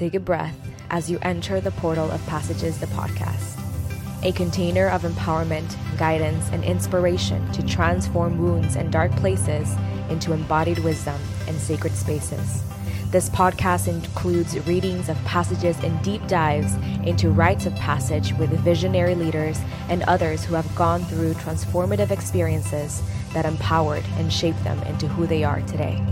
take 0.00 0.14
a 0.14 0.20
breath 0.20 0.56
as 0.88 1.10
you 1.10 1.18
enter 1.20 1.60
the 1.60 1.70
portal 1.72 2.10
of 2.10 2.26
Passages, 2.26 2.78
the 2.78 2.86
podcast, 2.86 3.60
a 4.24 4.32
container 4.32 4.88
of 4.88 5.02
empowerment, 5.02 5.76
guidance, 5.98 6.48
and 6.52 6.64
inspiration 6.64 7.52
to 7.52 7.62
transform 7.66 8.38
wounds 8.38 8.76
and 8.76 8.90
dark 8.90 9.12
places 9.16 9.68
into 10.08 10.32
embodied 10.32 10.78
wisdom 10.78 11.20
and 11.46 11.56
sacred 11.58 11.92
spaces. 11.92 12.62
This 13.10 13.28
podcast 13.28 13.88
includes 13.88 14.58
readings 14.66 15.10
of 15.10 15.22
passages 15.26 15.76
and 15.84 16.02
deep 16.02 16.26
dives 16.26 16.76
into 17.04 17.28
rites 17.28 17.66
of 17.66 17.74
passage 17.74 18.32
with 18.34 18.58
visionary 18.60 19.14
leaders 19.14 19.60
and 19.90 20.02
others 20.04 20.44
who 20.44 20.54
have 20.54 20.74
gone 20.76 21.04
through 21.04 21.34
transformative 21.34 22.10
experiences 22.10 23.02
that 23.34 23.44
empowered 23.44 24.04
and 24.16 24.32
shaped 24.32 24.64
them 24.64 24.82
into 24.84 25.08
who 25.08 25.26
they 25.26 25.44
are 25.44 25.60
today. 25.62 26.02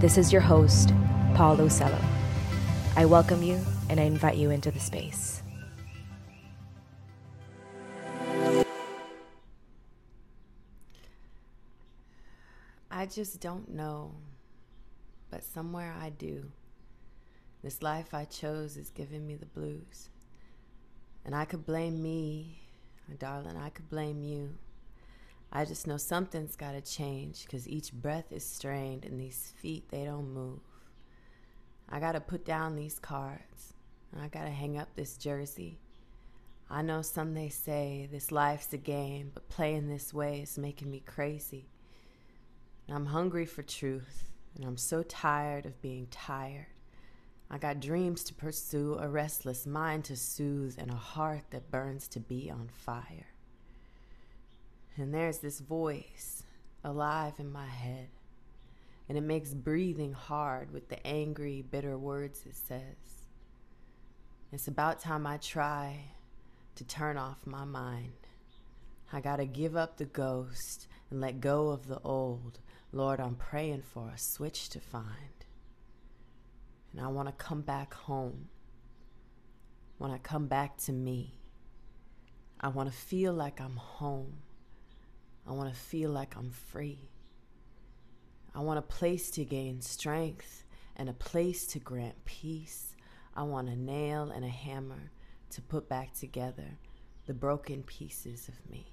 This 0.00 0.18
is 0.18 0.32
your 0.32 0.42
host, 0.42 0.92
Paul 1.34 1.60
Ocello. 1.60 1.98
I 2.98 3.04
welcome 3.04 3.44
you 3.44 3.64
and 3.88 4.00
I 4.00 4.02
invite 4.02 4.38
you 4.38 4.50
into 4.50 4.72
the 4.72 4.80
space. 4.80 5.40
I 12.90 13.06
just 13.06 13.40
don't 13.40 13.68
know 13.68 14.16
but 15.30 15.44
somewhere 15.44 15.94
I 16.02 16.10
do. 16.10 16.50
This 17.62 17.84
life 17.84 18.14
I 18.14 18.24
chose 18.24 18.76
is 18.76 18.90
giving 18.90 19.24
me 19.24 19.36
the 19.36 19.46
blues. 19.46 20.08
And 21.24 21.36
I 21.36 21.44
could 21.44 21.64
blame 21.64 22.02
me, 22.02 22.58
darling, 23.20 23.56
I 23.56 23.68
could 23.68 23.88
blame 23.88 24.24
you. 24.24 24.56
I 25.52 25.66
just 25.66 25.86
know 25.86 25.98
something's 25.98 26.56
got 26.56 26.72
to 26.72 26.80
change 26.80 27.44
because 27.44 27.68
each 27.68 27.92
breath 27.92 28.32
is 28.32 28.44
strained 28.44 29.04
and 29.04 29.20
these 29.20 29.52
feet, 29.56 29.88
they 29.88 30.04
don't 30.04 30.34
move. 30.34 30.58
I 31.88 32.00
got 32.00 32.12
to 32.12 32.20
put 32.20 32.44
down 32.44 32.76
these 32.76 32.98
cards 32.98 33.74
and 34.12 34.22
I 34.22 34.28
got 34.28 34.44
to 34.44 34.50
hang 34.50 34.78
up 34.78 34.88
this 34.94 35.16
jersey. 35.16 35.78
I 36.70 36.82
know 36.82 37.02
some 37.02 37.34
they 37.34 37.48
say 37.48 38.08
this 38.10 38.30
life's 38.30 38.72
a 38.72 38.78
game, 38.78 39.30
but 39.32 39.48
playing 39.48 39.88
this 39.88 40.12
way 40.12 40.40
is 40.40 40.58
making 40.58 40.90
me 40.90 41.00
crazy. 41.00 41.68
And 42.86 42.96
I'm 42.96 43.06
hungry 43.06 43.46
for 43.46 43.62
truth 43.62 44.30
and 44.54 44.64
I'm 44.64 44.76
so 44.76 45.02
tired 45.02 45.66
of 45.66 45.80
being 45.80 46.08
tired. 46.10 46.66
I 47.50 47.56
got 47.56 47.80
dreams 47.80 48.24
to 48.24 48.34
pursue, 48.34 48.98
a 49.00 49.08
restless 49.08 49.66
mind 49.66 50.04
to 50.04 50.16
soothe, 50.16 50.76
and 50.78 50.90
a 50.90 50.96
heart 50.96 51.44
that 51.50 51.70
burns 51.70 52.06
to 52.08 52.20
be 52.20 52.50
on 52.50 52.68
fire. 52.70 53.28
And 54.96 55.14
there's 55.14 55.38
this 55.38 55.60
voice 55.60 56.42
alive 56.84 57.34
in 57.38 57.50
my 57.50 57.66
head, 57.66 58.08
and 59.08 59.16
it 59.16 59.22
makes 59.22 59.54
breathing 59.54 60.12
hard 60.12 60.70
with 60.70 60.88
the 60.88 61.06
angry, 61.06 61.62
bitter 61.62 61.96
words 61.96 62.44
it 62.46 62.56
says. 62.56 63.28
It's 64.52 64.68
about 64.68 65.00
time 65.00 65.26
I 65.26 65.38
try 65.38 66.04
to 66.76 66.84
turn 66.84 67.16
off 67.16 67.46
my 67.46 67.64
mind. 67.64 68.12
I 69.12 69.20
gotta 69.20 69.46
give 69.46 69.76
up 69.76 69.96
the 69.96 70.04
ghost 70.04 70.86
and 71.10 71.20
let 71.20 71.40
go 71.40 71.70
of 71.70 71.86
the 71.86 72.00
old 72.00 72.60
Lord, 72.90 73.20
I'm 73.20 73.34
praying 73.34 73.82
for 73.82 74.08
a 74.08 74.18
switch 74.18 74.70
to 74.70 74.80
find. 74.80 75.04
And 76.92 77.02
I 77.02 77.08
want 77.08 77.28
to 77.28 77.44
come 77.44 77.60
back 77.60 77.92
home. 77.92 78.48
When 79.98 80.10
I 80.10 80.18
come 80.18 80.46
back 80.46 80.78
to 80.84 80.92
me, 80.92 81.34
I 82.60 82.68
want 82.68 82.90
to 82.90 82.96
feel 82.96 83.34
like 83.34 83.60
I'm 83.60 83.76
home. 83.76 84.38
I 85.46 85.52
want 85.52 85.72
to 85.72 85.78
feel 85.78 86.10
like 86.10 86.34
I'm 86.36 86.50
free. 86.50 87.10
I 88.54 88.60
want 88.60 88.78
a 88.78 88.82
place 88.82 89.30
to 89.32 89.44
gain 89.44 89.80
strength 89.80 90.64
and 90.96 91.08
a 91.08 91.14
place 91.14 91.66
to 91.68 91.78
grant 91.78 92.24
peace. 92.24 92.96
I 93.36 93.42
want 93.42 93.68
a 93.68 93.76
nail 93.76 94.30
and 94.30 94.44
a 94.44 94.48
hammer 94.48 95.10
to 95.50 95.62
put 95.62 95.88
back 95.88 96.14
together 96.14 96.78
the 97.26 97.34
broken 97.34 97.82
pieces 97.82 98.48
of 98.48 98.70
me. 98.70 98.92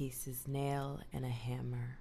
pieces 0.00 0.48
Nail 0.48 0.98
and 1.12 1.26
a 1.26 1.28
Hammer, 1.28 1.98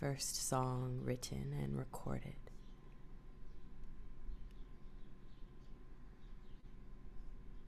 first 0.00 0.48
song 0.48 0.98
written 1.04 1.54
and 1.62 1.76
recorded. 1.76 2.49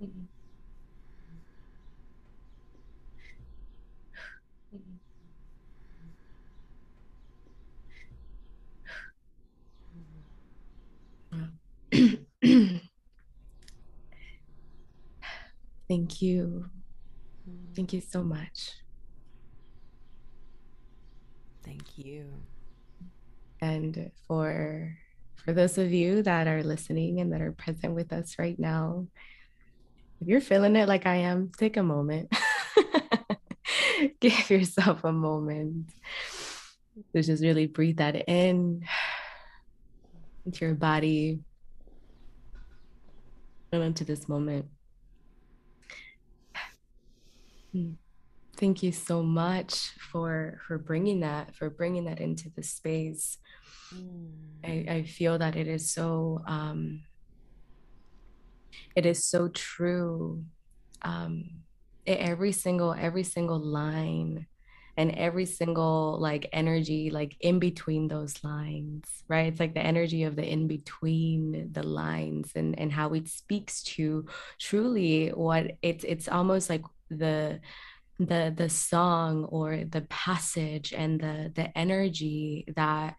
Thank 15.88 16.22
you. 16.22 16.66
Thank 17.76 17.92
you 17.92 18.00
so 18.00 18.22
much. 18.22 18.72
Thank 21.64 21.96
you. 21.96 22.26
And 23.60 24.10
for 24.26 24.96
for 25.36 25.52
those 25.52 25.78
of 25.78 25.92
you 25.92 26.22
that 26.22 26.46
are 26.46 26.62
listening 26.62 27.20
and 27.20 27.32
that 27.32 27.40
are 27.40 27.52
present 27.52 27.94
with 27.94 28.12
us 28.12 28.36
right 28.38 28.58
now, 28.58 29.06
if 30.22 30.28
you're 30.28 30.40
feeling 30.40 30.76
it 30.76 30.86
like 30.86 31.04
I 31.04 31.16
am, 31.16 31.50
take 31.58 31.76
a 31.76 31.82
moment. 31.82 32.32
Give 34.20 34.50
yourself 34.50 35.02
a 35.02 35.10
moment 35.10 35.88
to 37.12 37.22
just 37.22 37.42
really 37.42 37.66
breathe 37.66 37.96
that 37.96 38.28
in 38.28 38.84
into 40.46 40.64
your 40.64 40.74
body 40.74 41.40
and 43.72 43.82
into 43.82 44.04
this 44.04 44.28
moment. 44.28 44.66
Thank 48.56 48.84
you 48.84 48.92
so 48.92 49.24
much 49.24 49.90
for 50.12 50.60
for 50.68 50.78
bringing 50.78 51.20
that 51.20 51.56
for 51.56 51.68
bringing 51.68 52.04
that 52.04 52.20
into 52.20 52.48
the 52.50 52.62
space 52.62 53.38
mm. 53.92 54.30
I, 54.62 54.84
I 54.88 55.02
feel 55.02 55.38
that 55.38 55.56
it 55.56 55.66
is 55.66 55.90
so 55.90 56.42
um 56.46 57.02
it 58.96 59.06
is 59.06 59.24
so 59.24 59.48
true. 59.48 60.44
Um 61.02 61.62
every 62.06 62.52
single 62.52 62.94
every 62.98 63.22
single 63.22 63.60
line 63.60 64.46
and 64.96 65.12
every 65.12 65.46
single 65.46 66.18
like 66.20 66.48
energy 66.52 67.10
like 67.10 67.36
in 67.40 67.58
between 67.58 68.08
those 68.08 68.42
lines 68.44 69.04
right? 69.28 69.46
It's 69.46 69.60
like 69.60 69.74
the 69.74 69.80
energy 69.80 70.24
of 70.24 70.36
the 70.36 70.44
in 70.44 70.68
between 70.68 71.70
the 71.72 71.82
lines 71.82 72.52
and 72.54 72.78
and 72.78 72.92
how 72.92 73.14
it 73.14 73.28
speaks 73.28 73.82
to 73.94 74.26
truly 74.58 75.28
what 75.28 75.72
it's 75.80 76.04
it's 76.04 76.28
almost 76.28 76.68
like 76.68 76.84
the 77.08 77.60
the 78.18 78.52
the 78.54 78.68
song 78.68 79.44
or 79.44 79.84
the 79.84 80.02
passage 80.02 80.92
and 80.92 81.20
the 81.20 81.52
the 81.54 81.76
energy 81.76 82.66
that 82.76 83.16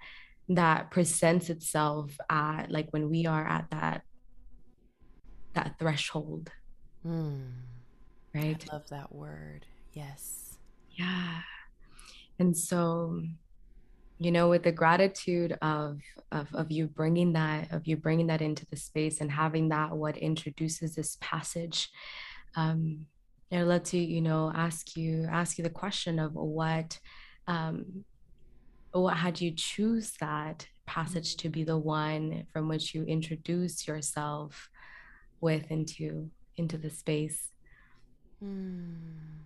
that 0.49 0.91
presents 0.91 1.49
itself 1.49 2.15
at 2.29 2.69
like 2.69 2.87
when 2.91 3.09
we 3.09 3.25
are 3.25 3.47
at 3.47 3.65
that 3.71 4.03
that 5.53 5.75
threshold. 5.79 6.51
Mm. 7.05 7.51
right? 8.33 8.65
I 8.69 8.73
love 8.73 8.87
that 8.89 9.13
word. 9.13 9.65
Yes. 9.93 10.57
Yeah. 10.91 11.41
And 12.39 12.55
so 12.57 13.21
you 14.19 14.31
know 14.31 14.47
with 14.47 14.63
the 14.63 14.71
gratitude 14.71 15.57
of, 15.61 15.99
of 16.31 16.53
of 16.53 16.71
you 16.71 16.87
bringing 16.87 17.33
that 17.33 17.71
of 17.71 17.87
you 17.87 17.97
bringing 17.97 18.27
that 18.27 18.41
into 18.41 18.65
the 18.67 18.75
space 18.75 19.19
and 19.19 19.31
having 19.31 19.69
that 19.69 19.91
what 19.91 20.15
introduces 20.17 20.95
this 20.95 21.17
passage 21.19 21.89
um 22.55 23.05
I'd 23.53 23.63
love 23.63 23.83
to, 23.83 23.97
you 23.97 24.21
know, 24.21 24.51
ask 24.53 24.97
you 24.97 25.27
ask 25.29 25.57
you 25.57 25.63
the 25.63 25.69
question 25.69 26.17
of 26.17 26.33
what 26.33 26.99
um, 27.47 28.03
what 28.91 29.17
had 29.17 29.39
you 29.41 29.51
choose 29.51 30.13
that 30.19 30.67
passage 30.85 31.37
to 31.37 31.49
be 31.49 31.63
the 31.63 31.77
one 31.77 32.45
from 32.51 32.67
which 32.67 32.95
you 32.95 33.03
introduce 33.03 33.87
yourself 33.87 34.69
with 35.43 35.69
into 35.69 36.31
into 36.55 36.77
the 36.77 36.89
space. 36.89 37.51
Hmm. 38.39 39.41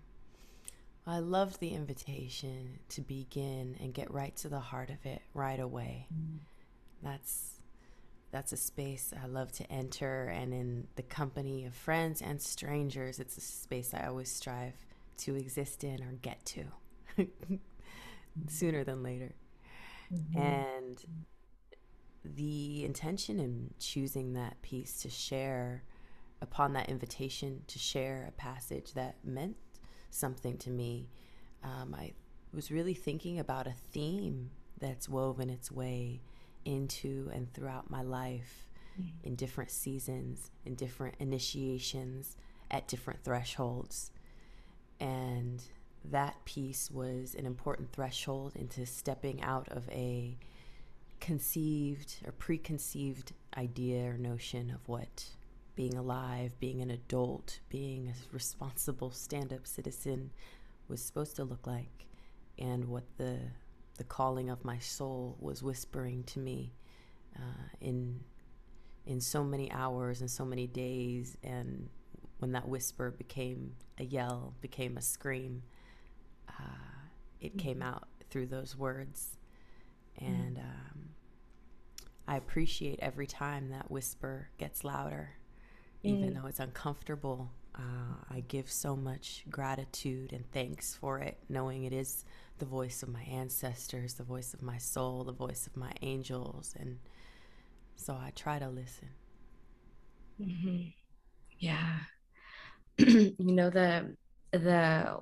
I 1.06 1.20
loved 1.20 1.60
the 1.60 1.70
invitation 1.70 2.80
to 2.90 3.02
begin 3.02 3.78
and 3.80 3.94
get 3.94 4.12
right 4.12 4.36
to 4.38 4.50
the 4.50 4.60
heart 4.60 4.90
of 4.90 5.06
it 5.06 5.22
right 5.34 5.60
away. 5.60 6.08
Mm. 6.14 6.40
That's 7.02 7.62
that's 8.30 8.52
a 8.52 8.58
space 8.58 9.14
I 9.24 9.28
love 9.28 9.54
to 9.54 9.72
enter, 9.72 10.28
and 10.28 10.54
in 10.54 10.88
the 10.98 11.02
company 11.02 11.66
of 11.66 11.74
friends 11.74 12.22
and 12.22 12.42
strangers, 12.42 13.20
it's 13.20 13.38
a 13.38 13.42
space 13.42 13.94
I 13.94 14.08
always 14.08 14.30
strive 14.30 14.76
to 15.20 15.36
exist 15.36 15.84
in 15.84 16.04
or 16.04 16.12
get 16.22 16.46
to 16.46 16.66
sooner 18.48 18.84
than 18.84 19.02
later. 19.02 19.34
Mm-hmm. 20.14 20.38
And 20.38 21.06
the 22.36 22.84
intention 22.86 23.40
in 23.40 23.74
choosing 23.80 24.34
that 24.34 24.62
piece 24.62 25.02
to 25.02 25.10
share 25.10 25.84
upon 26.42 26.74
that 26.74 26.90
invitation 26.90 27.64
to 27.68 27.80
share 27.80 28.26
a 28.28 28.32
passage 28.32 28.94
that 28.94 29.16
meant 29.24 29.56
something 30.10 30.58
to 30.58 30.70
me 30.70 31.10
um, 31.64 31.96
I 31.98 32.14
was 32.54 32.72
really 32.72 32.94
thinking 32.94 33.40
about 33.40 33.68
a 33.68 33.74
theme 33.92 34.52
that's 34.80 35.10
woven 35.10 35.50
its 35.50 35.72
way 35.72 36.22
into 36.66 37.30
and 37.34 37.52
throughout 37.54 37.90
my 37.90 38.02
life 38.02 38.68
mm-hmm. 39.00 39.10
in 39.24 39.36
different 39.36 39.72
seasons, 39.72 40.52
in 40.66 40.76
different 40.76 41.16
initiations, 41.20 42.38
at 42.70 42.88
different 42.88 43.24
thresholds. 43.24 44.12
And 45.00 45.62
that 46.06 46.44
piece 46.46 46.90
was 46.92 47.36
an 47.36 47.46
important 47.46 47.92
threshold 47.92 48.56
into 48.56 48.86
stepping 48.86 49.42
out 49.42 49.68
of 49.70 49.90
a 49.90 50.38
conceived 51.20 52.16
or 52.26 52.32
preconceived 52.32 53.34
idea 53.58 54.10
or 54.10 54.18
notion 54.18 54.70
of 54.72 54.88
what 54.88 55.26
being 55.76 55.96
alive, 55.96 56.60
being 56.60 56.82
an 56.82 56.90
adult, 56.90 57.60
being 57.70 58.10
a 58.10 58.34
responsible 58.34 59.12
stand 59.12 59.54
up 59.54 59.68
citizen 59.68 60.32
was 60.88 61.02
supposed 61.02 61.36
to 61.36 61.44
look 61.44 61.68
like 61.68 62.08
and 62.58 62.86
what 62.86 63.04
the 63.18 63.38
the 63.98 64.04
calling 64.04 64.50
of 64.50 64.64
my 64.64 64.78
soul 64.78 65.36
was 65.40 65.64
whispering 65.64 66.24
to 66.24 66.40
me 66.40 66.74
uh, 67.36 67.68
in 67.82 68.20
in 69.06 69.20
so 69.22 69.44
many 69.44 69.72
hours 69.72 70.22
and 70.22 70.30
so 70.30 70.46
many 70.46 70.68
days 70.68 71.38
and 71.44 71.90
when 72.40 72.52
that 72.52 72.68
whisper 72.68 73.12
became 73.12 73.74
a 74.00 74.04
yell 74.04 74.54
became 74.62 74.98
a 74.98 75.02
scream 75.02 75.64
uh, 76.50 76.54
it 77.40 77.50
mm-hmm. 77.50 77.60
came 77.60 77.82
out 77.82 78.08
through 78.30 78.46
those 78.46 78.76
words 78.76 79.38
and 80.20 80.58
mm-hmm. 80.58 80.87
I 82.28 82.36
appreciate 82.36 83.00
every 83.02 83.28
time 83.28 83.70
that 83.70 83.90
whisper 83.90 84.50
gets 84.58 84.84
louder 84.84 85.32
mm-hmm. 86.04 86.16
even 86.16 86.34
though 86.34 86.48
it's 86.48 86.60
uncomfortable 86.60 87.52
uh, 87.76 88.16
i 88.30 88.40
give 88.48 88.70
so 88.70 88.96
much 88.96 89.44
gratitude 89.50 90.34
and 90.34 90.50
thanks 90.52 90.96
for 90.96 91.20
it 91.20 91.38
knowing 91.50 91.84
it 91.84 91.94
is 91.94 92.26
the 92.60 92.66
voice 92.66 93.04
of 93.04 93.10
my 93.10 93.22
ancestors, 93.24 94.16
the 94.16 94.24
voice 94.24 94.54
of 94.54 94.62
my 94.62 94.78
soul, 94.78 95.24
the 95.24 95.32
voice 95.32 95.68
of 95.68 95.76
my 95.78 95.92
angels. 96.02 96.76
And 96.80 96.98
so 97.96 98.14
I 98.14 98.32
try 98.36 98.60
to 98.60 98.70
listen. 98.70 99.10
Mm-hmm. 100.42 100.90
Yeah. 101.60 102.00
you 102.98 103.36
know, 103.40 103.70
the, 103.70 104.16
the, 104.52 105.20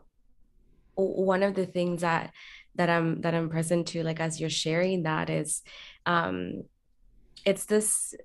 one 0.95 1.43
of 1.43 1.55
the 1.55 1.65
things 1.65 2.01
that, 2.01 2.31
that 2.75 2.89
I'm, 2.89 3.21
that 3.21 3.33
I'm 3.33 3.49
present 3.49 3.87
to, 3.87 4.03
like, 4.03 4.19
as 4.19 4.39
you're 4.39 4.49
sharing 4.49 5.03
that 5.03 5.29
is, 5.29 5.61
um, 6.05 6.63
it's 7.45 7.65
this 7.65 8.15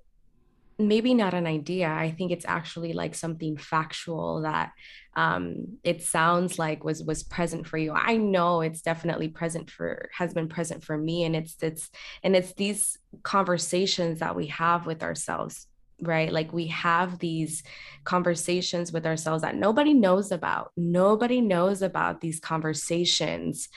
maybe 0.87 1.13
not 1.13 1.33
an 1.33 1.47
idea. 1.47 1.89
I 1.89 2.11
think 2.11 2.31
it's 2.31 2.45
actually 2.45 2.93
like 2.93 3.15
something 3.15 3.55
factual 3.57 4.41
that 4.41 4.71
um, 5.15 5.77
it 5.83 6.01
sounds 6.01 6.57
like 6.57 6.83
was 6.83 7.03
was 7.03 7.23
present 7.23 7.67
for 7.67 7.77
you. 7.77 7.93
I 7.93 8.17
know 8.17 8.61
it's 8.61 8.81
definitely 8.81 9.27
present 9.27 9.69
for 9.69 10.09
has 10.13 10.33
been 10.33 10.47
present 10.47 10.83
for 10.83 10.97
me, 10.97 11.23
and 11.23 11.35
it's 11.35 11.55
it's 11.61 11.89
and 12.23 12.35
it's 12.35 12.53
these 12.53 12.97
conversations 13.23 14.19
that 14.19 14.35
we 14.35 14.47
have 14.47 14.85
with 14.85 15.03
ourselves 15.03 15.67
right 16.03 16.31
like 16.31 16.51
we 16.51 16.65
have 16.65 17.19
these 17.19 17.61
conversations 18.05 18.91
with 18.91 19.05
ourselves 19.05 19.43
that 19.43 19.55
nobody 19.55 19.93
knows 19.93 20.31
about 20.31 20.71
nobody 20.75 21.41
knows 21.41 21.83
about 21.83 22.21
these 22.21 22.39
conversations 22.39 23.69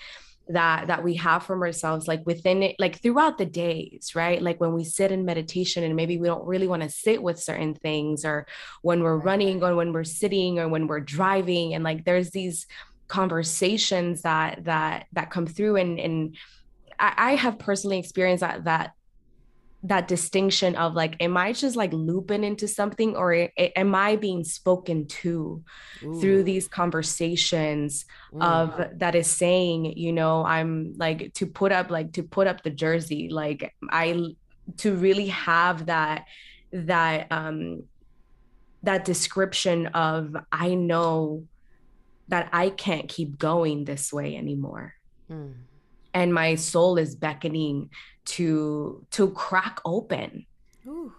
that 0.49 0.88
that 0.88 1.02
we 1.02 1.14
have 1.14 1.43
from 1.43 1.62
ourselves 1.62 2.06
like 2.06 2.25
within 2.26 2.62
it 2.62 2.76
like 2.79 3.00
throughout 3.00 3.38
the 3.38 3.46
days 3.46 4.12
right 4.14 4.43
like 4.43 4.61
when 4.61 4.75
we 4.75 4.85
sit 4.85 5.11
in 5.11 5.25
meditation 5.25 5.82
and 5.82 5.96
maybe 5.96 6.19
we 6.19 6.26
don't 6.26 6.46
really 6.46 6.69
want 6.69 6.82
to 6.82 6.91
sit 6.91 7.23
with 7.23 7.41
certain 7.41 7.75
things 7.75 8.26
or 8.26 8.46
when 8.82 9.02
we're 9.02 9.17
right. 9.17 9.25
running 9.25 9.62
or 9.62 9.75
when 9.75 9.93
we're 9.93 10.05
sitting 10.05 10.58
or 10.58 10.69
when 10.69 10.87
we're 10.87 11.00
driving 11.00 11.73
and 11.73 11.82
like 11.82 12.05
there's 12.05 12.31
these 12.31 12.67
conversations 13.08 14.23
that 14.23 14.64
that 14.64 15.06
that 15.12 15.31
come 15.31 15.46
through 15.46 15.76
and 15.76 15.99
and 15.99 16.37
I, 16.99 17.14
I 17.17 17.35
have 17.37 17.58
personally 17.58 17.99
experienced 17.99 18.43
that 18.43 18.64
that 18.64 18.93
that 19.85 20.09
distinction 20.09 20.75
of 20.77 20.95
like 20.95 21.15
am 21.21 21.37
i 21.37 21.53
just 21.53 21.77
like 21.77 21.93
looping 21.93 22.43
into 22.43 22.67
something 22.67 23.15
or 23.15 23.49
am 23.59 23.95
i 23.95 24.17
being 24.17 24.43
spoken 24.43 25.07
to 25.07 25.63
Ooh. 26.03 26.21
through 26.21 26.43
these 26.43 26.67
conversations 26.67 28.07
Ooh. 28.35 28.41
of 28.41 28.99
that 28.99 29.15
is 29.15 29.29
saying 29.29 29.97
you 29.97 30.13
know 30.13 30.45
i'm 30.45 30.95
like 30.97 31.33
to 31.35 31.47
put 31.47 31.71
up 31.71 31.91
like 31.91 32.13
to 32.15 32.23
put 32.23 32.47
up 32.47 32.63
the 32.63 32.71
jersey 32.71 33.29
like 33.29 33.75
i 33.91 34.35
to 34.79 34.95
really 34.95 35.29
have 35.29 35.87
that 35.87 36.25
that 36.73 37.27
um 37.31 37.83
that 38.83 39.05
description 39.05 39.89
of 39.89 40.35
i 40.51 40.75
know 40.75 41.45
that 42.29 42.49
i 42.55 42.71
can't 42.71 43.09
keep 43.09 43.39
going 43.39 43.85
this 43.85 44.11
way 44.15 44.35
anymore 44.35 44.95
mm. 45.31 45.53
and 46.15 46.33
my 46.33 46.55
soul 46.55 46.97
is 46.97 47.15
beckoning 47.15 47.91
to 48.25 49.05
to 49.11 49.31
crack 49.31 49.81
open. 49.85 50.47
Ooh. 50.87 51.12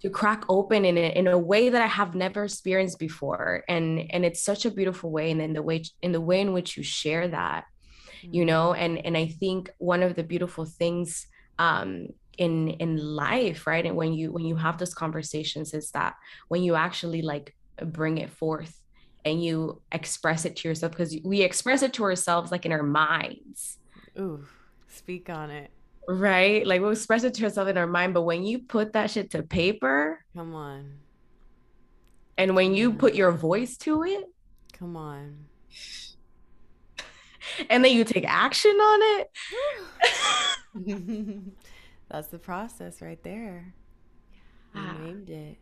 to 0.00 0.10
crack 0.10 0.42
open 0.48 0.84
in 0.84 0.98
a, 0.98 1.16
in 1.16 1.28
a 1.28 1.38
way 1.38 1.68
that 1.68 1.80
i 1.80 1.86
have 1.86 2.16
never 2.16 2.44
experienced 2.44 2.98
before. 2.98 3.64
And 3.68 4.10
and 4.10 4.24
it's 4.24 4.42
such 4.42 4.64
a 4.64 4.70
beautiful 4.70 5.10
way 5.10 5.30
and 5.30 5.40
in 5.40 5.52
the 5.52 5.62
way 5.62 5.84
in 6.02 6.12
the 6.12 6.20
way 6.20 6.40
in 6.40 6.52
which 6.52 6.76
you 6.76 6.82
share 6.82 7.28
that 7.28 7.64
mm-hmm. 8.22 8.34
you 8.34 8.44
know? 8.44 8.74
And 8.74 9.04
and 9.04 9.16
i 9.16 9.26
think 9.26 9.70
one 9.78 10.02
of 10.02 10.14
the 10.16 10.24
beautiful 10.24 10.64
things 10.64 11.26
um 11.58 12.08
in 12.38 12.70
in 12.70 12.96
life 12.96 13.66
right 13.66 13.84
and 13.84 13.94
when 13.94 14.14
you 14.14 14.32
when 14.32 14.44
you 14.44 14.56
have 14.56 14.78
those 14.78 14.94
conversations 14.94 15.74
is 15.74 15.90
that 15.90 16.14
when 16.48 16.62
you 16.62 16.74
actually 16.74 17.20
like 17.20 17.54
bring 17.84 18.16
it 18.18 18.30
forth 18.30 18.80
and 19.24 19.44
you 19.44 19.80
express 19.92 20.44
it 20.46 20.56
to 20.56 20.66
yourself 20.66 20.92
because 20.92 21.14
we 21.22 21.42
express 21.42 21.82
it 21.82 21.92
to 21.92 22.02
ourselves 22.02 22.50
like 22.50 22.66
in 22.66 22.72
our 22.72 22.82
minds. 22.82 23.78
Ooh 24.18 24.44
speak 24.92 25.30
on 25.30 25.50
it 25.50 25.70
Right? 26.08 26.66
Like 26.66 26.80
we'll 26.80 26.90
express 26.90 27.24
it 27.24 27.34
to 27.34 27.44
ourselves 27.44 27.70
in 27.70 27.78
our 27.78 27.86
mind, 27.86 28.14
but 28.14 28.22
when 28.22 28.44
you 28.44 28.58
put 28.60 28.92
that 28.94 29.10
shit 29.10 29.30
to 29.30 29.42
paper, 29.42 30.24
come 30.34 30.54
on. 30.54 30.94
And 32.36 32.56
when 32.56 32.74
you 32.74 32.92
put 32.92 33.14
your 33.14 33.30
voice 33.30 33.76
to 33.78 34.02
it, 34.04 34.24
come 34.72 34.96
on. 34.96 35.36
And 37.68 37.84
then 37.84 37.92
you 37.92 38.04
take 38.04 38.24
action 38.26 38.70
on 38.70 39.26
it. 40.74 41.42
That's 42.08 42.28
the 42.28 42.38
process 42.38 43.02
right 43.02 43.22
there. 43.22 43.74
You 44.74 44.80
ah. 44.80 44.96
named 45.02 45.28
it 45.28 45.58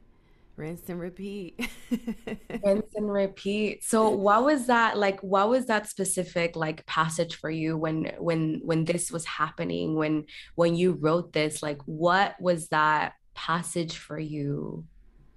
rinse 0.61 0.89
and 0.89 1.01
repeat. 1.01 1.69
Rinse 2.65 2.95
and 2.95 3.11
repeat. 3.11 3.83
So 3.83 4.11
what 4.11 4.45
was 4.45 4.67
that 4.67 4.99
like 4.99 5.21
what 5.21 5.49
was 5.49 5.67
that 5.67 5.89
specific 5.89 6.55
like 6.55 6.87
passage 6.87 7.37
for 7.37 7.50
you 7.50 7.76
when 7.76 8.12
when 8.19 8.61
when 8.62 8.85
this 8.85 9.11
was 9.11 9.25
happening 9.25 9.97
when 9.97 10.26
when 10.55 10.76
you 10.76 10.93
wrote 10.93 11.33
this? 11.33 11.62
Like 11.62 11.81
what 11.87 12.40
was 12.40 12.69
that 12.69 13.14
passage 13.35 13.97
for 13.97 14.19
you? 14.19 14.85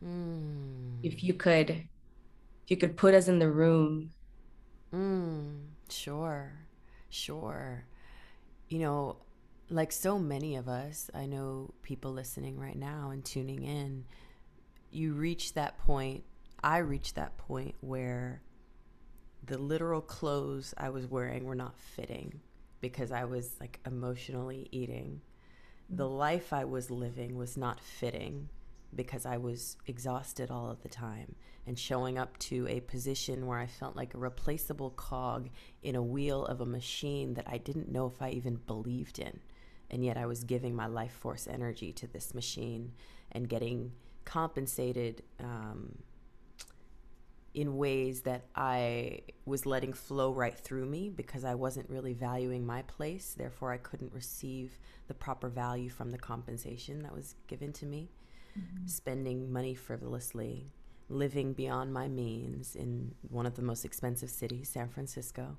Mm. 0.03 0.99
if 1.01 1.23
you 1.23 1.33
could 1.33 1.69
if 1.69 1.87
you 2.67 2.75
could 2.75 2.97
put 2.97 3.13
us 3.13 3.29
in 3.29 3.39
the 3.39 3.49
room. 3.49 4.11
Mm, 4.93 5.61
sure. 5.89 6.51
Sure. 7.09 7.85
You 8.67 8.79
know 8.79 9.17
like 9.69 9.91
so 9.91 10.19
many 10.19 10.55
of 10.55 10.67
us 10.67 11.09
i 11.13 11.25
know 11.25 11.73
people 11.81 12.11
listening 12.11 12.59
right 12.59 12.77
now 12.77 13.09
and 13.11 13.23
tuning 13.23 13.63
in 13.63 14.05
you 14.95 15.13
reach 15.13 15.53
that 15.53 15.77
point, 15.79 16.23
I 16.63 16.77
reached 16.77 17.15
that 17.15 17.37
point 17.37 17.75
where 17.81 18.41
the 19.45 19.57
literal 19.57 20.01
clothes 20.01 20.73
I 20.77 20.89
was 20.89 21.05
wearing 21.05 21.43
were 21.43 21.55
not 21.55 21.77
fitting 21.77 22.39
because 22.79 23.11
I 23.11 23.25
was 23.25 23.55
like 23.59 23.79
emotionally 23.85 24.67
eating. 24.71 25.21
The 25.89 26.07
life 26.07 26.53
I 26.53 26.65
was 26.65 26.89
living 26.89 27.35
was 27.35 27.57
not 27.57 27.79
fitting 27.79 28.49
because 28.95 29.25
I 29.25 29.37
was 29.37 29.77
exhausted 29.87 30.51
all 30.51 30.69
of 30.69 30.81
the 30.81 30.89
time 30.89 31.35
and 31.65 31.77
showing 31.77 32.17
up 32.17 32.37
to 32.37 32.67
a 32.67 32.81
position 32.81 33.45
where 33.45 33.57
I 33.57 33.67
felt 33.67 33.95
like 33.95 34.13
a 34.13 34.19
replaceable 34.19 34.91
cog 34.91 35.49
in 35.81 35.95
a 35.95 36.03
wheel 36.03 36.45
of 36.45 36.61
a 36.61 36.65
machine 36.65 37.33
that 37.35 37.47
I 37.47 37.57
didn't 37.57 37.91
know 37.91 38.07
if 38.07 38.21
I 38.21 38.29
even 38.29 38.55
believed 38.55 39.19
in. 39.19 39.39
And 39.89 40.03
yet 40.03 40.17
I 40.17 40.25
was 40.25 40.43
giving 40.43 40.75
my 40.75 40.87
life 40.87 41.13
force 41.13 41.47
energy 41.47 41.91
to 41.93 42.07
this 42.07 42.33
machine 42.33 42.93
and 43.31 43.49
getting 43.49 43.91
compensated 44.25 45.23
um, 45.39 45.97
in 47.53 47.77
ways 47.77 48.21
that 48.21 48.45
I 48.55 49.21
was 49.45 49.65
letting 49.65 49.93
flow 49.93 50.31
right 50.33 50.57
through 50.57 50.85
me 50.85 51.09
because 51.09 51.45
I 51.45 51.53
wasn't 51.55 51.89
really 51.89 52.13
valuing 52.13 52.65
my 52.65 52.81
place. 52.83 53.35
Therefore, 53.37 53.71
I 53.71 53.77
couldn't 53.77 54.11
receive 54.13 54.77
the 55.07 55.13
proper 55.13 55.49
value 55.49 55.89
from 55.89 56.11
the 56.11 56.17
compensation 56.17 57.03
that 57.03 57.13
was 57.13 57.35
given 57.47 57.71
to 57.73 57.85
me. 57.85 58.09
Mm-hmm. 58.57 58.87
Spending 58.87 59.51
money 59.51 59.73
frivolously, 59.75 60.71
living 61.09 61.53
beyond 61.53 61.93
my 61.93 62.07
means 62.07 62.75
in 62.75 63.13
one 63.29 63.45
of 63.45 63.55
the 63.55 63.61
most 63.61 63.83
expensive 63.85 64.29
cities, 64.29 64.69
San 64.69 64.89
Francisco. 64.89 65.57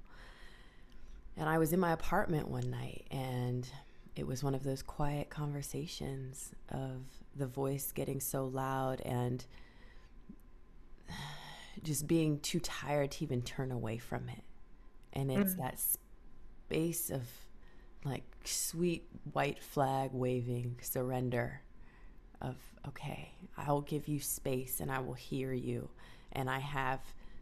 And 1.37 1.49
I 1.49 1.59
was 1.59 1.73
in 1.73 1.81
my 1.81 1.93
apartment 1.93 2.49
one 2.49 2.71
night 2.71 3.07
and 3.11 3.69
it 4.17 4.27
was 4.27 4.45
one 4.45 4.55
of 4.55 4.63
those 4.63 4.83
quiet 4.83 5.29
conversations 5.29 6.55
of 6.71 7.03
the 7.35 7.47
voice 7.47 7.93
getting 7.93 8.21
so 8.21 8.47
loud 8.47 9.01
and 9.03 9.45
just 11.83 12.07
being 12.07 12.39
too 12.41 12.61
tired 12.61 13.11
to 13.13 13.25
even 13.25 13.43
turn 13.43 13.73
away 13.73 13.99
from 13.99 14.29
it. 14.29 14.43
And 15.13 15.31
it's 15.31 15.55
mm. 15.55 15.59
that 15.59 15.79
space 16.67 17.11
of 17.11 17.23
like 18.05 18.25
sweet 18.45 19.09
white 19.33 19.63
flag 19.63 20.11
waving 20.13 20.77
surrender 20.83 21.63
of 22.41 22.57
okay 22.87 23.31
i 23.57 23.71
will 23.71 23.81
give 23.81 24.09
you 24.09 24.21
space 24.21 24.81
and 24.81 24.91
i 24.91 24.99
will 24.99 25.15
hear 25.15 25.53
you 25.53 25.89
and 26.33 26.51
i 26.51 26.59
have 26.59 27.01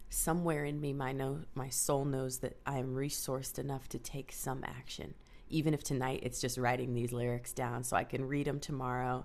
somewhere 0.08 0.64
in 0.64 0.80
me 0.80 0.92
my 0.92 1.12
know 1.12 1.40
my 1.54 1.68
soul 1.68 2.04
knows 2.04 2.38
that 2.38 2.56
i 2.66 2.78
am 2.78 2.94
resourced 2.94 3.58
enough 3.58 3.88
to 3.88 3.98
take 3.98 4.30
some 4.30 4.62
action 4.64 5.14
even 5.52 5.74
if 5.74 5.82
tonight 5.82 6.20
it's 6.22 6.40
just 6.40 6.58
writing 6.58 6.94
these 6.94 7.12
lyrics 7.12 7.52
down 7.52 7.84
so 7.84 7.96
i 7.96 8.04
can 8.04 8.26
read 8.26 8.46
them 8.46 8.58
tomorrow 8.58 9.24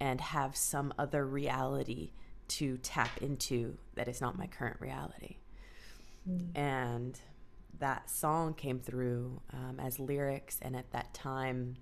and 0.00 0.20
have 0.20 0.56
some 0.56 0.92
other 0.98 1.26
reality 1.26 2.10
to 2.48 2.76
tap 2.78 3.10
into 3.22 3.76
that 3.94 4.08
is 4.08 4.20
not 4.20 4.36
my 4.36 4.46
current 4.46 4.80
reality 4.80 5.36
mm. 6.28 6.46
and 6.54 7.18
that 7.78 8.08
song 8.08 8.54
came 8.54 8.78
through 8.78 9.40
um, 9.52 9.78
as 9.80 9.98
lyrics, 9.98 10.58
and 10.62 10.76
at 10.76 10.90
that 10.92 11.12
time, 11.14 11.76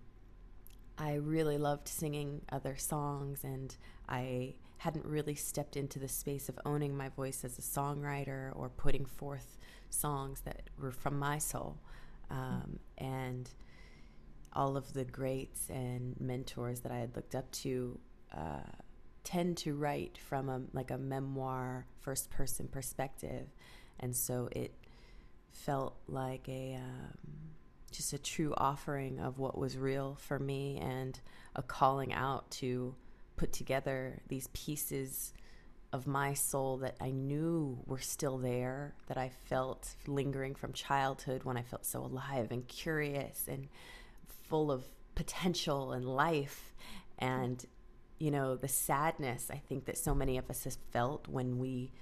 I 0.99 1.15
really 1.15 1.59
loved 1.59 1.89
singing 1.89 2.43
other 2.51 2.77
songs, 2.77 3.45
and 3.45 3.75
I 4.09 4.55
hadn't 4.79 5.05
really 5.05 5.35
stepped 5.35 5.77
into 5.77 5.99
the 5.99 6.09
space 6.09 6.49
of 6.49 6.59
owning 6.65 6.97
my 6.97 7.09
voice 7.09 7.45
as 7.45 7.59
a 7.59 7.63
songwriter 7.63 8.51
or 8.57 8.69
putting 8.69 9.05
forth 9.05 9.59
songs 9.91 10.41
that 10.41 10.63
were 10.79 10.91
from 10.91 11.19
my 11.19 11.39
soul. 11.39 11.79
Um, 12.33 12.79
and 12.97 13.49
all 14.55 14.77
of 14.77 14.93
the 14.93 15.05
greats 15.05 15.69
and 15.69 16.19
mentors 16.19 16.81
that 16.81 16.93
I 16.93 16.99
had 16.99 17.15
looked 17.15 17.35
up 17.35 17.51
to 17.53 17.99
uh, 18.35 18.71
tend 19.23 19.59
to 19.59 19.75
write 19.75 20.19
from 20.19 20.49
a 20.49 20.63
like 20.73 20.91
a 20.91 20.99
memoir 20.99 21.87
first 22.01 22.31
person 22.31 22.69
perspective, 22.69 23.47
and 24.01 24.17
so 24.17 24.49
it 24.53 24.75
felt 25.51 25.97
like 26.09 26.49
a 26.49 26.79
um, 26.81 27.19
just 27.91 28.13
a 28.13 28.19
true 28.19 28.55
offering 28.57 29.21
of 29.21 29.39
what 29.39 29.57
was 29.59 29.77
real 29.77 30.17
for 30.21 30.39
me 30.39 30.79
and 30.81 31.21
a 31.55 31.63
calling 31.63 32.13
out 32.13 32.51
to 32.51 32.95
put 33.37 33.53
together 33.53 34.21
these 34.29 34.49
pieces 34.55 35.35
of 35.93 36.07
my 36.07 36.33
soul 36.33 36.79
that 36.79 36.97
I 37.01 37.11
knew 37.11 37.79
were 37.87 37.99
still 37.99 38.39
there, 38.39 38.95
that 39.09 39.19
I 39.19 39.31
felt 39.45 39.95
lingering 40.07 40.55
from 40.55 40.73
childhood 40.73 41.45
when 41.45 41.57
I 41.57 41.63
felt 41.63 41.85
so 41.85 42.01
alive 42.01 42.51
and 42.51 42.67
curious 42.67 43.47
and 43.47 43.69
full 44.49 44.73
of 44.73 44.85
potential 45.15 45.93
and 45.93 46.05
life. 46.05 46.75
And, 47.19 47.65
you 48.19 48.31
know, 48.31 48.57
the 48.57 48.69
sadness 48.69 49.51
I 49.53 49.57
think 49.57 49.85
that 49.85 49.99
so 49.99 50.15
many 50.15 50.39
of 50.39 50.49
us 50.49 50.65
have 50.65 50.77
felt 50.93 51.29
when 51.29 51.59
we 51.59 51.93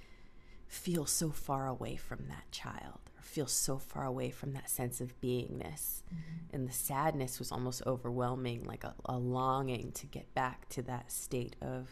feel 0.67 1.05
so 1.05 1.29
far 1.29 1.67
away 1.67 1.97
from 1.97 2.27
that 2.29 2.49
child 2.51 2.99
or 3.17 3.21
feel 3.21 3.45
so 3.45 3.77
far 3.77 4.05
away 4.05 4.29
from 4.29 4.53
that 4.53 4.69
sense 4.69 5.01
of 5.01 5.19
beingness. 5.19 6.01
Mm-hmm. 6.07 6.53
And 6.53 6.67
the 6.67 6.73
sadness 6.73 7.39
was 7.39 7.51
almost 7.51 7.81
overwhelming, 7.85 8.63
like 8.63 8.85
a, 8.85 8.95
a, 9.03 9.17
longing 9.17 9.91
to 9.93 10.05
get 10.05 10.33
back 10.33 10.69
to 10.69 10.81
that 10.83 11.11
state 11.11 11.57
of 11.61 11.89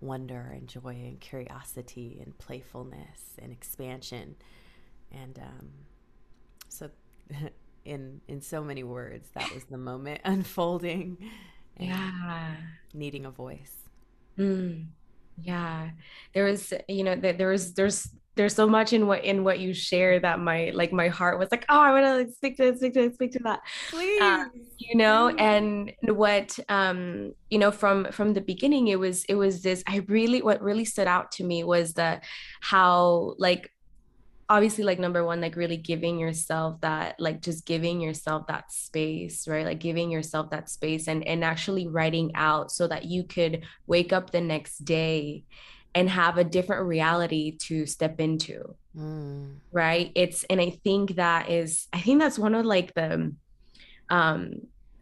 wonder 0.00 0.52
and 0.54 0.68
joy 0.68 0.90
and 1.06 1.20
curiosity 1.20 2.20
and 2.24 2.36
playfulness 2.38 3.34
and 3.38 3.52
expansion. 3.52 4.36
And 5.12 5.38
um, 5.38 5.68
so, 6.68 6.90
in 7.84 8.20
in 8.28 8.40
so 8.40 8.62
many 8.62 8.82
words, 8.82 9.28
that 9.34 9.52
was 9.54 9.64
the 9.64 9.78
moment 9.78 10.20
unfolding. 10.24 11.18
yeah, 11.78 12.56
needing 12.94 13.26
a 13.26 13.30
voice. 13.30 13.76
Mm. 14.38 14.86
Yeah, 15.42 15.90
there 16.32 16.44
was, 16.44 16.72
you 16.88 17.04
know, 17.04 17.14
there 17.16 17.48
was, 17.48 17.74
there's 17.74 18.08
there's 18.36 18.54
so 18.54 18.68
much 18.68 18.92
in 18.92 19.06
what 19.06 19.24
in 19.24 19.42
what 19.42 19.58
you 19.58 19.74
share 19.74 20.20
that 20.20 20.38
my 20.38 20.70
like 20.74 20.92
my 20.92 21.08
heart 21.08 21.38
was 21.38 21.48
like 21.50 21.64
oh 21.68 21.80
i 21.80 21.90
want 21.90 22.04
to 22.04 22.16
like, 22.18 22.30
speak 22.30 22.56
to 22.56 22.76
speak 22.76 22.94
to 22.94 23.12
speak 23.12 23.32
to 23.32 23.38
that. 23.40 23.60
Please. 23.90 24.20
uh, 24.20 24.44
you 24.78 24.96
know 24.96 25.30
please. 25.30 25.40
and 25.40 25.92
what 26.16 26.58
um 26.68 27.32
you 27.50 27.58
know 27.58 27.70
from 27.70 28.06
from 28.12 28.34
the 28.34 28.40
beginning 28.40 28.88
it 28.88 28.98
was 28.98 29.24
it 29.24 29.34
was 29.34 29.62
this 29.62 29.82
i 29.86 30.04
really 30.08 30.42
what 30.42 30.62
really 30.62 30.84
stood 30.84 31.08
out 31.08 31.32
to 31.32 31.44
me 31.44 31.64
was 31.64 31.94
the 31.94 32.20
how 32.60 33.34
like 33.38 33.70
obviously 34.48 34.84
like 34.84 34.98
number 35.00 35.24
one 35.24 35.40
like 35.40 35.56
really 35.56 35.76
giving 35.76 36.18
yourself 36.18 36.80
that 36.80 37.18
like 37.18 37.42
just 37.42 37.66
giving 37.66 38.00
yourself 38.00 38.46
that 38.46 38.70
space 38.70 39.48
right? 39.48 39.66
Like 39.66 39.80
giving 39.80 40.10
yourself 40.10 40.50
that 40.50 40.70
space 40.70 41.08
and 41.08 41.26
and 41.26 41.42
actually 41.42 41.88
writing 41.88 42.30
out 42.36 42.70
so 42.70 42.86
that 42.86 43.06
you 43.06 43.24
could 43.24 43.64
wake 43.88 44.12
up 44.12 44.30
the 44.30 44.40
next 44.40 44.84
day 44.84 45.42
and 45.96 46.10
have 46.10 46.36
a 46.36 46.44
different 46.44 46.86
reality 46.86 47.56
to 47.56 47.86
step 47.86 48.20
into 48.20 48.76
mm. 48.96 49.56
right 49.72 50.12
it's 50.14 50.44
and 50.44 50.60
i 50.60 50.68
think 50.84 51.16
that 51.16 51.48
is 51.50 51.88
i 51.92 52.00
think 52.00 52.20
that's 52.20 52.38
one 52.38 52.54
of 52.54 52.66
like 52.66 52.92
the 52.92 53.34
um 54.10 54.52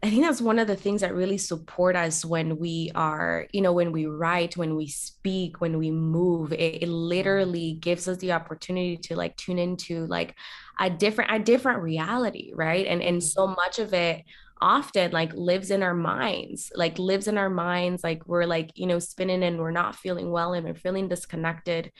i 0.01 0.09
think 0.09 0.23
that's 0.23 0.41
one 0.41 0.57
of 0.57 0.67
the 0.67 0.75
things 0.75 1.01
that 1.01 1.13
really 1.13 1.37
support 1.37 1.97
us 1.97 2.23
when 2.23 2.57
we 2.57 2.89
are 2.95 3.45
you 3.51 3.61
know 3.61 3.73
when 3.73 3.91
we 3.91 4.05
write 4.05 4.55
when 4.55 4.73
we 4.73 4.87
speak 4.87 5.59
when 5.59 5.77
we 5.77 5.91
move 5.91 6.53
it, 6.53 6.81
it 6.81 6.87
literally 6.87 7.73
gives 7.73 8.07
us 8.07 8.17
the 8.19 8.31
opportunity 8.31 8.95
to 8.95 9.17
like 9.17 9.35
tune 9.35 9.59
into 9.59 10.07
like 10.07 10.33
a 10.79 10.89
different 10.89 11.29
a 11.29 11.39
different 11.39 11.81
reality 11.81 12.53
right 12.55 12.87
and 12.87 13.01
and 13.01 13.21
so 13.21 13.41
mm-hmm. 13.41 13.55
much 13.55 13.79
of 13.79 13.93
it 13.93 14.23
often 14.61 15.11
like 15.11 15.33
lives 15.33 15.69
in 15.69 15.83
our 15.83 15.93
minds 15.93 16.71
like 16.75 16.97
lives 16.97 17.27
in 17.27 17.37
our 17.37 17.49
minds 17.49 18.03
like 18.03 18.25
we're 18.25 18.45
like 18.45 18.71
you 18.75 18.87
know 18.87 18.99
spinning 18.99 19.43
and 19.43 19.59
we're 19.59 19.71
not 19.71 19.95
feeling 19.95 20.31
well 20.31 20.53
and 20.53 20.65
we're 20.65 20.73
feeling 20.73 21.07
disconnected. 21.07 21.91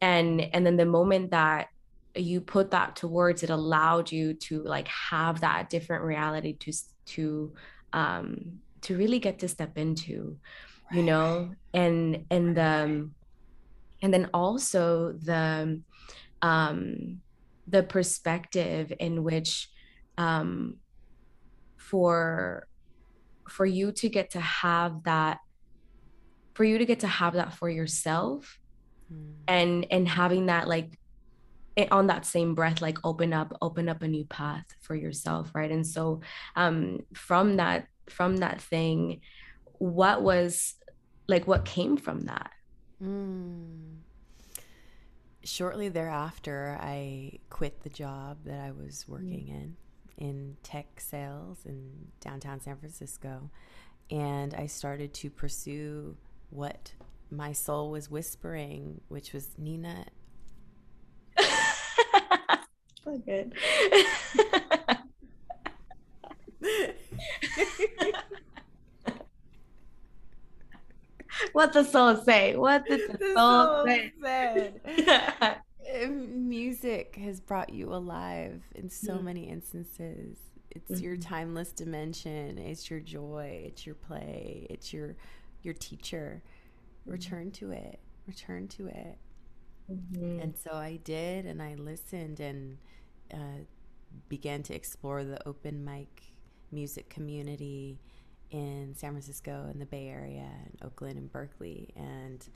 And 0.00 0.40
and 0.40 0.66
then 0.66 0.76
the 0.76 0.86
moment 0.86 1.30
that 1.30 1.68
you 2.14 2.40
put 2.40 2.70
that 2.70 2.96
towards 2.96 3.42
it 3.42 3.50
allowed 3.50 4.10
you 4.12 4.34
to 4.34 4.62
like 4.62 4.88
have 4.88 5.40
that 5.40 5.70
different 5.70 6.04
reality 6.04 6.54
to 6.58 6.72
to 7.06 7.52
um 7.92 8.60
to 8.82 8.96
really 8.96 9.18
get 9.18 9.38
to 9.38 9.48
step 9.48 9.78
into 9.78 10.36
right. 10.90 10.96
you 10.96 11.02
know? 11.02 11.54
And 11.72 12.26
and 12.30 12.58
um 12.58 13.14
and 14.02 14.12
then 14.12 14.28
also 14.34 15.12
the 15.12 15.80
um 16.42 17.20
the 17.66 17.82
perspective 17.82 18.92
in 19.00 19.24
which 19.24 19.68
um 20.18 20.76
for 21.90 22.66
for 23.48 23.64
you 23.64 23.92
to 23.92 24.08
get 24.08 24.30
to 24.30 24.40
have 24.40 25.04
that 25.04 25.38
for 26.54 26.64
you 26.64 26.78
to 26.78 26.84
get 26.84 27.00
to 27.00 27.06
have 27.06 27.34
that 27.34 27.52
for 27.54 27.70
yourself 27.70 28.58
mm. 29.12 29.32
and 29.46 29.86
and 29.90 30.08
having 30.08 30.46
that 30.46 30.66
like 30.66 30.98
it, 31.76 31.92
on 31.92 32.08
that 32.08 32.26
same 32.26 32.54
breath 32.54 32.82
like 32.82 32.98
open 33.04 33.32
up 33.32 33.56
open 33.62 33.88
up 33.88 34.02
a 34.02 34.08
new 34.08 34.24
path 34.24 34.64
for 34.80 34.96
yourself 34.96 35.50
right 35.54 35.70
and 35.70 35.86
so 35.86 36.20
um 36.56 37.00
from 37.14 37.56
that 37.56 37.86
from 38.08 38.38
that 38.38 38.60
thing 38.60 39.20
what 39.78 40.22
was 40.22 40.74
like 41.28 41.46
what 41.46 41.64
came 41.64 41.96
from 41.96 42.22
that 42.22 42.50
mm. 43.00 43.96
shortly 45.44 45.88
thereafter 45.88 46.76
i 46.80 47.38
quit 47.48 47.82
the 47.82 47.90
job 47.90 48.38
that 48.44 48.58
i 48.58 48.72
was 48.72 49.04
working 49.06 49.46
mm. 49.46 49.50
in 49.50 49.76
in 50.18 50.56
tech 50.62 51.00
sales 51.00 51.58
in 51.64 52.08
downtown 52.20 52.60
San 52.60 52.76
Francisco. 52.76 53.50
And 54.10 54.54
I 54.54 54.66
started 54.66 55.12
to 55.14 55.30
pursue 55.30 56.16
what 56.50 56.92
my 57.30 57.52
soul 57.52 57.90
was 57.90 58.10
whispering, 58.10 59.00
which 59.08 59.32
was 59.32 59.50
Nina. 59.58 60.06
so 63.04 63.18
good. 63.24 63.52
what 71.52 71.72
the 71.72 71.84
soul 71.84 72.16
say? 72.16 72.56
What 72.56 72.86
did 72.86 73.10
the, 73.10 73.18
the 73.18 73.34
soul, 73.34 73.84
soul 73.84 73.86
say? 74.22 74.72
Music 76.08 77.16
has 77.16 77.40
brought 77.40 77.72
you 77.72 77.92
alive 77.92 78.62
in 78.74 78.90
so 78.90 79.14
mm 79.14 79.22
many 79.22 79.48
instances. 79.48 80.38
It's 80.70 80.90
mm-hmm. 80.90 81.04
your 81.04 81.16
timeless 81.16 81.72
dimension. 81.72 82.58
It's 82.58 82.90
your 82.90 83.00
joy. 83.00 83.62
It's 83.66 83.86
your 83.86 83.94
play. 83.94 84.66
It's 84.68 84.92
your 84.92 85.16
your 85.62 85.74
teacher. 85.74 86.42
Mm-hmm. 87.02 87.12
Return 87.12 87.50
to 87.52 87.70
it. 87.72 88.00
Return 88.26 88.68
to 88.68 88.88
it. 88.88 89.18
Mm-hmm. 89.90 90.40
And 90.40 90.54
so 90.56 90.72
I 90.72 90.98
did, 91.04 91.46
and 91.46 91.62
I 91.62 91.74
listened 91.74 92.40
and 92.40 92.78
uh, 93.32 93.64
began 94.28 94.62
to 94.64 94.74
explore 94.74 95.24
the 95.24 95.46
open 95.48 95.84
mic 95.84 96.22
music 96.72 97.08
community 97.08 98.00
in 98.50 98.94
San 98.96 99.12
Francisco 99.12 99.66
and 99.70 99.80
the 99.80 99.86
Bay 99.86 100.08
Area 100.08 100.48
and 100.64 100.78
Oakland 100.84 101.18
and 101.18 101.32
Berkeley. 101.32 101.90
And 101.96 102.46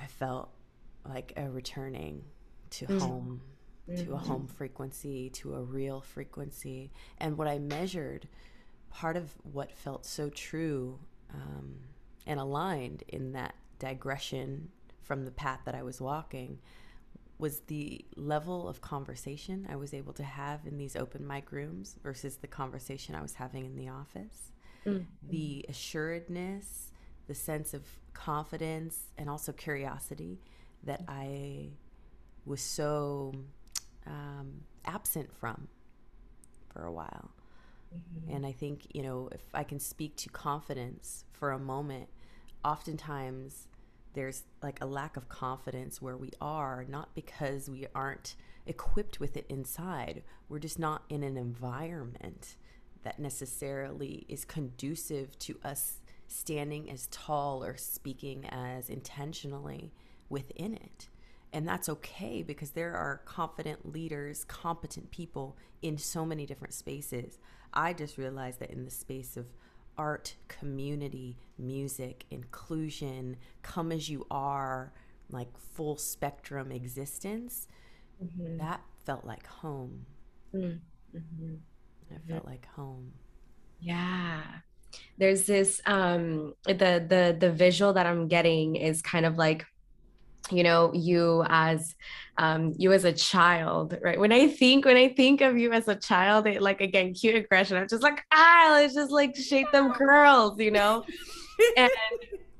I 0.00 0.06
felt 0.06 0.50
like 1.08 1.32
a 1.36 1.48
returning 1.48 2.24
to 2.70 2.86
mm-hmm. 2.86 2.98
home, 2.98 3.40
mm-hmm. 3.88 4.04
to 4.04 4.14
a 4.14 4.18
home 4.18 4.46
frequency, 4.46 5.30
to 5.30 5.54
a 5.54 5.62
real 5.62 6.00
frequency. 6.00 6.92
And 7.18 7.36
what 7.36 7.48
I 7.48 7.58
measured, 7.58 8.28
part 8.90 9.16
of 9.16 9.32
what 9.42 9.72
felt 9.72 10.04
so 10.04 10.28
true 10.30 10.98
um, 11.34 11.76
and 12.26 12.38
aligned 12.40 13.04
in 13.08 13.32
that 13.32 13.54
digression 13.78 14.68
from 15.02 15.24
the 15.24 15.30
path 15.30 15.60
that 15.64 15.74
I 15.74 15.82
was 15.82 16.00
walking 16.00 16.58
was 17.38 17.60
the 17.60 18.04
level 18.16 18.68
of 18.68 18.82
conversation 18.82 19.66
I 19.70 19.76
was 19.76 19.94
able 19.94 20.12
to 20.12 20.22
have 20.22 20.66
in 20.66 20.76
these 20.76 20.94
open 20.94 21.26
mic 21.26 21.50
rooms 21.50 21.96
versus 22.02 22.36
the 22.36 22.46
conversation 22.46 23.14
I 23.14 23.22
was 23.22 23.34
having 23.34 23.64
in 23.64 23.76
the 23.76 23.88
office. 23.88 24.52
Mm-hmm. 24.86 25.04
The 25.28 25.64
assuredness, 25.68 26.92
the 27.26 27.34
sense 27.34 27.72
of 27.72 27.82
confidence, 28.12 29.08
and 29.16 29.30
also 29.30 29.52
curiosity 29.52 30.38
that 30.84 31.02
I 31.08 31.70
was 32.44 32.60
so 32.60 33.34
um, 34.06 34.62
absent 34.84 35.32
from 35.32 35.68
for 36.72 36.84
a 36.84 36.92
while. 36.92 37.30
Mm-hmm. 37.94 38.34
And 38.34 38.46
I 38.46 38.52
think, 38.52 38.86
you 38.92 39.02
know, 39.02 39.28
if 39.32 39.42
I 39.52 39.64
can 39.64 39.80
speak 39.80 40.16
to 40.16 40.28
confidence 40.28 41.24
for 41.32 41.50
a 41.50 41.58
moment, 41.58 42.08
oftentimes 42.64 43.66
there's 44.14 44.42
like 44.62 44.80
a 44.80 44.86
lack 44.86 45.16
of 45.16 45.28
confidence 45.28 46.00
where 46.00 46.16
we 46.16 46.30
are, 46.40 46.84
not 46.88 47.14
because 47.14 47.68
we 47.68 47.86
aren't 47.94 48.34
equipped 48.66 49.20
with 49.20 49.36
it 49.36 49.46
inside. 49.48 50.22
We're 50.48 50.58
just 50.58 50.78
not 50.78 51.02
in 51.08 51.22
an 51.22 51.36
environment 51.36 52.56
that 53.02 53.18
necessarily 53.18 54.26
is 54.28 54.44
conducive 54.44 55.38
to 55.40 55.58
us 55.64 56.00
standing 56.26 56.90
as 56.90 57.08
tall 57.10 57.64
or 57.64 57.76
speaking 57.76 58.46
as 58.50 58.88
intentionally 58.88 59.92
within 60.30 60.74
it. 60.74 61.08
And 61.52 61.66
that's 61.66 61.88
okay 61.88 62.42
because 62.42 62.70
there 62.70 62.94
are 62.94 63.22
confident 63.24 63.92
leaders, 63.92 64.44
competent 64.44 65.10
people 65.10 65.56
in 65.82 65.98
so 65.98 66.24
many 66.24 66.46
different 66.46 66.74
spaces. 66.74 67.38
I 67.74 67.92
just 67.92 68.16
realized 68.16 68.60
that 68.60 68.70
in 68.70 68.84
the 68.84 68.90
space 68.90 69.36
of 69.36 69.46
art, 69.98 70.36
community, 70.48 71.36
music, 71.58 72.24
inclusion, 72.30 73.36
come 73.62 73.92
as 73.92 74.08
you 74.08 74.26
are, 74.30 74.92
like 75.30 75.48
full 75.58 75.96
spectrum 75.96 76.70
existence, 76.70 77.66
mm-hmm. 78.22 78.58
that 78.58 78.80
felt 79.04 79.24
like 79.24 79.46
home. 79.46 80.06
Mm-hmm. 80.54 81.54
It 82.10 82.20
felt 82.28 82.44
like 82.44 82.66
home. 82.74 83.12
Yeah. 83.80 84.42
There's 85.18 85.44
this 85.44 85.80
um 85.86 86.54
the 86.66 87.04
the 87.06 87.36
the 87.38 87.52
visual 87.52 87.92
that 87.92 88.06
I'm 88.06 88.26
getting 88.26 88.76
is 88.76 89.02
kind 89.02 89.24
of 89.24 89.36
like 89.36 89.64
you 90.52 90.62
know 90.62 90.92
you 90.94 91.44
as 91.48 91.94
um, 92.38 92.74
you 92.78 92.92
as 92.92 93.04
a 93.04 93.12
child 93.12 93.98
right? 94.02 94.18
When 94.18 94.32
i 94.32 94.48
think 94.48 94.84
when 94.84 94.96
i 94.96 95.08
think 95.08 95.40
of 95.40 95.58
you 95.58 95.72
as 95.72 95.88
a 95.88 95.94
child 95.94 96.46
it 96.46 96.62
like 96.62 96.80
again 96.80 97.14
cute 97.14 97.36
aggression. 97.36 97.76
I'm 97.76 97.88
just 97.88 98.02
like 98.02 98.24
ah 98.32 98.68
let's 98.72 98.94
just 98.94 99.10
like 99.10 99.36
shape 99.36 99.70
them 99.72 99.92
curls 100.00 100.58
you 100.58 100.70
know? 100.70 101.04
And 101.76 101.90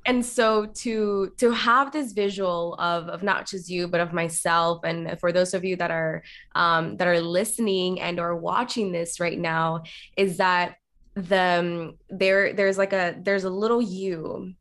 and 0.05 0.25
so 0.25 0.65
to 0.65 1.31
to 1.37 1.51
have 1.51 1.91
this 1.91 2.11
visual 2.11 2.75
of 2.75 3.07
of 3.07 3.23
not 3.23 3.47
just 3.47 3.69
you 3.69 3.87
but 3.87 4.01
of 4.01 4.13
myself 4.13 4.83
and 4.83 5.19
for 5.19 5.31
those 5.31 5.53
of 5.53 5.63
you 5.63 5.75
that 5.75 5.91
are 5.91 6.23
um 6.55 6.97
that 6.97 7.07
are 7.07 7.21
listening 7.21 8.01
and 8.01 8.19
or 8.19 8.35
watching 8.35 8.91
this 8.91 9.19
right 9.19 9.37
now 9.37 9.83
is 10.17 10.37
that 10.37 10.77
the 11.15 11.59
um, 11.59 11.97
there 12.09 12.53
there's 12.53 12.77
like 12.77 12.93
a 12.93 13.15
there's 13.21 13.43
a 13.43 13.49
little 13.49 13.81
you 13.81 14.53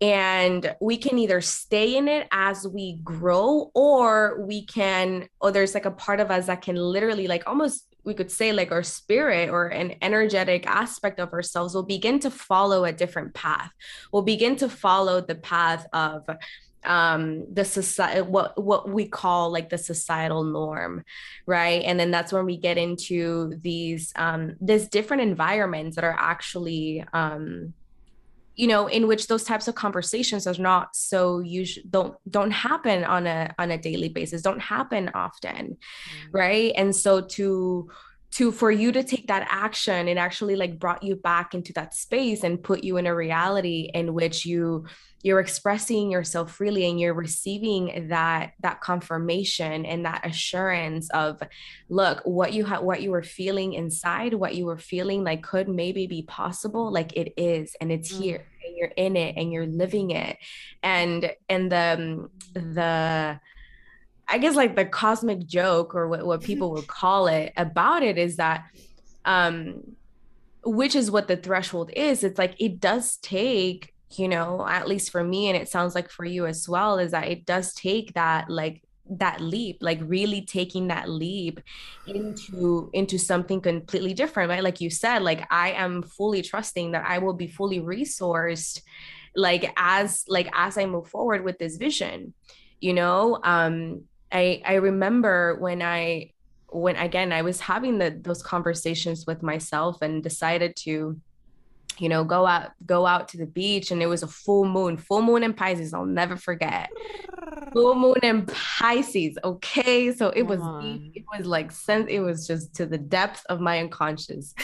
and 0.00 0.76
we 0.80 0.96
can 0.96 1.18
either 1.18 1.40
stay 1.40 1.96
in 1.96 2.06
it 2.06 2.28
as 2.30 2.66
we 2.66 2.98
grow 3.02 3.70
or 3.74 4.40
we 4.46 4.64
can 4.64 5.28
or 5.40 5.50
there's 5.50 5.74
like 5.74 5.86
a 5.86 5.90
part 5.90 6.20
of 6.20 6.30
us 6.30 6.46
that 6.46 6.62
can 6.62 6.76
literally 6.76 7.26
like 7.26 7.42
almost 7.46 7.84
we 8.04 8.14
could 8.14 8.30
say 8.30 8.52
like 8.52 8.70
our 8.70 8.82
spirit 8.82 9.50
or 9.50 9.66
an 9.66 9.96
energetic 10.00 10.66
aspect 10.66 11.18
of 11.18 11.32
ourselves 11.32 11.74
will 11.74 11.82
begin 11.82 12.18
to 12.20 12.30
follow 12.30 12.84
a 12.84 12.92
different 12.92 13.34
path 13.34 13.70
will 14.12 14.22
begin 14.22 14.54
to 14.56 14.68
follow 14.68 15.20
the 15.20 15.34
path 15.34 15.86
of 15.92 16.24
um 16.84 17.44
the 17.52 17.64
society 17.64 18.20
what 18.22 18.62
what 18.62 18.88
we 18.88 19.04
call 19.04 19.50
like 19.50 19.68
the 19.68 19.78
societal 19.78 20.44
norm 20.44 21.04
right? 21.44 21.82
And 21.84 21.98
then 21.98 22.10
that's 22.10 22.32
when 22.32 22.44
we 22.44 22.56
get 22.56 22.76
into 22.76 23.54
these 23.62 24.12
um 24.16 24.54
these 24.60 24.88
different 24.88 25.22
environments 25.22 25.96
that 25.96 26.04
are 26.04 26.16
actually 26.16 27.04
um 27.12 27.72
you 28.58 28.66
know 28.66 28.88
in 28.88 29.06
which 29.06 29.28
those 29.28 29.44
types 29.44 29.68
of 29.68 29.74
conversations 29.74 30.46
are 30.46 30.60
not 30.60 30.94
so 30.94 31.38
usual 31.38 31.82
don't 31.88 32.14
don't 32.28 32.50
happen 32.50 33.04
on 33.04 33.26
a 33.26 33.54
on 33.58 33.70
a 33.70 33.78
daily 33.78 34.08
basis 34.08 34.42
don't 34.42 34.60
happen 34.60 35.10
often 35.14 35.76
mm-hmm. 35.78 36.36
right 36.36 36.72
and 36.76 36.94
so 36.94 37.20
to 37.20 37.88
to 38.30 38.52
for 38.52 38.70
you 38.70 38.92
to 38.92 39.02
take 39.02 39.28
that 39.28 39.46
action 39.48 40.08
it 40.08 40.18
actually 40.18 40.56
like 40.56 40.78
brought 40.78 41.02
you 41.02 41.14
back 41.14 41.54
into 41.54 41.72
that 41.72 41.94
space 41.94 42.42
and 42.42 42.62
put 42.62 42.84
you 42.84 42.96
in 42.96 43.06
a 43.06 43.14
reality 43.14 43.90
in 43.94 44.12
which 44.12 44.44
you 44.44 44.84
you're 45.22 45.40
expressing 45.40 46.10
yourself 46.10 46.52
freely 46.52 46.88
and 46.88 47.00
you're 47.00 47.14
receiving 47.14 48.08
that 48.08 48.52
that 48.60 48.80
confirmation 48.80 49.84
and 49.84 50.04
that 50.04 50.24
assurance 50.24 51.10
of 51.10 51.40
look 51.88 52.20
what 52.24 52.52
you 52.52 52.64
had 52.64 52.80
what 52.80 53.02
you 53.02 53.10
were 53.10 53.22
feeling 53.22 53.72
inside 53.72 54.32
what 54.34 54.54
you 54.54 54.64
were 54.64 54.78
feeling 54.78 55.24
like 55.24 55.42
could 55.42 55.68
maybe 55.68 56.06
be 56.06 56.22
possible 56.22 56.92
like 56.92 57.12
it 57.16 57.32
is 57.36 57.74
and 57.80 57.90
it's 57.90 58.12
mm. 58.12 58.22
here 58.22 58.46
and 58.64 58.76
you're 58.76 58.92
in 58.96 59.16
it 59.16 59.34
and 59.36 59.52
you're 59.52 59.66
living 59.66 60.10
it 60.10 60.38
and 60.82 61.32
and 61.48 61.72
the 61.72 62.28
the 62.54 63.40
I 64.30 64.36
guess 64.36 64.56
like 64.56 64.76
the 64.76 64.84
cosmic 64.84 65.46
joke 65.46 65.94
or 65.94 66.06
what, 66.06 66.26
what 66.26 66.42
people 66.42 66.72
would 66.72 66.86
call 67.00 67.26
it 67.26 67.52
about 67.56 68.02
it 68.02 68.18
is 68.18 68.36
that 68.36 68.66
um 69.24 69.82
which 70.64 70.94
is 70.94 71.10
what 71.10 71.28
the 71.28 71.36
threshold 71.36 71.90
is 71.96 72.22
it's 72.22 72.38
like 72.38 72.54
it 72.60 72.78
does 72.78 73.16
take 73.16 73.94
you 74.16 74.28
know 74.28 74.66
at 74.66 74.88
least 74.88 75.10
for 75.10 75.22
me 75.22 75.48
and 75.48 75.56
it 75.56 75.68
sounds 75.68 75.94
like 75.94 76.10
for 76.10 76.24
you 76.24 76.46
as 76.46 76.68
well 76.68 76.98
is 76.98 77.10
that 77.10 77.28
it 77.28 77.44
does 77.44 77.74
take 77.74 78.14
that 78.14 78.48
like 78.48 78.82
that 79.10 79.40
leap 79.40 79.78
like 79.80 79.98
really 80.02 80.42
taking 80.42 80.88
that 80.88 81.08
leap 81.08 81.60
into 82.06 82.90
into 82.92 83.18
something 83.18 83.60
completely 83.60 84.12
different 84.14 84.50
right? 84.50 84.62
Like 84.62 84.80
you 84.80 84.90
said 84.90 85.22
like 85.22 85.46
i 85.50 85.70
am 85.72 86.02
fully 86.02 86.42
trusting 86.42 86.92
that 86.92 87.04
i 87.06 87.18
will 87.18 87.34
be 87.34 87.46
fully 87.46 87.80
resourced 87.80 88.82
like 89.34 89.72
as 89.76 90.24
like 90.28 90.48
as 90.54 90.76
i 90.78 90.86
move 90.86 91.08
forward 91.08 91.44
with 91.44 91.58
this 91.58 91.76
vision 91.76 92.34
you 92.80 92.94
know? 92.94 93.40
Um 93.42 94.04
i 94.30 94.62
i 94.64 94.74
remember 94.74 95.56
when 95.58 95.82
i 95.82 96.30
when 96.68 96.96
again 96.96 97.32
i 97.32 97.40
was 97.40 97.60
having 97.60 97.98
the 97.98 98.18
those 98.20 98.42
conversations 98.42 99.24
with 99.26 99.42
myself 99.42 100.02
and 100.02 100.22
decided 100.22 100.76
to 100.76 101.18
you 102.00 102.08
know, 102.08 102.24
go 102.24 102.46
out, 102.46 102.72
go 102.86 103.06
out 103.06 103.28
to 103.28 103.36
the 103.36 103.46
beach. 103.46 103.90
And 103.90 104.02
it 104.02 104.06
was 104.06 104.22
a 104.22 104.26
full 104.26 104.64
moon, 104.64 104.96
full 104.96 105.22
moon 105.22 105.42
in 105.42 105.54
Pisces. 105.54 105.94
I'll 105.94 106.06
never 106.06 106.36
forget. 106.36 106.90
Full 107.72 107.94
moon 107.94 108.16
in 108.22 108.46
Pisces. 108.46 109.38
Okay. 109.42 110.12
So 110.12 110.30
it 110.30 110.42
was, 110.42 110.60
it 111.14 111.24
was 111.36 111.46
like, 111.46 111.72
sense, 111.72 112.06
it 112.08 112.20
was 112.20 112.46
just 112.46 112.74
to 112.76 112.86
the 112.86 112.98
depth 112.98 113.44
of 113.48 113.60
my 113.60 113.80
unconscious. 113.80 114.54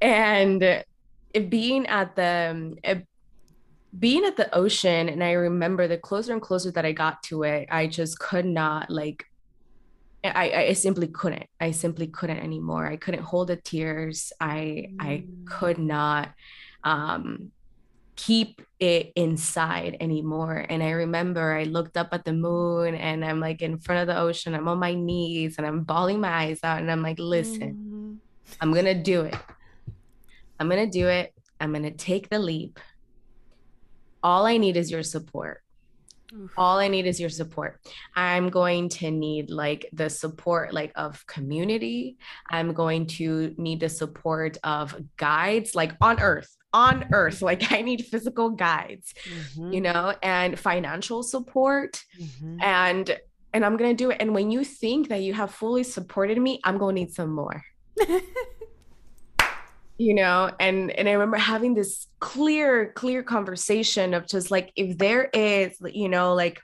and 0.00 0.62
it 0.62 1.50
being 1.50 1.86
at 1.86 2.16
the, 2.16 2.48
um, 2.50 2.76
it, 2.82 3.06
being 3.98 4.24
at 4.24 4.36
the 4.36 4.54
ocean, 4.54 5.08
and 5.10 5.22
I 5.22 5.32
remember 5.32 5.86
the 5.86 5.98
closer 5.98 6.32
and 6.32 6.40
closer 6.40 6.70
that 6.70 6.86
I 6.86 6.92
got 6.92 7.22
to 7.24 7.42
it, 7.42 7.68
I 7.70 7.86
just 7.86 8.18
could 8.18 8.46
not 8.46 8.90
like 8.90 9.26
I, 10.24 10.52
I 10.68 10.72
simply 10.74 11.08
couldn't. 11.08 11.46
I 11.60 11.72
simply 11.72 12.06
couldn't 12.06 12.38
anymore. 12.38 12.86
I 12.86 12.96
couldn't 12.96 13.22
hold 13.22 13.48
the 13.48 13.56
tears. 13.56 14.32
I 14.40 14.88
mm. 14.90 14.96
I 15.00 15.24
could 15.46 15.78
not 15.78 16.30
um, 16.84 17.50
keep 18.14 18.62
it 18.78 19.12
inside 19.16 19.96
anymore. 20.00 20.64
And 20.68 20.82
I 20.82 20.90
remember 20.90 21.52
I 21.52 21.64
looked 21.64 21.96
up 21.96 22.08
at 22.12 22.24
the 22.24 22.32
moon 22.32 22.94
and 22.94 23.24
I'm 23.24 23.40
like 23.40 23.62
in 23.62 23.78
front 23.78 24.02
of 24.02 24.06
the 24.06 24.20
ocean. 24.20 24.54
I'm 24.54 24.68
on 24.68 24.78
my 24.78 24.94
knees 24.94 25.56
and 25.58 25.66
I'm 25.66 25.82
bawling 25.82 26.20
my 26.20 26.30
eyes 26.30 26.60
out 26.62 26.80
and 26.80 26.90
I'm 26.90 27.02
like, 27.02 27.18
listen, 27.18 28.20
mm. 28.20 28.56
I'm 28.60 28.72
gonna 28.72 29.00
do 29.00 29.22
it. 29.22 29.36
I'm 30.60 30.68
gonna 30.68 30.86
do 30.86 31.08
it. 31.08 31.32
I'm 31.60 31.72
gonna 31.72 31.90
take 31.90 32.28
the 32.28 32.38
leap. 32.38 32.78
All 34.22 34.46
I 34.46 34.56
need 34.56 34.76
is 34.76 34.90
your 34.90 35.02
support. 35.02 35.61
All 36.56 36.78
I 36.78 36.88
need 36.88 37.06
is 37.06 37.20
your 37.20 37.30
support. 37.30 37.80
I'm 38.14 38.48
going 38.48 38.88
to 38.90 39.10
need 39.10 39.50
like 39.50 39.88
the 39.92 40.08
support 40.08 40.72
like 40.72 40.92
of 40.94 41.26
community. 41.26 42.16
I'm 42.50 42.72
going 42.72 43.06
to 43.18 43.54
need 43.58 43.80
the 43.80 43.88
support 43.88 44.58
of 44.64 44.96
guides 45.16 45.74
like 45.74 45.94
on 46.00 46.20
earth, 46.20 46.56
on 46.72 47.06
earth. 47.12 47.42
Like 47.42 47.72
I 47.78 47.82
need 47.82 48.06
physical 48.06 48.50
guides, 48.50 49.14
mm-hmm. 49.28 49.72
you 49.72 49.80
know, 49.80 50.14
and 50.22 50.58
financial 50.58 51.22
support 51.22 52.02
mm-hmm. 52.18 52.60
and 52.62 53.18
and 53.54 53.64
I'm 53.64 53.76
going 53.76 53.94
to 53.94 54.04
do 54.04 54.10
it. 54.10 54.16
And 54.20 54.34
when 54.34 54.50
you 54.50 54.64
think 54.64 55.08
that 55.08 55.20
you 55.20 55.34
have 55.34 55.52
fully 55.52 55.82
supported 55.82 56.38
me, 56.40 56.60
I'm 56.64 56.78
going 56.78 56.96
to 56.96 57.02
need 57.02 57.12
some 57.12 57.32
more. 57.32 57.62
you 60.02 60.14
know 60.14 60.50
and 60.58 60.90
and 60.92 61.08
i 61.08 61.12
remember 61.12 61.36
having 61.36 61.74
this 61.74 62.08
clear 62.18 62.92
clear 62.94 63.22
conversation 63.22 64.14
of 64.14 64.26
just 64.26 64.50
like 64.50 64.72
if 64.76 64.98
there 64.98 65.30
is 65.32 65.76
you 65.92 66.08
know 66.08 66.34
like 66.34 66.60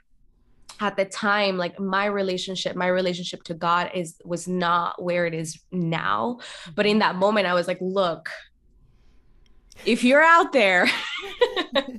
at 0.81 0.95
the 0.97 1.05
time 1.05 1.57
like 1.57 1.79
my 1.79 2.05
relationship 2.05 2.75
my 2.75 2.87
relationship 2.87 3.41
to 3.43 3.53
god 3.53 3.91
is 3.93 4.21
was 4.25 4.47
not 4.47 5.01
where 5.01 5.25
it 5.25 5.33
is 5.33 5.59
now 5.71 6.37
but 6.75 6.85
in 6.85 6.99
that 6.99 7.15
moment 7.15 7.47
i 7.47 7.53
was 7.53 7.67
like 7.67 7.79
look 7.81 8.29
if 9.85 10.03
you're 10.03 10.23
out 10.23 10.51
there 10.51 10.89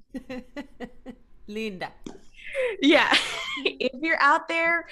linda 1.47 1.91
yeah. 2.83 3.15
if 3.65 4.01
you're 4.03 4.21
out 4.21 4.49
there, 4.49 4.87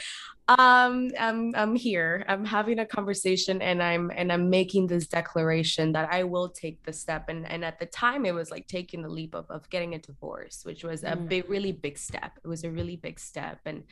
um, 0.48 1.10
I'm 1.20 1.54
I'm 1.54 1.74
here. 1.76 2.24
I'm 2.26 2.42
having 2.42 2.78
a 2.78 2.86
conversation 2.86 3.60
and 3.60 3.82
I'm 3.82 4.10
and 4.14 4.32
I'm 4.32 4.48
making 4.48 4.86
this 4.86 5.06
declaration 5.06 5.92
that 5.92 6.08
I 6.10 6.24
will 6.24 6.48
take 6.48 6.82
the 6.84 6.92
step. 6.92 7.28
And 7.28 7.46
and 7.50 7.62
at 7.64 7.78
the 7.78 7.84
time 7.84 8.24
it 8.24 8.32
was 8.32 8.50
like 8.50 8.66
taking 8.66 9.02
the 9.02 9.10
leap 9.10 9.34
of, 9.34 9.50
of 9.50 9.68
getting 9.68 9.94
a 9.94 9.98
divorce, 9.98 10.64
which 10.64 10.84
was 10.84 11.04
a 11.04 11.12
mm. 11.12 11.28
big, 11.28 11.50
really 11.50 11.72
big 11.72 11.98
step. 11.98 12.32
It 12.42 12.48
was 12.48 12.64
a 12.64 12.70
really 12.70 12.96
big 12.96 13.20
step. 13.20 13.60
And 13.66 13.84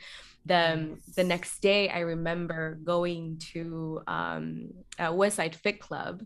the 0.47 0.73
um, 0.73 0.97
the 1.15 1.23
next 1.23 1.59
day 1.59 1.89
I 1.89 1.99
remember 1.99 2.79
going 2.83 3.37
to 3.53 4.01
um 4.07 4.69
a 4.97 5.13
West 5.13 5.35
Side 5.35 5.55
Fit 5.55 5.79
Club, 5.79 6.25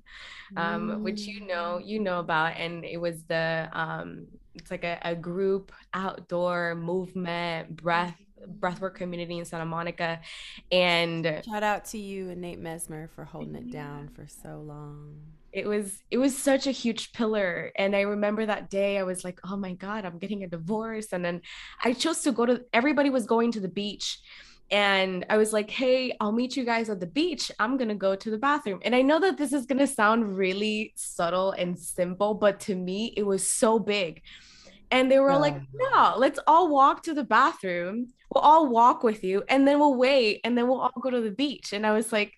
um, 0.55 0.91
mm. 0.91 1.01
which 1.01 1.21
you 1.21 1.45
know, 1.45 1.77
you 1.83 1.99
know 1.99 2.19
about, 2.19 2.55
and 2.55 2.85
it 2.85 3.01
was 3.01 3.23
the 3.25 3.69
um 3.73 4.27
it's 4.55 4.71
like 4.71 4.85
a, 4.85 4.97
a 5.01 5.15
group 5.15 5.73
outdoor 5.93 6.75
movement 6.75 7.75
breath 7.75 8.17
breathwork 8.59 8.95
community 8.95 9.37
in 9.37 9.45
Santa 9.45 9.65
Monica. 9.65 10.19
And 10.71 11.41
shout 11.45 11.63
out 11.63 11.85
to 11.85 11.97
you 11.97 12.29
and 12.29 12.41
Nate 12.41 12.59
Mesmer 12.59 13.09
for 13.15 13.25
holding 13.25 13.55
it 13.55 13.71
down 13.71 14.09
for 14.09 14.27
so 14.27 14.59
long. 14.59 15.15
It 15.51 15.67
was 15.67 16.01
it 16.09 16.17
was 16.17 16.37
such 16.37 16.65
a 16.67 16.71
huge 16.71 17.11
pillar. 17.11 17.71
And 17.75 17.95
I 17.95 18.01
remember 18.01 18.45
that 18.45 18.69
day 18.69 18.97
I 18.97 19.03
was 19.03 19.23
like, 19.23 19.39
oh 19.43 19.57
my 19.57 19.73
God, 19.73 20.05
I'm 20.05 20.17
getting 20.17 20.43
a 20.43 20.47
divorce. 20.47 21.07
And 21.11 21.23
then 21.23 21.41
I 21.83 21.93
chose 21.93 22.21
to 22.21 22.31
go 22.31 22.45
to 22.45 22.61
everybody 22.73 23.09
was 23.09 23.25
going 23.25 23.51
to 23.53 23.59
the 23.59 23.67
beach. 23.67 24.19
And 24.71 25.25
I 25.29 25.35
was 25.35 25.51
like, 25.51 25.69
hey, 25.69 26.15
I'll 26.21 26.31
meet 26.31 26.55
you 26.55 26.63
guys 26.63 26.89
at 26.89 27.01
the 27.01 27.05
beach. 27.05 27.51
I'm 27.59 27.75
going 27.75 27.89
to 27.89 27.95
go 27.95 28.15
to 28.15 28.31
the 28.31 28.37
bathroom. 28.37 28.79
And 28.83 28.95
I 28.95 29.01
know 29.01 29.19
that 29.19 29.37
this 29.37 29.51
is 29.51 29.65
going 29.65 29.79
to 29.79 29.87
sound 29.87 30.37
really 30.37 30.93
subtle 30.95 31.51
and 31.51 31.77
simple, 31.77 32.33
but 32.33 32.61
to 32.61 32.75
me, 32.75 33.13
it 33.17 33.23
was 33.23 33.45
so 33.45 33.79
big. 33.79 34.21
And 34.91 35.09
they 35.09 35.19
were 35.19 35.37
like, 35.37 35.55
oh. 35.55 35.89
no, 35.91 36.13
let's 36.17 36.39
all 36.45 36.69
walk 36.69 37.03
to 37.03 37.13
the 37.13 37.23
bathroom. 37.23 38.07
We'll 38.33 38.43
all 38.43 38.67
walk 38.67 39.03
with 39.03 39.23
you 39.23 39.43
and 39.49 39.67
then 39.67 39.79
we'll 39.79 39.95
wait 39.95 40.41
and 40.43 40.57
then 40.57 40.67
we'll 40.67 40.81
all 40.81 40.93
go 41.01 41.09
to 41.09 41.21
the 41.21 41.31
beach. 41.31 41.73
And 41.73 41.85
I 41.85 41.93
was 41.93 42.11
like, 42.11 42.33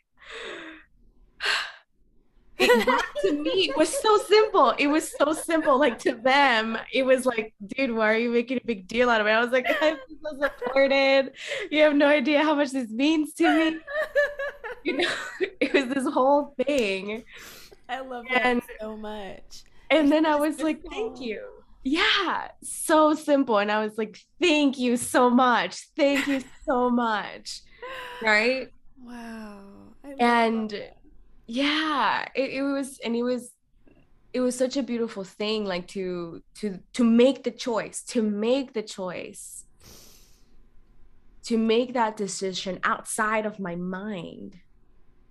it, 2.60 3.02
to 3.22 3.34
me 3.34 3.70
it 3.70 3.78
was 3.78 3.89
so 3.89 4.18
simple. 4.18 4.72
It 4.78 4.88
was 4.88 5.12
so 5.18 5.34
simple. 5.34 5.78
Like 5.80 6.00
to 6.00 6.13
them 6.13 6.78
it 6.92 7.06
was 7.06 7.26
like 7.26 7.54
dude 7.66 7.92
why 7.92 8.12
are 8.13 8.18
you 8.18 8.30
making 8.30 8.58
a 8.58 8.66
big 8.66 8.88
deal 8.88 9.10
out 9.10 9.22
of 9.22 9.28
it? 9.28 9.32
I 9.32 9.42
was 9.42 9.52
like 9.52 9.68
i'm 9.82 9.98
so 10.24 10.39
supported 10.39 11.32
you 11.72 11.82
have 11.82 11.96
no 11.96 12.08
idea 12.08 12.44
how 12.44 12.56
much 12.56 12.72
this 12.72 12.89
means 12.89 13.34
to 13.36 13.72
me. 13.72 13.80
You 14.84 14.98
know 14.98 15.10
it 15.60 15.74
was 15.74 15.86
this 15.86 16.12
whole 16.12 16.54
thing. 16.66 17.24
I 17.89 18.00
love 18.02 18.26
and, 18.34 18.62
that 18.62 18.70
so 18.80 18.98
much. 18.98 19.63
and 19.89 20.12
then 20.12 20.26
i 20.26 20.36
was 20.36 20.62
like 20.62 20.82
thank 20.89 21.20
you 21.20 21.62
yeah 21.84 22.48
so 22.63 23.13
simple. 23.13 23.58
And 23.58 23.72
i 23.72 23.84
was 23.84 23.98
like 23.98 24.19
thank 24.41 24.78
you 24.78 24.98
so 24.98 25.30
much. 25.30 25.88
Thank 25.96 26.28
you 26.28 26.41
so 26.65 26.89
much. 26.89 27.62
Right? 28.22 28.69
Wow. 29.02 29.60
And 30.19 30.69
that. 30.69 30.98
yeah 31.48 32.26
it, 32.36 32.52
it 32.52 32.63
was 32.63 33.00
and 33.04 33.15
it 33.15 33.24
was 33.24 33.52
it 34.34 34.39
was 34.39 34.58
such 34.58 34.78
a 34.78 34.84
beautiful 34.84 35.24
thing 35.24 35.65
like 35.65 35.88
to 35.89 36.41
to 36.56 36.80
to 36.93 37.04
make 37.04 37.43
the 37.43 37.52
choice 37.52 38.02
to 38.04 38.22
make 38.22 38.74
the 38.74 38.82
choice 38.82 39.65
to 41.43 41.58
make 41.58 41.93
that 41.93 42.15
decision 42.15 42.80
outside 42.84 43.46
of 43.46 43.60
my 43.60 43.76
mind. 43.76 44.60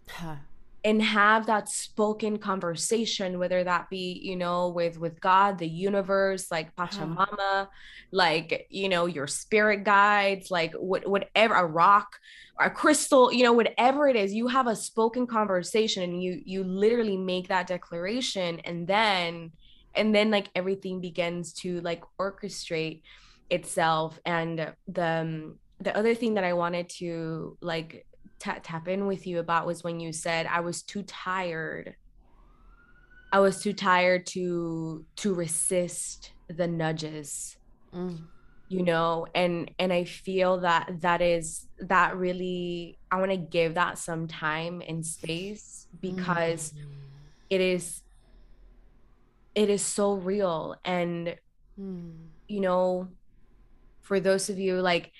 Huh 0.09 0.37
and 0.85 1.01
have 1.03 1.47
that 1.47 1.68
spoken 1.68 2.38
conversation 2.38 3.38
whether 3.38 3.62
that 3.62 3.88
be 3.88 4.21
you 4.23 4.37
know 4.37 4.68
with 4.68 4.99
with 4.99 5.21
god 5.21 5.59
the 5.59 5.68
universe 5.68 6.51
like 6.51 6.75
pachamama 6.75 7.68
like 8.11 8.66
you 8.71 8.88
know 8.88 9.07
your 9.07 9.27
spirit 9.27 9.85
guides 9.85 10.51
like 10.51 10.73
what, 10.75 11.07
whatever 11.09 11.55
a 11.55 11.66
rock 11.66 12.18
a 12.61 12.68
crystal 12.68 13.33
you 13.33 13.42
know 13.42 13.53
whatever 13.53 14.09
it 14.09 14.16
is 14.16 14.35
you 14.35 14.49
have 14.49 14.66
a 14.66 14.77
spoken 14.77 15.27
conversation 15.27 16.03
and 16.03 16.23
you 16.23 16.40
you 16.45 16.64
literally 16.64 17.16
make 17.16 17.49
that 17.49 17.66
declaration 17.66 18.61
and 18.61 18.87
then 18.87 19.51
and 19.95 20.14
then 20.14 20.31
like 20.31 20.49
everything 20.55 21.01
begins 21.01 21.53
to 21.53 21.81
like 21.81 22.03
orchestrate 22.18 23.03
itself. 23.51 24.18
And 24.25 24.73
the 24.88 25.07
um, 25.07 25.59
the 25.81 25.97
other 25.97 26.14
thing 26.14 26.35
that 26.35 26.45
i 26.45 26.53
wanted 26.53 26.88
to 26.88 27.59
like 27.61 28.07
t- 28.43 28.51
tap 28.63 28.89
in 28.89 29.07
with 29.07 29.27
you 29.27 29.39
about 29.39 29.67
was 29.67 29.85
when 29.85 30.01
you 30.01 30.13
said 30.13 30.47
I 30.47 30.61
was 30.61 30.83
too 30.83 31.03
tired. 31.05 31.95
I 33.33 33.39
was 33.41 33.63
too 33.63 33.73
tired 33.73 34.27
to 34.29 35.05
to 35.17 35.35
resist 35.35 36.33
the 36.49 36.67
nudges. 36.67 37.57
Mm. 37.95 38.25
You 38.69 38.83
know, 38.83 39.27
and 39.35 39.71
and 39.79 39.93
I 39.93 40.05
feel 40.05 40.61
that 40.61 41.03
that 41.03 41.21
is 41.21 41.67
that 41.79 42.17
really 42.17 42.99
I 43.11 43.19
want 43.19 43.31
to 43.31 43.37
give 43.37 43.75
that 43.75 43.99
some 43.99 44.27
time 44.27 44.83
and 44.87 45.05
space 45.05 45.87
because 46.01 46.73
mm. 46.73 46.85
it 47.51 47.61
is 47.61 48.03
it 49.55 49.69
is 49.69 49.83
so 49.83 50.15
real 50.15 50.75
and 50.85 51.37
mm. 51.79 52.13
you 52.49 52.61
know 52.61 53.09
for 54.01 54.21
those 54.21 54.49
of 54.49 54.59
you 54.59 54.81
like 54.81 55.13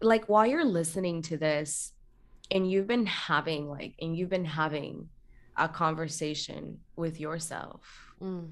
like 0.00 0.26
while 0.26 0.46
you're 0.46 0.64
listening 0.64 1.22
to 1.22 1.36
this 1.36 1.93
and 2.50 2.70
you've 2.70 2.86
been 2.86 3.06
having 3.06 3.68
like 3.68 3.94
and 4.00 4.16
you've 4.16 4.30
been 4.30 4.44
having 4.44 5.08
a 5.56 5.68
conversation 5.68 6.78
with 6.96 7.20
yourself. 7.20 8.14
Mm. 8.22 8.50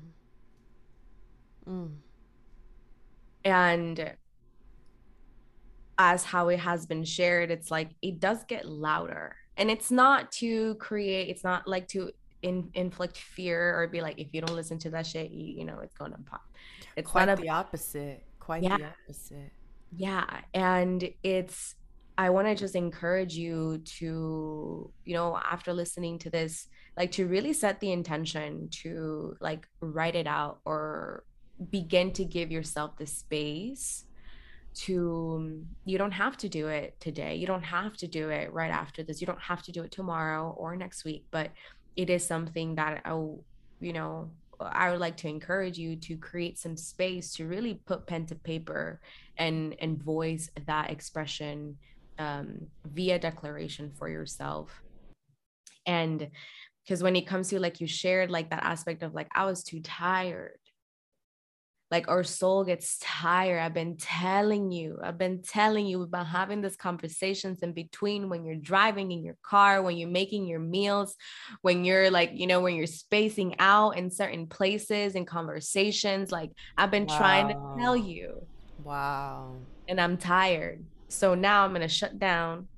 Mm. 1.69 1.93
and 3.45 4.15
as 5.97 6.25
how 6.25 6.49
it 6.49 6.59
has 6.59 6.87
been 6.87 7.05
shared 7.05 7.53
it's 7.53 7.71
like 7.71 7.91
it 8.03 8.19
does 8.19 8.43
get 8.45 8.65
louder. 8.67 9.37
And 9.57 9.71
it's 9.71 9.91
not 9.91 10.33
to 10.33 10.75
create 10.77 11.29
it's 11.29 11.45
not 11.45 11.69
like 11.69 11.87
to 11.89 12.11
in, 12.43 12.71
inflict 12.75 13.19
fear 13.19 13.81
or 13.81 13.87
be 13.87 14.01
like 14.01 14.19
if 14.19 14.29
you 14.33 14.41
don't 14.41 14.57
listen 14.57 14.79
to 14.81 14.91
that 14.91 15.07
shit 15.07 15.31
you, 15.31 15.59
you 15.59 15.65
know 15.65 15.79
it's 15.79 15.95
gonna 15.95 16.19
pop. 16.27 16.43
It's 16.97 17.11
quite 17.11 17.27
not 17.27 17.39
a, 17.39 17.43
the 17.43 17.51
opposite. 17.51 18.25
Quite 18.41 18.65
yeah, 18.65 18.77
the 18.77 18.87
opposite. 18.87 19.53
Yeah. 19.97 20.41
And 20.55 21.11
it's 21.23 21.75
I 22.19 22.31
want 22.31 22.47
to 22.49 22.55
just 22.55 22.75
encourage 22.75 23.35
you 23.35 23.79
to, 23.99 24.91
you 25.05 25.15
know, 25.15 25.37
after 25.37 25.73
listening 25.73 26.19
to 26.21 26.31
this, 26.31 26.69
like 26.97 27.11
to 27.13 27.27
really 27.27 27.53
set 27.53 27.81
the 27.81 27.93
intention 27.93 28.69
to 28.83 29.37
like 29.41 29.67
write 29.81 30.15
it 30.15 30.27
out 30.27 30.61
or 30.65 31.25
begin 31.71 32.13
to 32.13 32.25
give 32.25 32.51
yourself 32.51 32.97
the 32.97 33.07
space 33.07 34.05
to 34.75 35.65
you 35.85 35.99
don't 35.99 36.13
have 36.13 36.37
to 36.39 36.49
do 36.49 36.69
it 36.69 36.99
today. 36.99 37.35
You 37.37 37.47
don't 37.47 37.63
have 37.63 37.97
to 37.99 38.07
do 38.07 38.31
it 38.31 38.53
right 38.53 38.71
after 38.71 39.03
this. 39.03 39.21
You 39.21 39.27
don't 39.27 39.41
have 39.41 39.63
to 39.65 39.73
do 39.73 39.83
it 39.83 39.91
tomorrow 39.91 40.55
or 40.59 40.77
next 40.77 41.05
week 41.05 41.27
but 41.31 41.51
it 41.97 42.11
is 42.11 42.27
something 42.27 42.75
that 42.75 43.03
i 43.05 43.11
you 43.81 43.93
know 43.93 44.31
i 44.61 44.91
would 44.91 45.01
like 45.01 45.17
to 45.17 45.29
encourage 45.29 45.79
you 45.79 45.97
to 45.97 46.17
create 46.17 46.59
some 46.59 46.77
space 46.77 47.35
to 47.35 47.47
really 47.47 47.75
put 47.87 48.07
pen 48.07 48.25
to 48.27 48.35
paper 48.35 49.01
and 49.37 49.75
and 49.81 50.03
voice 50.03 50.51
that 50.67 50.91
expression 50.91 51.77
um, 52.19 52.67
via 52.85 53.19
declaration 53.19 53.93
for 53.97 54.09
yourself. 54.09 54.83
And 55.87 56.31
because 56.85 57.03
when 57.03 57.17
it 57.17 57.27
comes 57.27 57.49
to 57.49 57.61
like 57.61 57.81
you 57.81 57.87
shared 57.87 58.31
like 58.31 58.51
that 58.51 58.65
aspect 58.65 59.03
of 59.03 59.15
like 59.15 59.29
i 59.35 59.45
was 59.45 59.63
too 59.63 59.81
tired. 59.81 60.59
Like 61.91 62.09
our 62.09 62.25
soul 62.25 62.65
gets 62.65 62.99
tired. 63.03 63.61
I've 63.61 63.75
been 63.75 63.99
telling 63.99 64.73
you 64.73 64.99
i've 65.03 65.19
been 65.19 65.43
telling 65.43 65.87
you 65.87 66.03
about 66.03 66.27
having 66.27 66.63
these 66.63 66.77
conversations 66.77 67.59
in 67.63 67.73
between 67.73 68.31
when 68.31 68.45
you're 68.45 68.57
driving 68.57 69.13
in 69.13 69.23
your 69.23 69.37
car 69.43 69.83
when 69.83 69.99
you're 69.99 70.09
making 70.09 70.47
your 70.47 70.59
meals 70.61 71.15
when 71.61 71.85
you're 71.85 72.11
like 72.11 72.31
you 72.33 72.47
know 72.47 72.61
when 72.61 72.77
you're 72.77 72.87
spacing 72.87 73.55
out 73.59 73.99
in 73.99 74.11
certain 74.11 74.47
places 74.47 75.15
and 75.15 75.27
conversations. 75.27 76.33
Like 76.33 76.51
i've 76.79 76.91
been 76.91 77.07
wow. 77.07 77.19
trying 77.19 77.49
to 77.49 77.55
tell 77.79 77.97
you. 77.97 78.47
Wow. 78.83 79.57
And 79.87 80.01
i'm 80.01 80.17
tired 80.17 80.83
so 81.13 81.35
now 81.35 81.65
I'm 81.65 81.71
going 81.71 81.83
to 81.83 81.89
shut 81.89 82.19
down 82.19 82.69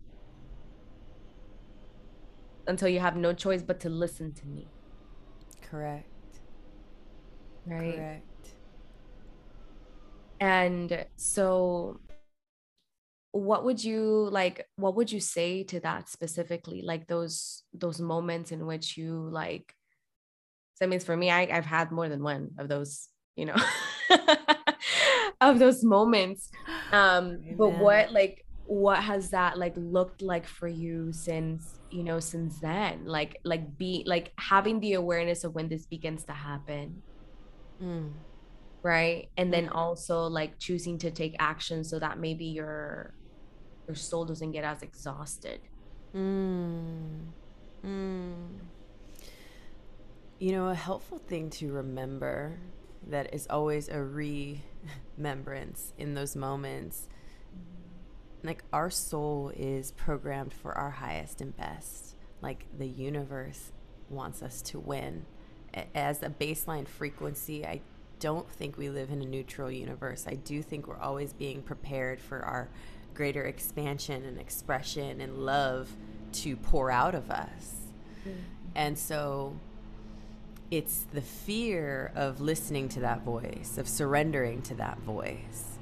until 2.67 2.89
you 2.89 2.99
have 3.01 3.17
no 3.17 3.33
choice 3.33 3.63
but 3.63 3.81
to 3.81 3.89
listen 3.89 4.33
to 4.33 4.47
me. 4.47 4.67
Correct. 5.63 6.07
Right. 7.67 7.95
Correct. 7.95 8.49
And 10.41 11.07
so 11.17 12.01
what 13.31 13.65
would 13.65 13.83
you 13.83 14.29
like 14.31 14.69
what 14.77 14.95
would 14.95 15.11
you 15.11 15.19
say 15.19 15.65
to 15.65 15.81
that 15.81 16.09
specifically 16.09 16.83
like 16.83 17.09
those 17.09 17.65
those 17.73 18.01
moments 18.01 18.53
in 18.53 18.65
which 18.65 18.97
you 18.97 19.29
like 19.33 19.75
so 20.75 20.85
that 20.85 20.89
means 20.89 21.03
for 21.03 21.17
me 21.17 21.33
I, 21.33 21.49
i've 21.51 21.67
had 21.67 21.91
more 21.91 22.09
than 22.09 22.23
one 22.23 22.51
of 22.59 22.69
those 22.69 23.09
you 23.35 23.47
know 23.47 23.57
of 25.41 25.59
those 25.59 25.85
moments 25.85 26.51
um 26.93 27.25
Amen. 27.25 27.55
but 27.57 27.79
what 27.79 28.13
like 28.13 28.45
what 28.67 29.03
has 29.03 29.31
that 29.31 29.59
like 29.59 29.75
looked 29.77 30.23
like 30.23 30.47
for 30.47 30.69
you 30.69 31.13
since 31.13 31.81
you 31.91 32.03
know 32.03 32.19
since 32.19 32.61
then 32.61 33.05
like 33.05 33.39
like 33.45 33.77
be 33.77 34.03
like 34.07 34.33
having 34.39 34.81
the 34.81 34.95
awareness 34.95 35.45
of 35.45 35.55
when 35.55 35.69
this 35.69 35.87
begins 35.87 36.25
to 36.25 36.33
happen 36.33 37.03
mm. 37.83 38.11
right 38.83 39.29
and 39.37 39.53
then 39.53 39.69
also 39.69 40.27
like 40.27 40.59
choosing 40.59 40.97
to 40.99 41.11
take 41.11 41.37
action 41.39 41.85
so 41.85 41.99
that 41.99 42.19
maybe 42.19 42.47
your 42.47 43.15
your 43.87 43.95
soul 43.95 44.25
doesn't 44.25 44.53
get 44.53 44.65
as 44.65 44.83
exhausted 44.83 45.61
mm. 46.15 47.21
Mm. 47.85 48.59
you 50.39 50.53
know 50.53 50.69
a 50.69 50.75
helpful 50.75 51.19
thing 51.19 51.51
to 51.51 51.71
remember 51.71 52.59
that 53.09 53.35
is 53.35 53.47
always 53.49 53.89
a 53.89 54.03
remembrance 55.19 55.93
in 55.99 56.15
those 56.15 56.35
moments 56.37 57.09
like 58.43 58.63
our 58.73 58.91
soul 58.91 59.51
is 59.57 59.93
programmed 59.93 60.53
for 60.53 60.77
our 60.77 60.91
highest 60.91 61.41
and 61.41 61.57
best 61.57 62.17
like 62.41 62.67
the 62.79 62.87
universe 62.87 63.73
wants 64.11 64.43
us 64.43 64.61
to 64.61 64.79
win 64.79 65.25
as 65.95 66.23
a 66.23 66.29
baseline 66.29 66.87
frequency 66.87 67.67
i 67.67 67.81
don't 68.25 68.51
think 68.51 68.79
we 68.79 68.89
live 68.89 69.11
in 69.11 69.21
a 69.21 69.27
neutral 69.27 69.71
universe. 69.71 70.25
I 70.27 70.35
do 70.35 70.63
think 70.63 70.87
we're 70.87 70.99
always 70.99 71.35
being 71.35 71.61
prepared 71.61 72.21
for 72.21 72.41
our 72.41 72.71
greater 73.13 73.45
expansion 73.45 74.25
and 74.25 74.41
expression 74.41 75.21
and 75.21 75.45
love 75.45 75.95
to 76.33 76.57
pour 76.57 76.91
out 76.91 77.15
of 77.15 77.31
us. 77.31 77.93
Mm-hmm. 78.21 78.39
And 78.77 78.99
so 78.99 79.57
it's 80.71 81.07
the 81.13 81.21
fear 81.21 82.13
of 82.15 82.41
listening 82.41 82.89
to 82.91 83.01
that 83.01 83.23
voice, 83.23 83.77
of 83.79 83.89
surrendering 83.89 84.63
to 84.63 84.75
that 84.75 84.99
voice, 85.01 85.79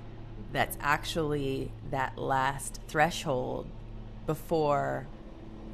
that's 0.53 0.77
actually 0.81 1.73
that 1.91 2.19
last 2.19 2.81
threshold 2.89 3.67
before 4.27 5.07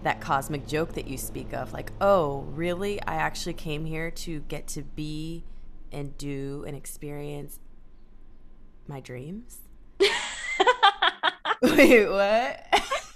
that 0.04 0.20
cosmic 0.20 0.66
joke 0.66 0.94
that 0.94 1.08
you 1.08 1.18
speak 1.18 1.52
of. 1.52 1.72
Like, 1.72 1.92
oh, 2.00 2.46
really? 2.54 3.02
I 3.02 3.16
actually 3.16 3.54
came 3.54 3.84
here 3.84 4.10
to 4.12 4.40
get 4.40 4.68
to 4.68 4.82
be 4.82 5.44
and 5.90 6.16
do 6.16 6.64
and 6.66 6.76
experience 6.76 7.58
my 8.86 9.00
dreams. 9.00 9.58
Wait, 11.62 12.08
what? 12.08 12.64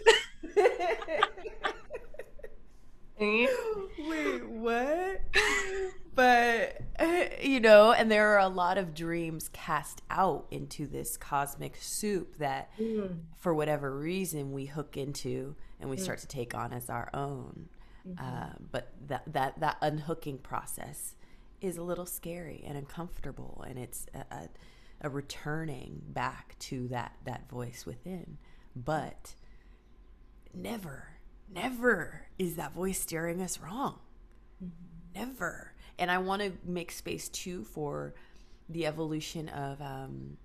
Wait, 3.18 4.48
what? 4.48 5.20
But, 6.14 6.82
you 7.42 7.60
know, 7.60 7.92
and 7.92 8.10
there 8.10 8.34
are 8.34 8.40
a 8.40 8.48
lot 8.48 8.78
of 8.78 8.94
dreams 8.94 9.48
cast 9.52 10.02
out 10.10 10.46
into 10.50 10.86
this 10.86 11.16
cosmic 11.16 11.76
soup 11.80 12.36
that, 12.38 12.70
mm. 12.78 13.18
for 13.38 13.54
whatever 13.54 13.96
reason, 13.96 14.52
we 14.52 14.66
hook 14.66 14.96
into 14.96 15.56
and 15.80 15.88
we 15.88 15.96
mm. 15.96 16.00
start 16.00 16.18
to 16.20 16.26
take 16.26 16.54
on 16.54 16.72
as 16.72 16.90
our 16.90 17.08
own. 17.14 17.68
Mm-hmm. 18.06 18.24
Uh, 18.24 18.50
but 18.70 18.92
that, 19.06 19.22
that, 19.32 19.60
that 19.60 19.78
unhooking 19.80 20.38
process 20.38 21.14
is 21.60 21.76
a 21.76 21.82
little 21.82 22.06
scary 22.06 22.62
and 22.66 22.76
uncomfortable 22.76 23.64
and 23.66 23.78
it's 23.78 24.06
a, 24.14 24.34
a, 24.34 24.48
a 25.02 25.08
returning 25.08 26.02
back 26.08 26.56
to 26.58 26.88
that 26.88 27.12
that 27.24 27.48
voice 27.48 27.86
within 27.86 28.36
but 28.74 29.36
never 30.52 31.06
never 31.54 32.26
is 32.38 32.56
that 32.56 32.72
voice 32.72 33.00
steering 33.00 33.40
us 33.40 33.58
wrong 33.60 33.98
mm-hmm. 34.62 35.20
never 35.20 35.72
and 35.98 36.10
i 36.10 36.18
want 36.18 36.42
to 36.42 36.52
make 36.64 36.90
space 36.90 37.28
too 37.28 37.64
for 37.64 38.14
the 38.68 38.86
evolution 38.86 39.48
of 39.50 39.80
um, 39.80 40.36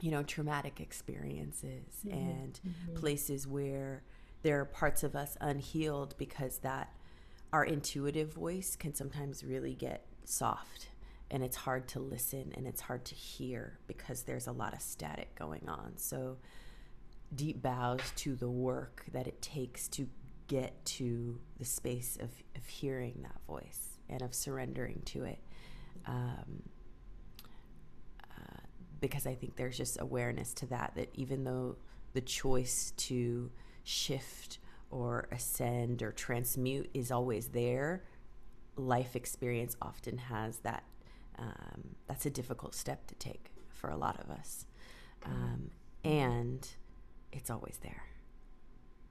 you 0.00 0.10
know 0.10 0.22
traumatic 0.22 0.80
experiences 0.80 2.00
mm-hmm. 2.06 2.16
and 2.16 2.60
mm-hmm. 2.66 2.94
places 2.94 3.46
where 3.46 4.02
there 4.42 4.60
are 4.60 4.64
parts 4.64 5.02
of 5.02 5.14
us 5.14 5.36
unhealed 5.40 6.14
because 6.16 6.58
that 6.58 6.92
our 7.52 7.64
intuitive 7.64 8.32
voice 8.32 8.76
can 8.76 8.94
sometimes 8.94 9.44
really 9.44 9.74
get 9.74 10.06
soft 10.24 10.90
and 11.30 11.44
it's 11.44 11.56
hard 11.56 11.86
to 11.88 12.00
listen 12.00 12.52
and 12.56 12.66
it's 12.66 12.80
hard 12.80 13.04
to 13.04 13.14
hear 13.14 13.78
because 13.86 14.22
there's 14.22 14.46
a 14.46 14.52
lot 14.52 14.74
of 14.74 14.80
static 14.80 15.34
going 15.36 15.68
on. 15.68 15.92
So, 15.96 16.38
deep 17.32 17.62
bows 17.62 18.00
to 18.16 18.34
the 18.34 18.50
work 18.50 19.04
that 19.12 19.28
it 19.28 19.40
takes 19.40 19.86
to 19.86 20.08
get 20.50 20.84
to 20.84 21.38
the 21.60 21.64
space 21.64 22.18
of, 22.20 22.28
of 22.56 22.66
hearing 22.66 23.14
that 23.22 23.40
voice 23.46 24.00
and 24.08 24.20
of 24.20 24.34
surrendering 24.34 25.00
to 25.04 25.22
it. 25.22 25.38
Um, 26.06 26.64
uh, 28.24 28.60
because 29.00 29.28
I 29.28 29.34
think 29.36 29.54
there's 29.54 29.76
just 29.76 30.00
awareness 30.00 30.52
to 30.54 30.66
that, 30.66 30.94
that 30.96 31.10
even 31.14 31.44
though 31.44 31.76
the 32.14 32.20
choice 32.20 32.92
to 32.96 33.52
shift 33.84 34.58
or 34.90 35.28
ascend 35.30 36.02
or 36.02 36.10
transmute 36.10 36.90
is 36.94 37.12
always 37.12 37.50
there, 37.50 38.02
life 38.74 39.14
experience 39.14 39.76
often 39.80 40.18
has 40.18 40.58
that. 40.58 40.82
Um, 41.38 41.94
that's 42.08 42.26
a 42.26 42.30
difficult 42.30 42.74
step 42.74 43.06
to 43.06 43.14
take 43.14 43.52
for 43.68 43.88
a 43.88 43.96
lot 43.96 44.18
of 44.18 44.30
us, 44.30 44.66
um, 45.24 45.70
and 46.04 46.68
it's 47.32 47.50
always 47.50 47.78
there. 47.82 48.09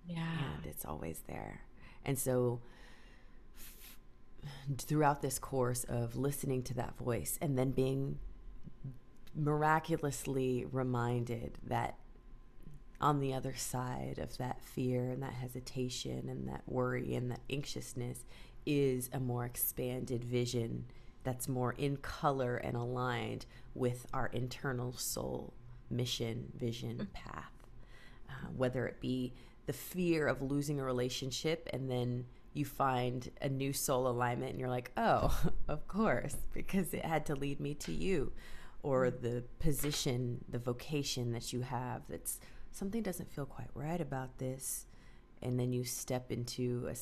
Yeah, 0.08 0.56
and 0.56 0.66
it's 0.66 0.86
always 0.86 1.22
there, 1.28 1.62
and 2.06 2.18
so 2.18 2.62
throughout 4.78 5.22
this 5.22 5.40
course 5.40 5.84
of 5.86 6.16
listening 6.16 6.64
to 6.64 6.74
that 6.74 6.98
voice 6.98 7.38
and 7.42 7.58
then 7.58 7.72
being 7.72 8.18
miraculously 9.36 10.66
reminded 10.72 11.58
that 11.68 11.96
on 13.02 13.20
the 13.20 13.34
other 13.34 13.56
side 13.56 14.20
of 14.22 14.38
that 14.38 14.62
fear 14.62 15.10
and 15.10 15.24
that 15.24 15.34
hesitation 15.34 16.28
and 16.30 16.48
that 16.48 16.62
worry 16.68 17.16
and 17.16 17.32
that 17.32 17.40
anxiousness 17.50 18.26
is 18.66 19.10
a 19.14 19.20
more 19.20 19.46
expanded 19.46 20.24
vision 20.24 20.86
that's 21.24 21.48
more 21.48 21.74
in 21.74 21.98
color 21.98 22.58
and 22.58 22.76
aligned 22.76 23.46
with 23.74 24.06
our 24.14 24.28
internal 24.28 24.94
soul 24.94 25.54
mission, 25.90 26.52
vision, 26.56 26.98
mm. 26.98 27.14
path. 27.14 27.52
Uh, 28.30 28.48
whether 28.56 28.86
it 28.86 29.02
be 29.02 29.34
the 29.70 29.74
fear 29.74 30.26
of 30.26 30.42
losing 30.42 30.80
a 30.80 30.84
relationship 30.84 31.70
and 31.72 31.92
then 31.92 32.26
you 32.56 32.66
find 32.66 33.30
a 33.40 33.48
new 33.48 33.72
soul 33.72 34.08
alignment 34.08 34.50
and 34.50 34.60
you're 34.60 34.68
like, 34.68 34.90
oh, 34.98 35.40
of 35.68 35.88
course, 35.88 36.36
because 36.54 36.92
it 36.92 37.06
had 37.06 37.24
to 37.28 37.36
lead 37.36 37.60
me 37.60 37.76
to 37.76 37.92
you. 37.92 38.32
Or 38.82 39.06
mm. 39.06 39.22
the 39.22 39.44
position, 39.60 40.44
the 40.50 40.58
vocation 40.58 41.34
that 41.34 41.54
you 41.54 41.62
have 41.62 42.02
that's 42.10 42.40
something 42.72 43.04
doesn't 43.04 43.32
feel 43.32 43.46
quite 43.46 43.70
right 43.76 44.02
about 44.02 44.40
this 44.40 44.88
and 45.44 45.60
then 45.60 45.72
you 45.72 45.84
step 45.84 46.32
into 46.32 46.90
a 46.90 46.96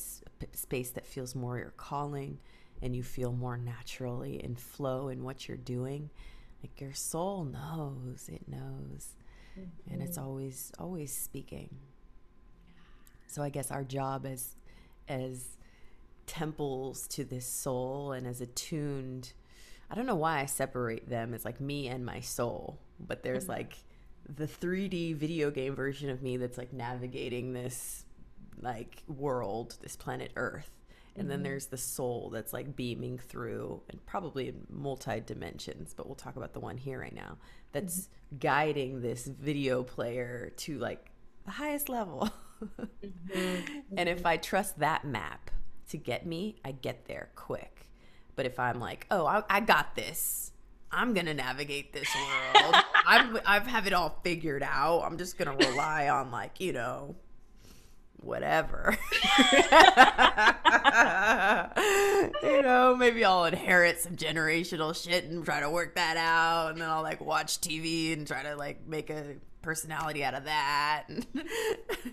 space 0.53 0.89
that 0.89 1.05
feels 1.05 1.35
more 1.35 1.57
your 1.57 1.73
calling 1.77 2.37
and 2.81 2.93
you 2.93 3.01
feel 3.01 3.31
more 3.31 3.57
naturally 3.57 4.43
in 4.43 4.55
flow 4.55 5.07
in 5.07 5.23
what 5.23 5.47
you're 5.47 5.57
doing 5.57 6.09
like 6.61 6.79
your 6.79 6.93
soul 6.93 7.43
knows 7.43 8.29
it 8.31 8.47
knows 8.47 9.15
mm-hmm. 9.57 9.93
and 9.93 10.01
it's 10.01 10.17
mm-hmm. 10.17 10.27
always 10.27 10.71
always 10.79 11.15
speaking 11.15 11.69
so 13.27 13.43
i 13.43 13.49
guess 13.49 13.71
our 13.71 13.83
job 13.83 14.25
as 14.25 14.55
as 15.07 15.45
temples 16.25 17.07
to 17.07 17.23
this 17.23 17.45
soul 17.45 18.11
and 18.11 18.27
as 18.27 18.41
attuned 18.41 19.33
i 19.89 19.95
don't 19.95 20.05
know 20.05 20.15
why 20.15 20.39
i 20.39 20.45
separate 20.45 21.09
them 21.09 21.33
as 21.33 21.45
like 21.45 21.61
me 21.61 21.87
and 21.87 22.05
my 22.05 22.19
soul 22.19 22.79
but 22.99 23.23
there's 23.23 23.43
mm-hmm. 23.43 23.53
like 23.53 23.77
the 24.27 24.47
3d 24.47 25.15
video 25.15 25.49
game 25.51 25.75
version 25.75 26.09
of 26.09 26.21
me 26.21 26.35
that's 26.37 26.57
like 26.57 26.73
navigating 26.73 27.53
this 27.53 28.03
like 28.61 29.03
world, 29.07 29.77
this 29.81 29.95
planet 29.95 30.31
Earth. 30.35 30.71
And 31.15 31.23
mm-hmm. 31.23 31.29
then 31.29 31.43
there's 31.43 31.67
the 31.67 31.77
soul 31.77 32.29
that's 32.31 32.53
like 32.53 32.75
beaming 32.75 33.17
through 33.17 33.81
and 33.89 34.03
probably 34.05 34.49
in 34.49 34.65
multi 34.69 35.19
dimensions, 35.19 35.93
but 35.95 36.05
we'll 36.05 36.15
talk 36.15 36.35
about 36.35 36.53
the 36.53 36.59
one 36.59 36.77
here 36.77 36.99
right 36.99 37.15
now 37.15 37.37
that's 37.71 38.01
mm-hmm. 38.01 38.37
guiding 38.39 39.01
this 39.01 39.25
video 39.25 39.83
player 39.83 40.51
to 40.57 40.77
like 40.77 41.11
the 41.45 41.51
highest 41.51 41.89
level. 41.89 42.29
mm-hmm. 42.63 43.97
And 43.97 44.09
if 44.09 44.25
I 44.25 44.37
trust 44.37 44.79
that 44.79 45.05
map 45.05 45.51
to 45.89 45.97
get 45.97 46.25
me, 46.25 46.57
I 46.63 46.71
get 46.71 47.05
there 47.05 47.29
quick. 47.35 47.87
But 48.35 48.45
if 48.45 48.59
I'm 48.59 48.79
like, 48.79 49.07
oh, 49.09 49.25
I, 49.25 49.43
I 49.49 49.59
got 49.59 49.95
this, 49.95 50.51
I'm 50.91 51.13
gonna 51.13 51.33
navigate 51.33 51.93
this 51.93 52.07
world. 52.15 52.75
I'm 53.05 53.39
I've 53.45 53.67
have 53.67 53.87
it 53.87 53.93
all 53.93 54.19
figured 54.23 54.63
out. 54.63 55.01
I'm 55.01 55.17
just 55.17 55.37
gonna 55.37 55.55
rely 55.55 56.09
on 56.09 56.31
like 56.31 56.59
you 56.59 56.73
know 56.73 57.15
whatever. 58.21 58.97
you 62.43 62.61
know, 62.61 62.95
maybe 62.97 63.23
I'll 63.23 63.45
inherit 63.45 63.99
some 63.99 64.15
generational 64.15 64.95
shit 64.95 65.25
and 65.25 65.43
try 65.45 65.59
to 65.59 65.69
work 65.69 65.95
that 65.95 66.17
out. 66.17 66.71
And 66.71 66.81
then 66.81 66.89
I'll 66.89 67.03
like 67.03 67.21
watch 67.21 67.59
TV 67.61 68.13
and 68.13 68.27
try 68.27 68.43
to 68.43 68.55
like 68.55 68.87
make 68.87 69.09
a 69.09 69.35
personality 69.67 70.23
out 70.23 70.33
of 70.33 70.45
that. 70.45 71.07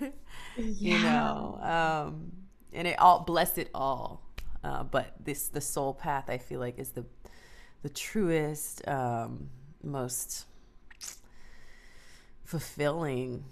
yeah. 0.01 0.11
You 0.57 0.99
know, 1.05 1.59
um, 1.63 2.33
and 2.73 2.89
it 2.89 2.99
all, 2.99 3.21
bless 3.21 3.59
it 3.59 3.71
all. 3.73 4.25
Uh, 4.65 4.83
but 4.83 5.15
this, 5.25 5.47
the 5.47 5.61
soul 5.61 5.95
path, 5.95 6.25
I 6.29 6.39
feel 6.39 6.59
like 6.59 6.81
is 6.81 6.91
the, 6.91 7.05
the 7.85 7.91
truest, 7.91 8.87
um, 8.89 9.51
most 9.85 10.47
fulfilling 12.45 13.45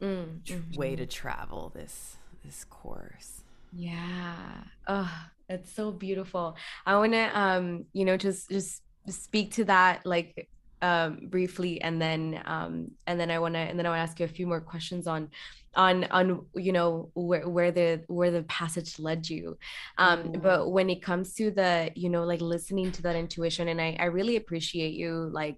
mm, 0.00 0.40
mm-hmm. 0.44 0.74
way 0.74 0.96
to 0.96 1.04
travel 1.04 1.72
this 1.74 2.16
this 2.46 2.64
course. 2.64 3.42
Yeah. 3.70 4.64
Oh, 4.88 5.12
it's 5.50 5.70
so 5.70 5.90
beautiful. 5.90 6.56
I 6.86 6.96
want 6.96 7.12
to 7.12 7.38
um, 7.38 7.84
you 7.92 8.06
know, 8.06 8.16
just 8.16 8.48
just 8.48 8.80
speak 9.08 9.52
to 9.54 9.64
that 9.66 10.06
like 10.06 10.48
um, 10.82 11.28
briefly, 11.30 11.80
and 11.80 12.00
then 12.00 12.42
um, 12.44 12.90
and 13.06 13.18
then 13.18 13.30
I 13.30 13.38
want 13.38 13.54
to 13.54 13.60
and 13.60 13.78
then 13.78 13.86
I 13.86 13.88
want 13.88 13.98
to 13.98 14.10
ask 14.10 14.20
you 14.20 14.26
a 14.26 14.28
few 14.28 14.46
more 14.46 14.60
questions 14.60 15.06
on 15.06 15.30
on 15.74 16.04
on 16.04 16.44
you 16.54 16.72
know 16.72 17.10
where 17.14 17.48
where 17.48 17.70
the 17.70 18.02
where 18.08 18.30
the 18.30 18.42
passage 18.42 18.98
led 18.98 19.28
you 19.28 19.56
um 19.96 20.18
mm-hmm. 20.18 20.40
but 20.40 20.70
when 20.70 20.90
it 20.90 21.02
comes 21.02 21.32
to 21.34 21.50
the 21.50 21.90
you 21.94 22.10
know 22.10 22.24
like 22.24 22.42
listening 22.42 22.92
to 22.92 23.00
that 23.00 23.16
intuition 23.16 23.68
and 23.68 23.80
i 23.80 23.96
i 23.98 24.04
really 24.04 24.36
appreciate 24.36 24.92
you 24.92 25.30
like 25.32 25.56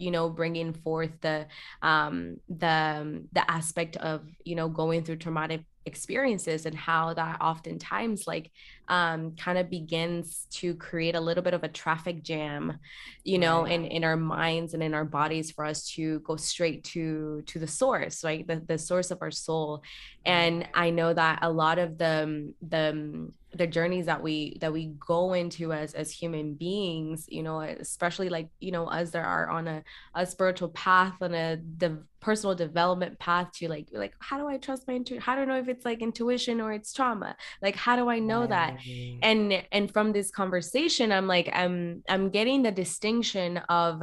you 0.00 0.10
know 0.10 0.28
bringing 0.28 0.72
forth 0.72 1.12
the 1.20 1.46
um 1.82 2.36
the 2.48 3.22
the 3.32 3.50
aspect 3.50 3.96
of 3.98 4.22
you 4.44 4.56
know 4.56 4.68
going 4.68 5.04
through 5.04 5.16
traumatic 5.16 5.62
experiences 5.86 6.66
and 6.66 6.74
how 6.74 7.14
that 7.14 7.40
oftentimes 7.40 8.26
like 8.26 8.50
um, 8.88 9.34
kind 9.36 9.56
of 9.56 9.70
begins 9.70 10.46
to 10.50 10.74
create 10.74 11.14
a 11.14 11.20
little 11.20 11.42
bit 11.42 11.54
of 11.54 11.64
a 11.64 11.68
traffic 11.68 12.22
jam 12.22 12.78
you 13.24 13.38
know 13.38 13.62
right. 13.62 13.72
in 13.72 13.84
in 13.86 14.04
our 14.04 14.16
minds 14.16 14.74
and 14.74 14.82
in 14.82 14.92
our 14.92 15.06
bodies 15.06 15.50
for 15.50 15.64
us 15.64 15.88
to 15.88 16.20
go 16.20 16.36
straight 16.36 16.84
to 16.84 17.42
to 17.46 17.58
the 17.58 17.66
source 17.66 18.22
right 18.22 18.46
the, 18.46 18.62
the 18.66 18.76
source 18.76 19.10
of 19.10 19.22
our 19.22 19.30
soul 19.30 19.82
and 20.26 20.68
i 20.74 20.90
know 20.90 21.14
that 21.14 21.38
a 21.42 21.50
lot 21.50 21.78
of 21.78 21.96
the 21.96 22.52
the 22.68 23.30
the 23.52 23.66
journeys 23.66 24.06
that 24.06 24.22
we 24.22 24.56
that 24.60 24.72
we 24.72 24.92
go 25.06 25.32
into 25.32 25.72
as 25.72 25.94
as 25.94 26.10
human 26.10 26.54
beings 26.54 27.26
you 27.28 27.42
know 27.42 27.60
especially 27.60 28.28
like 28.28 28.48
you 28.60 28.70
know 28.70 28.88
as 28.88 29.10
there 29.10 29.24
are 29.24 29.48
on 29.50 29.66
a, 29.66 29.82
a 30.14 30.24
spiritual 30.24 30.68
path 30.68 31.20
and 31.20 31.34
a 31.34 31.58
the 31.78 32.02
personal 32.20 32.54
development 32.54 33.18
path 33.18 33.50
to 33.52 33.68
like 33.68 33.88
like 33.92 34.14
how 34.20 34.38
do 34.38 34.46
i 34.46 34.56
trust 34.58 34.86
my 34.86 34.94
intuition 34.94 35.22
how 35.22 35.34
do 35.34 35.40
i 35.40 35.44
know 35.44 35.56
if 35.56 35.68
it's 35.68 35.84
like 35.84 36.02
intuition 36.02 36.60
or 36.60 36.72
it's 36.72 36.92
trauma? 36.92 37.34
Like 37.62 37.76
how 37.76 37.96
do 37.96 38.08
i 38.08 38.18
know 38.18 38.46
that? 38.46 38.76
And 39.22 39.64
and 39.72 39.92
from 39.92 40.12
this 40.12 40.30
conversation 40.30 41.12
i'm 41.12 41.26
like 41.26 41.48
i'm 41.52 42.02
i'm 42.08 42.28
getting 42.30 42.62
the 42.62 42.70
distinction 42.70 43.58
of 43.68 44.02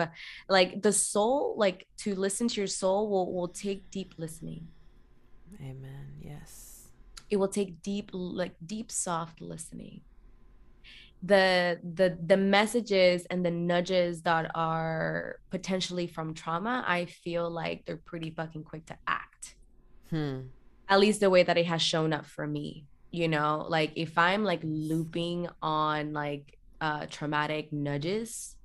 like 0.50 0.82
the 0.82 0.92
soul 0.92 1.56
like 1.58 1.88
to 2.00 2.16
listen 2.16 2.48
to 2.48 2.62
your 2.62 2.68
soul 2.68 3.10
will 3.10 3.34
will 3.34 3.48
take 3.48 3.90
deep 3.92 4.16
listening. 4.18 4.68
Amen. 5.62 6.14
Yes 6.20 6.67
it 7.30 7.38
will 7.38 7.48
take 7.48 7.82
deep 7.82 8.10
like 8.14 8.54
deep 8.66 8.92
soft 8.92 9.42
listening. 9.42 10.02
The 11.24 11.80
the 11.84 12.18
the 12.24 12.38
messages 12.38 13.26
and 13.30 13.46
the 13.46 13.52
nudges 13.52 14.22
that 14.22 14.52
are 14.54 15.40
potentially 15.50 16.06
from 16.06 16.36
trauma 16.36 16.84
i 16.88 17.06
feel 17.06 17.50
like 17.50 17.86
they're 17.86 17.98
pretty 17.98 18.30
fucking 18.30 18.64
quick 18.64 18.86
to 18.86 18.98
act. 19.08 19.56
Hmm. 20.12 20.42
at 20.88 21.00
least 21.00 21.20
the 21.20 21.30
way 21.30 21.44
that 21.44 21.58
it 21.58 21.66
has 21.66 21.82
shown 21.82 22.14
up 22.14 22.26
for 22.26 22.48
me 22.48 22.86
you 23.12 23.28
know? 23.28 23.66
Like 23.68 23.94
if 23.96 24.18
i'm 24.18 24.44
like 24.44 24.62
looping 24.64 25.48
on 25.62 26.14
like 26.14 26.58
uh 26.80 27.08
traumatic 27.10 27.74
nudges 27.74 28.56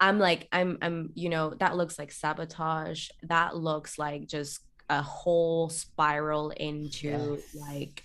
i'm 0.00 0.20
like 0.20 0.46
i'm 0.52 0.78
i'm 0.80 1.10
you 1.14 1.28
know 1.28 1.54
that 1.58 1.76
looks 1.76 1.98
like 1.98 2.12
sabotage. 2.12 3.08
That 3.24 3.56
looks 3.56 3.98
like 3.98 4.26
just 4.28 4.60
a 4.98 5.02
whole 5.02 5.68
spiral 5.68 6.50
into 6.50 7.08
yes. 7.08 7.54
like 7.54 8.04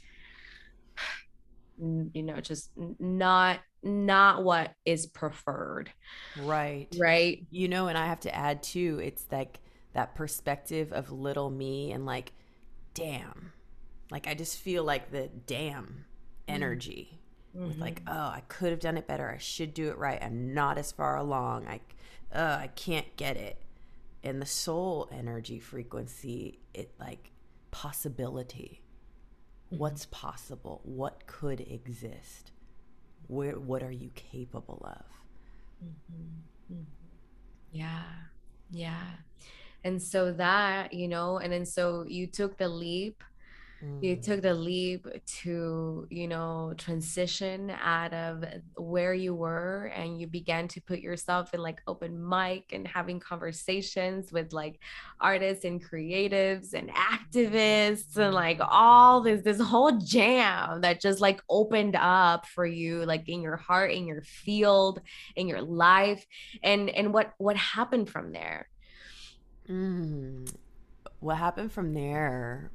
you 1.80 2.24
know 2.24 2.40
just 2.40 2.72
not 3.00 3.60
not 3.84 4.44
what 4.44 4.74
is 4.86 5.06
preferred. 5.06 5.92
Right. 6.42 6.88
Right? 6.98 7.46
You 7.52 7.68
know 7.68 7.88
and 7.88 7.98
i 7.98 8.08
have 8.08 8.20
to 8.22 8.36
add 8.36 8.64
too 8.64 9.00
it's 9.04 9.26
like 9.32 9.60
that 9.94 10.16
perspective 10.16 10.92
of 10.92 11.12
little 11.12 11.50
me 11.50 11.92
and 11.92 12.06
like 12.06 12.32
damn. 12.94 13.52
Like 14.10 14.28
i 14.28 14.34
just 14.34 14.58
feel 14.58 14.84
like 14.84 15.12
the 15.12 15.30
damn 15.46 15.84
mm. 15.86 15.94
energy 16.48 17.20
mm-hmm. 17.56 17.68
with 17.68 17.78
like 17.78 18.02
oh 18.08 18.12
i 18.12 18.42
could 18.48 18.72
have 18.72 18.80
done 18.80 18.98
it 18.98 19.08
better. 19.08 19.30
I 19.30 19.38
should 19.38 19.74
do 19.74 19.90
it 19.90 19.98
right. 19.98 20.22
I'm 20.22 20.54
not 20.54 20.78
as 20.78 20.92
far 20.92 21.18
along. 21.18 21.68
I 21.68 21.82
uh, 22.34 22.58
i 22.62 22.68
can't 22.68 23.16
get 23.16 23.38
it 23.38 23.62
and 24.28 24.42
the 24.42 24.46
soul 24.46 25.08
energy 25.12 25.58
frequency 25.60 26.60
it 26.74 26.92
like 27.00 27.32
possibility 27.72 28.82
mm-hmm. 29.68 29.78
what's 29.78 30.06
possible 30.08 30.82
what 30.84 31.26
could 31.28 31.62
exist 31.62 32.52
where 33.28 33.58
what 33.58 33.82
are 33.82 33.92
you 33.92 34.10
capable 34.16 34.82
of 34.84 35.06
mm-hmm. 35.86 36.74
Mm-hmm. 36.74 36.84
yeah 37.72 38.04
yeah 38.72 39.06
and 39.86 40.02
so 40.02 40.34
that 40.34 40.94
you 40.94 41.08
know 41.08 41.38
and 41.38 41.54
then 41.54 41.66
so 41.66 42.04
you 42.06 42.28
took 42.28 42.58
the 42.58 42.68
leap 42.68 43.24
Mm. 43.84 44.04
You 44.04 44.16
took 44.16 44.42
the 44.42 44.54
leap 44.54 45.08
to, 45.42 46.08
you 46.10 46.28
know, 46.28 46.74
transition 46.78 47.72
out 47.82 48.14
of 48.14 48.44
where 48.76 49.14
you 49.14 49.36
were 49.36 49.92
and 49.96 50.20
you 50.20 50.28
began 50.28 50.68
to 50.70 50.82
put 50.82 51.00
yourself 51.00 51.54
in 51.54 51.62
like 51.62 51.82
open 51.88 52.28
mic 52.28 52.74
and 52.74 52.88
having 52.88 53.20
conversations 53.20 54.32
with 54.32 54.52
like 54.52 54.80
artists 55.22 55.66
and 55.66 55.84
creatives 55.84 56.74
and 56.74 56.90
activists 56.90 58.18
and 58.18 58.34
like 58.34 58.60
all 58.62 59.22
this 59.22 59.42
this 59.44 59.62
whole 59.62 59.98
jam 60.00 60.82
that 60.82 61.00
just 61.00 61.22
like 61.22 61.42
opened 61.50 61.96
up 61.96 62.46
for 62.48 62.66
you 62.66 63.06
like 63.06 63.30
in 63.30 63.42
your 63.42 63.58
heart 63.58 63.92
in 63.92 64.08
your 64.08 64.22
field 64.22 65.02
in 65.36 65.48
your 65.48 65.62
life 65.62 66.26
and 66.64 66.90
and 66.90 67.14
what 67.14 67.34
what 67.38 67.56
happened 67.56 68.10
from 68.10 68.32
there 68.32 68.68
mm. 69.70 70.50
what 71.20 71.38
happened 71.38 71.72
from 71.72 71.94
there 71.94 72.72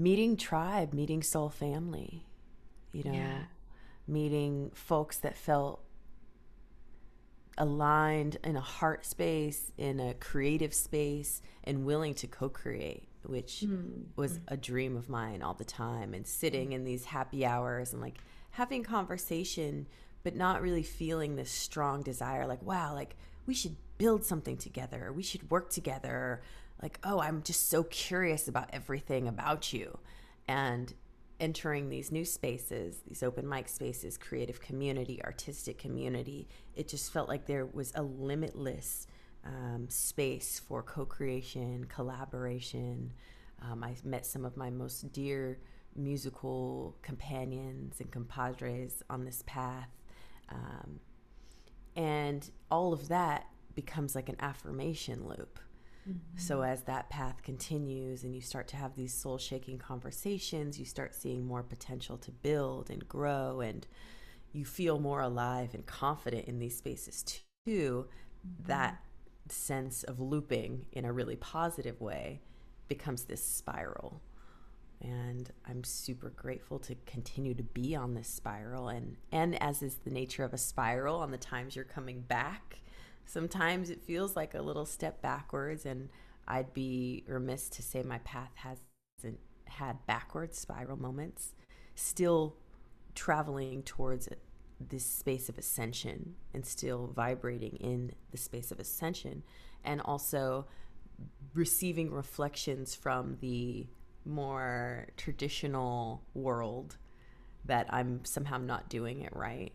meeting 0.00 0.34
tribe, 0.34 0.94
meeting 0.94 1.22
soul 1.22 1.50
family, 1.50 2.24
you 2.92 3.04
know, 3.04 3.12
yeah. 3.12 3.42
meeting 4.08 4.70
folks 4.74 5.18
that 5.18 5.36
felt 5.36 5.82
aligned 7.58 8.38
in 8.42 8.56
a 8.56 8.60
heart 8.60 9.04
space, 9.04 9.70
in 9.76 10.00
a 10.00 10.14
creative 10.14 10.72
space, 10.72 11.42
and 11.64 11.84
willing 11.84 12.14
to 12.14 12.26
co 12.26 12.48
create, 12.48 13.08
which 13.24 13.62
mm. 13.66 14.04
was 14.16 14.40
a 14.48 14.56
dream 14.56 14.96
of 14.96 15.10
mine 15.10 15.42
all 15.42 15.54
the 15.54 15.64
time. 15.64 16.14
And 16.14 16.26
sitting 16.26 16.72
in 16.72 16.84
these 16.84 17.04
happy 17.04 17.44
hours 17.44 17.92
and 17.92 18.00
like 18.00 18.16
having 18.52 18.82
conversation, 18.82 19.86
but 20.22 20.34
not 20.34 20.62
really 20.62 20.82
feeling 20.82 21.36
this 21.36 21.50
strong 21.50 22.02
desire 22.02 22.46
like, 22.46 22.62
wow, 22.62 22.94
like 22.94 23.16
we 23.46 23.52
should 23.52 23.76
build 23.98 24.24
something 24.24 24.56
together, 24.56 25.12
we 25.12 25.22
should 25.22 25.50
work 25.50 25.68
together 25.68 26.40
like, 26.82 26.98
oh, 27.04 27.20
I'm 27.20 27.42
just 27.42 27.68
so 27.68 27.84
curious 27.84 28.48
about 28.48 28.70
everything 28.72 29.28
about 29.28 29.72
you. 29.72 29.98
And 30.48 30.92
entering 31.38 31.88
these 31.88 32.12
new 32.12 32.24
spaces, 32.24 33.00
these 33.06 33.22
open 33.22 33.48
mic 33.48 33.68
spaces, 33.68 34.18
creative 34.18 34.60
community, 34.60 35.22
artistic 35.24 35.78
community, 35.78 36.48
it 36.74 36.88
just 36.88 37.12
felt 37.12 37.28
like 37.28 37.46
there 37.46 37.66
was 37.66 37.92
a 37.94 38.02
limitless 38.02 39.06
um, 39.44 39.86
space 39.88 40.60
for 40.60 40.82
co 40.82 41.04
creation, 41.04 41.84
collaboration. 41.84 43.12
Um, 43.62 43.82
I 43.82 43.94
met 44.04 44.26
some 44.26 44.44
of 44.44 44.56
my 44.56 44.70
most 44.70 45.12
dear 45.12 45.58
musical 45.96 46.96
companions 47.02 48.00
and 48.00 48.10
compadres 48.10 49.02
on 49.10 49.24
this 49.24 49.42
path. 49.46 49.90
Um, 50.50 51.00
and 51.96 52.48
all 52.70 52.92
of 52.92 53.08
that 53.08 53.46
becomes 53.74 54.14
like 54.14 54.28
an 54.28 54.36
affirmation 54.40 55.26
loop 55.26 55.58
Mm-hmm. 56.08 56.38
So, 56.38 56.62
as 56.62 56.82
that 56.82 57.10
path 57.10 57.42
continues 57.42 58.24
and 58.24 58.34
you 58.34 58.40
start 58.40 58.68
to 58.68 58.76
have 58.76 58.96
these 58.96 59.12
soul 59.12 59.38
shaking 59.38 59.78
conversations, 59.78 60.78
you 60.78 60.84
start 60.84 61.14
seeing 61.14 61.46
more 61.46 61.62
potential 61.62 62.16
to 62.18 62.30
build 62.30 62.90
and 62.90 63.06
grow, 63.08 63.60
and 63.60 63.86
you 64.52 64.64
feel 64.64 64.98
more 64.98 65.20
alive 65.20 65.74
and 65.74 65.86
confident 65.86 66.46
in 66.46 66.58
these 66.58 66.76
spaces 66.76 67.22
too. 67.66 68.06
Mm-hmm. 68.46 68.68
That 68.68 69.02
sense 69.48 70.04
of 70.04 70.20
looping 70.20 70.86
in 70.92 71.04
a 71.04 71.12
really 71.12 71.36
positive 71.36 72.00
way 72.00 72.40
becomes 72.88 73.24
this 73.24 73.44
spiral. 73.44 74.22
And 75.02 75.50
I'm 75.66 75.82
super 75.82 76.28
grateful 76.30 76.78
to 76.80 76.94
continue 77.06 77.54
to 77.54 77.62
be 77.62 77.96
on 77.96 78.14
this 78.14 78.28
spiral. 78.28 78.88
And, 78.88 79.16
and 79.32 79.60
as 79.62 79.82
is 79.82 79.96
the 79.96 80.10
nature 80.10 80.44
of 80.44 80.52
a 80.52 80.58
spiral, 80.58 81.16
on 81.16 81.30
the 81.30 81.38
times 81.38 81.74
you're 81.74 81.86
coming 81.86 82.20
back 82.20 82.82
sometimes 83.30 83.90
it 83.90 84.02
feels 84.02 84.34
like 84.34 84.54
a 84.54 84.62
little 84.62 84.84
step 84.84 85.22
backwards, 85.22 85.86
and 85.86 86.08
I'd 86.48 86.74
be 86.74 87.24
remiss 87.28 87.68
to 87.70 87.82
say 87.82 88.02
my 88.02 88.18
path 88.18 88.50
hasn't 88.56 89.38
had 89.66 90.04
backward 90.06 90.52
spiral 90.52 90.96
moments. 90.96 91.54
Still 91.94 92.56
traveling 93.14 93.82
towards 93.84 94.28
this 94.80 95.04
space 95.04 95.48
of 95.48 95.58
ascension 95.58 96.34
and 96.54 96.66
still 96.66 97.12
vibrating 97.14 97.76
in 97.76 98.12
the 98.32 98.38
space 98.38 98.72
of 98.72 98.80
ascension, 98.80 99.44
and 99.84 100.00
also 100.00 100.66
receiving 101.54 102.10
reflections 102.10 102.94
from 102.94 103.36
the 103.40 103.86
more 104.24 105.06
traditional 105.16 106.22
world 106.34 106.96
that 107.64 107.86
I'm 107.90 108.24
somehow 108.24 108.58
not 108.58 108.88
doing 108.88 109.20
it 109.20 109.34
right 109.36 109.72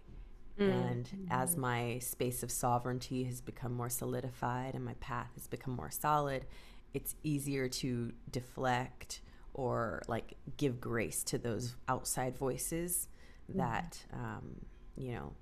Mm. 0.59 0.91
And 0.91 1.27
as 1.29 1.57
my 1.57 1.99
space 1.99 2.43
of 2.43 2.51
sovereignty 2.51 3.23
has 3.25 3.41
become 3.41 3.73
more 3.73 3.89
solidified 3.89 4.73
and 4.73 4.85
my 4.85 4.93
path 4.95 5.31
has 5.35 5.47
become 5.47 5.75
more 5.75 5.91
solid, 5.91 6.45
it's 6.93 7.15
easier 7.23 7.67
to 7.67 8.13
deflect 8.31 9.21
or 9.53 10.01
like 10.07 10.35
give 10.57 10.79
grace 10.79 11.23
to 11.23 11.37
those 11.37 11.75
outside 11.87 12.37
voices 12.37 13.09
mm. 13.51 13.57
that, 13.57 14.03
um, 14.13 14.55
you 14.95 15.13
know, 15.13 15.33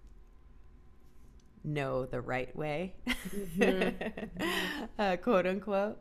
know 1.64 2.06
the 2.06 2.22
right 2.22 2.54
way, 2.56 2.94
mm-hmm. 3.08 4.40
uh, 5.00 5.18
quote 5.18 5.46
unquote. 5.48 5.98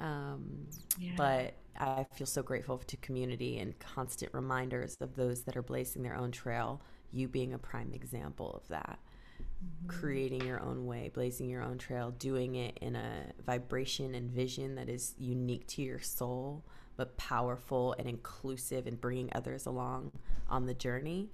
Um, 0.00 0.66
yeah. 0.98 1.12
But 1.16 1.54
I 1.78 2.06
feel 2.14 2.26
so 2.26 2.42
grateful 2.42 2.78
to 2.78 2.96
community 2.98 3.58
and 3.58 3.78
constant 3.78 4.32
reminders 4.32 4.96
of 5.00 5.16
those 5.16 5.42
that 5.42 5.56
are 5.56 5.62
blazing 5.62 6.02
their 6.02 6.16
own 6.16 6.30
trail. 6.30 6.82
You 7.12 7.28
being 7.28 7.54
a 7.54 7.58
prime 7.58 7.92
example 7.92 8.60
of 8.62 8.68
that. 8.68 8.98
Mm-hmm. 9.38 9.88
Creating 9.88 10.44
your 10.44 10.60
own 10.60 10.86
way, 10.86 11.10
blazing 11.12 11.48
your 11.48 11.62
own 11.62 11.78
trail, 11.78 12.10
doing 12.12 12.56
it 12.56 12.78
in 12.80 12.96
a 12.96 13.32
vibration 13.44 14.14
and 14.14 14.30
vision 14.30 14.74
that 14.76 14.88
is 14.88 15.14
unique 15.18 15.66
to 15.68 15.82
your 15.82 16.00
soul, 16.00 16.64
but 16.96 17.16
powerful 17.16 17.94
and 17.98 18.08
inclusive 18.08 18.86
and 18.86 19.00
bringing 19.00 19.30
others 19.34 19.66
along 19.66 20.12
on 20.48 20.66
the 20.66 20.74
journey. 20.74 21.30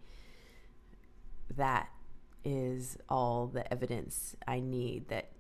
That 1.57 1.89
is 2.45 2.99
all 3.09 3.47
the 3.47 3.70
evidence 3.72 4.37
I 4.47 4.61
need 4.61 5.09
that 5.09 5.31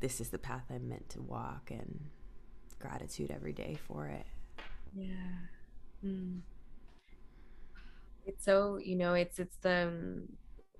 this 0.00 0.20
is 0.20 0.30
the 0.30 0.38
path 0.38 0.64
I'm 0.70 0.88
meant 0.88 1.08
to 1.10 1.22
walk 1.22 1.70
and 1.70 2.00
gratitude 2.78 3.30
every 3.30 3.52
day 3.52 3.78
for 3.86 4.08
it. 4.08 4.26
Yeah. 4.94 5.14
Mm. 6.04 6.40
It's 8.26 8.44
so, 8.44 8.78
you 8.82 8.96
know, 8.96 9.14
it's, 9.14 9.38
it's 9.38 9.56
the, 9.58 9.88
um, 9.88 10.22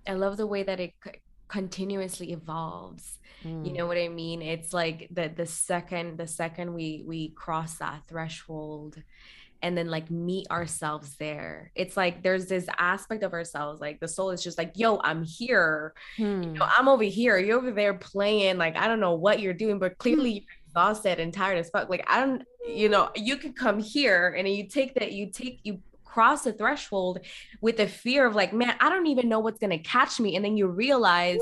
I 0.07 0.15
love 0.15 0.37
the 0.37 0.47
way 0.47 0.63
that 0.63 0.81
it 0.81 0.93
c- 1.05 1.21
continuously 1.49 2.33
evolves. 2.33 3.19
Mm. 3.45 3.67
You 3.67 3.73
know 3.73 3.87
what 3.87 3.99
I 3.99 4.09
mean? 4.09 4.43
It's 4.43 4.73
like 4.73 5.09
the, 5.11 5.31
the 5.35 5.47
second, 5.47 6.19
the 6.19 6.27
second 6.27 6.73
we, 6.75 7.05
we 7.07 7.31
cross 7.31 7.79
that 7.79 8.03
threshold 8.09 9.03
and 9.63 9.79
then 9.79 9.89
like 9.89 10.11
meet 10.11 10.47
ourselves 10.51 11.17
there. 11.17 11.73
It's 11.75 11.97
like 11.97 12.23
there's 12.23 12.47
this 12.47 12.67
aspect 12.79 13.23
of 13.23 13.33
ourselves, 13.33 13.81
like 13.81 13.99
the 13.99 14.09
soul 14.09 14.31
is 14.31 14.43
just 14.43 14.59
like, 14.59 14.73
yo, 14.75 15.01
I'm 15.03 15.23
here. 15.25 15.95
Hmm. 16.19 16.43
You 16.43 16.51
know, 16.51 16.69
I'm 16.77 16.87
over 16.87 17.05
here. 17.05 17.39
You're 17.39 17.59
over 17.59 17.71
there 17.71 17.95
playing. 17.95 18.59
Like, 18.59 18.77
I 18.77 18.87
don't 18.87 19.01
know 19.01 19.15
what 19.15 19.41
you're 19.41 19.55
doing, 19.55 19.79
but 19.79 19.97
clearly 19.97 20.31
you're 20.33 20.43
exhausted 20.67 21.19
and 21.19 21.33
tired 21.33 21.57
as 21.57 21.71
fuck. 21.71 21.89
Like, 21.89 22.05
I 22.09 22.21
don't, 22.21 22.43
you 22.69 22.91
know, 22.91 23.11
you 23.15 23.37
could 23.37 23.57
come 23.57 23.79
here 23.79 24.35
and 24.37 24.47
you 24.47 24.69
take 24.69 24.95
that, 24.97 25.13
you 25.13 25.31
take, 25.31 25.61
you 25.63 25.81
cross 26.15 26.45
the 26.45 26.53
threshold 26.53 27.19
with 27.61 27.77
the 27.77 27.89
fear 27.89 28.25
of 28.25 28.37
like, 28.37 28.53
man, 28.53 28.77
I 28.79 28.89
don't 28.89 29.09
even 29.09 29.29
know 29.29 29.41
what's 29.41 29.59
gonna 29.59 29.81
catch 29.81 30.21
me. 30.21 30.37
And 30.37 30.45
then 30.45 30.57
you 30.57 30.69
realize 30.69 31.41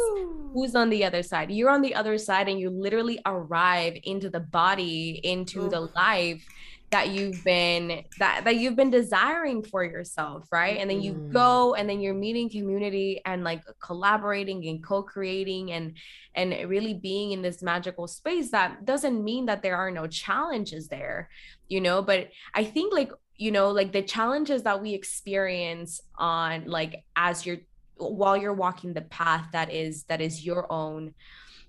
who's 0.55 0.75
on 0.75 0.89
the 0.89 1.05
other 1.05 1.23
side. 1.23 1.51
You're 1.51 1.69
on 1.69 1.83
the 1.83 1.95
other 1.95 2.17
side 2.17 2.49
and 2.49 2.59
you 2.59 2.71
literally 2.71 3.21
arrive 3.27 3.99
into 4.05 4.31
the 4.31 4.41
body, 4.41 5.21
into 5.23 5.67
Ooh. 5.67 5.69
the 5.69 5.81
life 5.95 6.43
that 6.91 7.09
you've 7.09 7.43
been 7.43 8.05
that 8.19 8.45
that 8.45 8.57
you've 8.57 8.77
been 8.77 8.91
desiring 8.91 9.63
for 9.63 9.83
yourself 9.83 10.47
right 10.53 10.77
and 10.77 10.91
then 10.91 11.01
you 11.01 11.15
mm. 11.15 11.33
go 11.33 11.75
and 11.75 11.89
then 11.89 12.01
you're 12.01 12.13
meeting 12.13 12.51
community 12.51 13.19
and 13.25 13.43
like 13.43 13.63
collaborating 13.83 14.69
and 14.69 14.85
co-creating 14.85 15.73
and 15.73 15.97
and 16.35 16.51
really 16.69 16.93
being 16.93 17.33
in 17.33 17.41
this 17.41 17.63
magical 17.63 18.07
space 18.07 18.51
that 18.51 18.85
doesn't 18.85 19.25
mean 19.25 19.47
that 19.47 19.63
there 19.63 19.77
are 19.77 19.91
no 19.91 20.07
challenges 20.07 20.89
there 20.89 21.31
you 21.67 21.81
know 21.81 22.03
but 22.03 22.29
i 22.55 22.63
think 22.63 22.93
like 22.93 23.11
you 23.43 23.51
know 23.51 23.71
like 23.71 23.91
the 23.91 24.03
challenges 24.03 24.63
that 24.63 24.81
we 24.81 24.95
experience 24.95 26.01
on 26.17 26.65
like 26.67 27.03
as 27.17 27.45
you're 27.45 27.59
while 27.97 28.37
you're 28.37 28.55
walking 28.55 28.93
the 28.93 29.03
path 29.03 29.47
that 29.53 29.73
is 29.73 30.05
that 30.05 30.21
is 30.21 30.47
your 30.47 30.71
own 30.71 31.13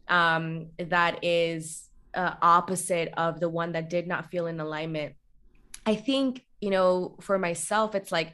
um 0.08 0.68
that 0.78 1.18
is 1.24 1.90
uh, 2.14 2.36
opposite 2.44 3.12
of 3.18 3.40
the 3.40 3.50
one 3.50 3.72
that 3.72 3.90
did 3.90 4.06
not 4.06 4.30
feel 4.30 4.46
in 4.46 4.60
alignment 4.60 5.16
i 5.88 5.96
think 5.96 6.46
you 6.62 6.70
know 6.70 7.16
for 7.20 7.40
myself 7.40 7.96
it's 7.96 8.12
like 8.12 8.34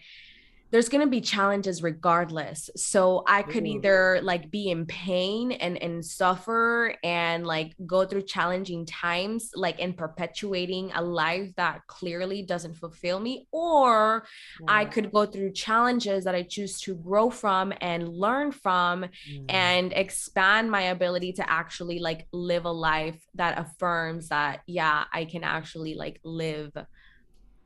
there's 0.71 0.89
going 0.89 1.01
to 1.01 1.09
be 1.09 1.21
challenges 1.21 1.81
regardless 1.81 2.69
so 2.75 3.23
i 3.27 3.41
could 3.41 3.63
Ooh. 3.63 3.77
either 3.77 4.19
like 4.21 4.49
be 4.51 4.69
in 4.69 4.85
pain 4.85 5.51
and 5.51 5.81
and 5.81 6.03
suffer 6.05 6.93
and 7.03 7.45
like 7.45 7.75
go 7.85 8.05
through 8.05 8.21
challenging 8.21 8.85
times 8.85 9.51
like 9.55 9.79
in 9.79 9.93
perpetuating 9.93 10.91
a 10.95 11.01
life 11.01 11.53
that 11.55 11.85
clearly 11.87 12.41
doesn't 12.41 12.75
fulfill 12.75 13.19
me 13.19 13.47
or 13.51 14.25
yeah. 14.59 14.65
i 14.67 14.85
could 14.85 15.11
go 15.11 15.25
through 15.25 15.51
challenges 15.51 16.23
that 16.23 16.35
i 16.35 16.43
choose 16.43 16.79
to 16.79 16.95
grow 16.95 17.29
from 17.29 17.73
and 17.81 18.07
learn 18.07 18.51
from 18.51 19.03
mm. 19.03 19.45
and 19.49 19.93
expand 19.93 20.69
my 20.69 20.83
ability 20.83 21.33
to 21.33 21.49
actually 21.49 21.99
like 21.99 22.27
live 22.31 22.65
a 22.65 22.71
life 22.71 23.19
that 23.35 23.57
affirms 23.59 24.29
that 24.29 24.61
yeah 24.67 25.05
i 25.13 25.25
can 25.25 25.43
actually 25.43 25.95
like 25.95 26.19
live 26.23 26.71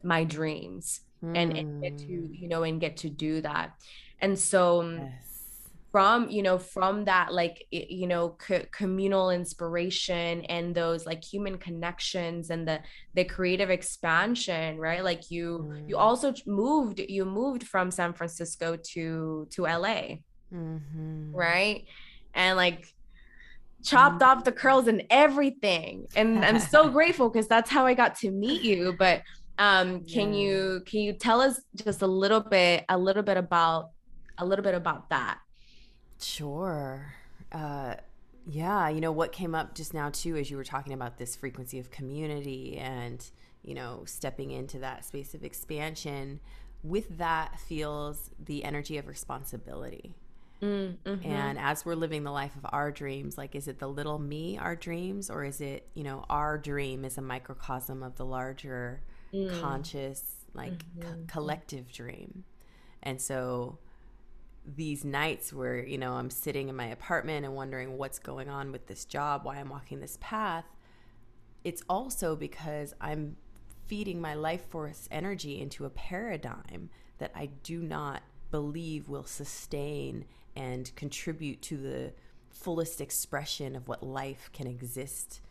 my 0.03 0.23
dreams 0.23 1.01
mm. 1.23 1.37
and, 1.37 1.57
and, 1.57 1.81
get 1.81 1.97
to 1.97 2.05
hmm. 2.05 2.33
you 2.33 2.47
know 2.47 2.63
and 2.63 2.81
get 2.81 2.97
to 2.97 3.09
do 3.09 3.41
that 3.41 3.73
and 4.19 4.37
so 4.37 4.81
um, 4.81 4.97
yes. 4.97 5.69
from 5.91 6.29
you 6.29 6.43
know 6.43 6.57
from 6.57 7.05
that 7.05 7.33
like 7.33 7.65
you 7.71 8.07
know 8.07 8.35
co- 8.37 8.65
communal 8.71 9.29
inspiration 9.29 10.41
and 10.45 10.75
those 10.75 11.05
like 11.05 11.23
human 11.23 11.57
connections 11.57 12.49
and 12.49 12.67
the 12.67 12.79
the 13.13 13.23
creative 13.23 13.69
expansion 13.69 14.77
right 14.77 15.03
like 15.03 15.31
you 15.31 15.69
mm. 15.71 15.89
you 15.89 15.97
also 15.97 16.33
moved 16.45 16.99
you 16.99 17.25
moved 17.25 17.63
from 17.63 17.89
san 17.89 18.13
francisco 18.13 18.75
to 18.75 19.47
to 19.49 19.63
la 19.63 19.77
mm-hmm. 20.53 21.31
right 21.31 21.85
and 22.33 22.57
like 22.57 22.93
chopped 23.83 24.21
mm. 24.21 24.25
off 24.25 24.43
the 24.45 24.51
curls 24.51 24.87
and 24.87 25.03
everything 25.09 26.07
and 26.15 26.43
i'm 26.45 26.59
so 26.59 26.89
grateful 26.97 27.29
because 27.29 27.47
that's 27.47 27.69
how 27.69 27.85
i 27.85 27.93
got 27.93 28.15
to 28.15 28.31
meet 28.31 28.61
you 28.61 28.95
but 28.97 29.21
um 29.59 30.03
can 30.05 30.33
yeah. 30.33 30.39
you 30.39 30.81
can 30.85 30.99
you 31.01 31.13
tell 31.13 31.41
us 31.41 31.61
just 31.75 32.01
a 32.01 32.07
little 32.07 32.39
bit 32.39 32.85
a 32.89 32.97
little 32.97 33.23
bit 33.23 33.37
about 33.37 33.91
a 34.37 34.45
little 34.45 34.63
bit 34.63 34.73
about 34.73 35.09
that 35.09 35.39
sure 36.19 37.13
uh 37.51 37.93
yeah 38.47 38.89
you 38.89 38.99
know 38.99 39.11
what 39.11 39.31
came 39.31 39.53
up 39.53 39.75
just 39.75 39.93
now 39.93 40.09
too 40.09 40.35
as 40.35 40.49
you 40.49 40.57
were 40.57 40.63
talking 40.63 40.93
about 40.93 41.17
this 41.17 41.35
frequency 41.35 41.79
of 41.79 41.91
community 41.91 42.77
and 42.77 43.29
you 43.61 43.73
know 43.73 44.03
stepping 44.05 44.51
into 44.51 44.79
that 44.79 45.05
space 45.05 45.33
of 45.33 45.43
expansion 45.43 46.39
with 46.81 47.17
that 47.17 47.59
feels 47.59 48.31
the 48.43 48.63
energy 48.63 48.97
of 48.97 49.07
responsibility 49.07 50.15
mm, 50.61 50.95
mm-hmm. 51.05 51.29
And 51.29 51.57
as 51.57 51.85
we're 51.85 51.95
living 51.95 52.23
the 52.23 52.31
life 52.31 52.55
of 52.55 52.65
our 52.71 52.91
dreams, 52.91 53.37
like, 53.37 53.55
is 53.55 53.67
it 53.67 53.79
the 53.79 53.87
little 53.87 54.19
me, 54.19 54.57
our 54.57 54.75
dreams, 54.75 55.29
or 55.29 55.43
is 55.43 55.59
it, 55.61 55.87
you 55.93 56.03
know, 56.03 56.25
our 56.29 56.57
dream 56.57 57.03
is 57.03 57.17
a 57.17 57.21
microcosm 57.21 58.01
of 58.03 58.15
the 58.15 58.25
larger 58.25 59.01
mm. 59.33 59.61
conscious, 59.61 60.45
like 60.53 60.71
mm-hmm. 60.71 61.01
co- 61.01 61.25
collective 61.27 61.91
dream. 61.91 62.43
And 63.01 63.21
so 63.21 63.79
these 64.65 65.03
nights 65.03 65.51
where, 65.51 65.85
you 65.85 65.97
know, 65.97 66.13
I'm 66.13 66.29
sitting 66.29 66.69
in 66.69 66.75
my 66.75 66.85
apartment 66.87 67.45
and 67.45 67.55
wondering 67.55 67.97
what's 67.97 68.19
going 68.19 68.49
on 68.49 68.71
with 68.71 68.87
this 68.87 69.05
job, 69.05 69.43
why 69.43 69.57
I'm 69.57 69.69
walking 69.69 69.99
this 69.99 70.17
path, 70.21 70.65
it's 71.63 71.83
also 71.89 72.35
because 72.35 72.93
I'm 73.01 73.37
feeding 73.85 74.21
my 74.21 74.33
life 74.33 74.65
force 74.69 75.07
energy 75.11 75.59
into 75.59 75.85
a 75.85 75.89
paradigm 75.89 76.89
that 77.17 77.31
I 77.35 77.47
do 77.63 77.81
not 77.81 78.23
believe 78.51 79.09
will 79.09 79.25
sustain 79.25 80.25
and 80.55 80.95
contribute 80.95 81.61
to 81.63 81.77
the 81.77 82.13
fullest 82.49 83.01
expression 83.01 83.75
of 83.75 83.87
what 83.87 84.03
life 84.03 84.49
can 84.53 84.67
exist 84.67 85.41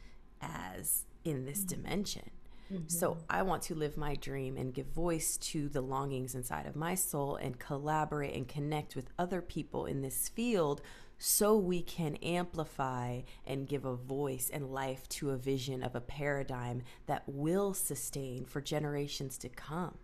as 0.40 1.04
in 1.24 1.44
this 1.44 1.60
mm-hmm. 1.60 1.82
dimension. 1.82 2.30
Mm-hmm. 2.72 2.88
So 2.88 3.18
I 3.28 3.42
want 3.42 3.62
to 3.64 3.74
live 3.74 3.96
my 3.96 4.14
dream 4.14 4.56
and 4.56 4.72
give 4.72 4.86
voice 4.86 5.36
to 5.38 5.68
the 5.68 5.80
longings 5.80 6.34
inside 6.34 6.66
of 6.66 6.74
my 6.74 6.94
soul 6.94 7.36
and 7.36 7.58
collaborate 7.58 8.34
and 8.34 8.48
connect 8.48 8.96
with 8.96 9.10
other 9.18 9.42
people 9.42 9.86
in 9.86 10.00
this 10.00 10.28
field 10.28 10.80
so 11.18 11.56
we 11.56 11.82
can 11.82 12.16
amplify 12.16 13.20
and 13.46 13.68
give 13.68 13.84
a 13.84 13.94
voice 13.94 14.50
and 14.52 14.72
life 14.72 15.08
to 15.08 15.30
a 15.30 15.36
vision 15.36 15.82
of 15.82 15.94
a 15.94 16.00
paradigm 16.00 16.82
that 17.06 17.22
will 17.26 17.74
sustain 17.74 18.44
for 18.44 18.60
generations 18.60 19.38
to 19.38 19.48
come, 19.48 19.98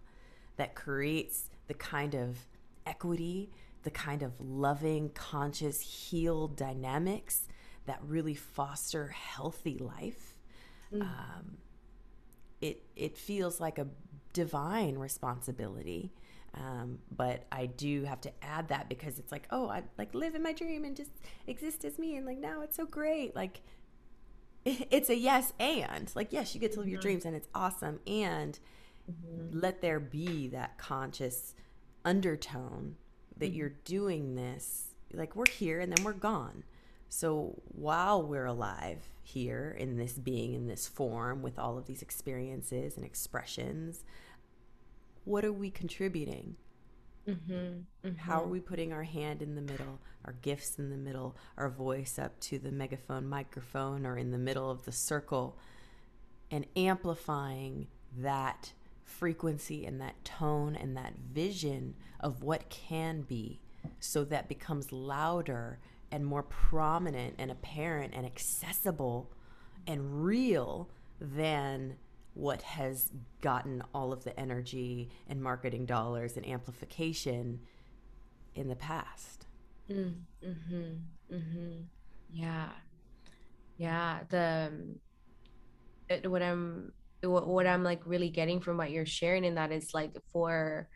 that 0.57 0.75
creates 0.75 1.51
the 1.67 1.75
kind 1.75 2.15
of 2.15 2.47
equity, 2.87 3.51
the 3.83 3.91
kind 3.91 4.23
of 4.23 4.41
loving, 4.41 5.11
conscious, 5.11 5.81
healed 5.81 6.57
dynamics 6.57 7.49
that 7.87 7.99
really 8.03 8.35
foster 8.35 9.09
healthy 9.09 9.79
life. 9.79 10.37
Mm. 10.93 11.03
Um, 11.03 11.57
it 12.61 12.83
it 12.97 13.17
feels 13.17 13.61
like 13.61 13.79
a 13.79 13.87
divine 14.33 14.99
responsibility. 14.99 16.13
Um, 16.55 16.99
but 17.15 17.45
I 17.53 17.67
do 17.67 18.05
have 18.05 18.21
to 18.23 18.33
add 18.43 18.69
that 18.69 18.89
because 18.89 19.19
it's 19.19 19.31
like, 19.31 19.47
oh, 19.51 19.69
I 19.69 19.83
like 19.97 20.15
live 20.15 20.35
in 20.35 20.43
my 20.43 20.53
dream 20.53 20.85
and 20.85 20.97
just 20.97 21.11
exist 21.47 21.85
as 21.85 21.99
me, 21.99 22.17
and 22.17 22.27
like 22.27 22.39
now 22.39 22.63
it's 22.63 22.77
so 22.77 22.87
great. 22.87 23.37
Like 23.37 23.61
it's 24.65 25.11
a 25.11 25.17
yes 25.17 25.53
and 25.61 26.11
like 26.15 26.33
yes, 26.33 26.55
you 26.55 26.61
get 26.61 26.73
to 26.73 26.79
live 26.79 26.87
mm-hmm. 26.87 26.93
your 26.93 27.01
dreams 27.01 27.25
and 27.25 27.37
it's 27.37 27.49
awesome, 27.55 28.01
and 28.07 28.59
mm-hmm. 29.11 29.59
let 29.59 29.83
there 29.83 30.01
be 30.01 30.49
that 30.49 30.79
conscious 30.79 31.55
undertone 32.05 32.97
that 33.37 33.47
mm-hmm. 33.47 33.55
you're 33.55 33.75
doing 33.85 34.35
this. 34.35 34.95
Like 35.13 35.37
we're 35.37 35.51
here 35.51 35.81
and 35.81 35.93
then 35.93 36.05
we're 36.05 36.13
gone. 36.13 36.65
So 37.09 37.61
while 37.67 38.23
we're 38.23 38.47
alive 38.47 39.09
here 39.23 39.77
in 39.79 39.97
this 39.97 40.13
being, 40.13 40.55
in 40.55 40.67
this 40.67 40.87
form, 40.87 41.43
with 41.43 41.59
all 41.59 41.79
of 41.79 41.87
these 41.87 42.03
experiences 42.03 42.97
and 42.97 43.05
expressions, 43.05 44.05
what 45.25 45.45
are 45.45 45.53
we 45.53 45.71
contributing? 45.71 46.57
Mm-hmm, 47.29 47.53
mm-hmm. 47.53 48.17
How 48.17 48.43
are 48.43 48.47
we 48.47 48.61
putting 48.61 48.93
our 48.93 49.03
hand 49.03 49.43
in 49.43 49.55
the 49.55 49.61
middle, 49.61 50.01
our 50.25 50.35
gifts 50.41 50.79
in 50.79 50.91
the 50.91 50.97
middle, 50.97 51.37
our 51.59 51.69
voice 51.69 52.19
up 52.19 52.39
to 52.41 52.59
the 52.59 52.73
megaphone, 52.73 53.29
microphone, 53.29 54.07
or 54.07 54.17
in 54.17 54.31
the 54.31 54.39
middle 54.39 54.71
of 54.71 54.85
the 54.85 54.93
circle, 54.93 55.59
and 56.51 56.67
amplifying 56.75 57.87
that 58.17 58.73
frequency 59.05 59.85
and 59.85 60.01
that 60.01 60.25
tone 60.25 60.75
and 60.75 60.97
that 60.97 61.15
vision 61.33 61.95
of 62.21 62.43
what 62.43 62.69
can 62.71 63.23
be 63.23 63.61
so 64.01 64.25
that 64.25 64.49
becomes 64.49 64.93
louder 64.93 65.79
and 66.11 66.25
more 66.25 66.43
prominent 66.43 67.35
and 67.39 67.51
apparent 67.51 68.15
and 68.15 68.25
accessible 68.25 69.31
and 69.87 70.25
real 70.25 70.89
than 71.21 71.97
what 72.35 72.63
has 72.63 73.11
gotten 73.41 73.83
all 73.93 74.13
of 74.13 74.25
the 74.25 74.39
energy 74.39 75.11
and 75.29 75.43
marketing 75.43 75.87
dollars 75.87 76.37
and 76.37 76.47
amplification 76.47 77.61
in 78.55 78.69
the 78.69 78.77
past. 78.77 79.47
Mm, 79.91 80.15
mm-hmm, 80.45 81.35
mm-hmm. 81.35 81.81
Yeah, 82.33 82.69
yeah. 83.77 84.21
The 84.29 84.73
it, 86.09 86.31
what 86.31 86.43
I'm 86.43 86.93
what, 87.23 87.47
what 87.47 87.67
I'm 87.67 87.83
like 87.83 88.03
really 88.05 88.31
getting 88.31 88.61
from 88.61 88.77
what 88.77 88.91
you're 88.91 89.07
sharing 89.07 89.45
in 89.45 89.55
that 89.57 89.73
is 89.73 89.95
like 89.95 90.13
for 90.33 90.89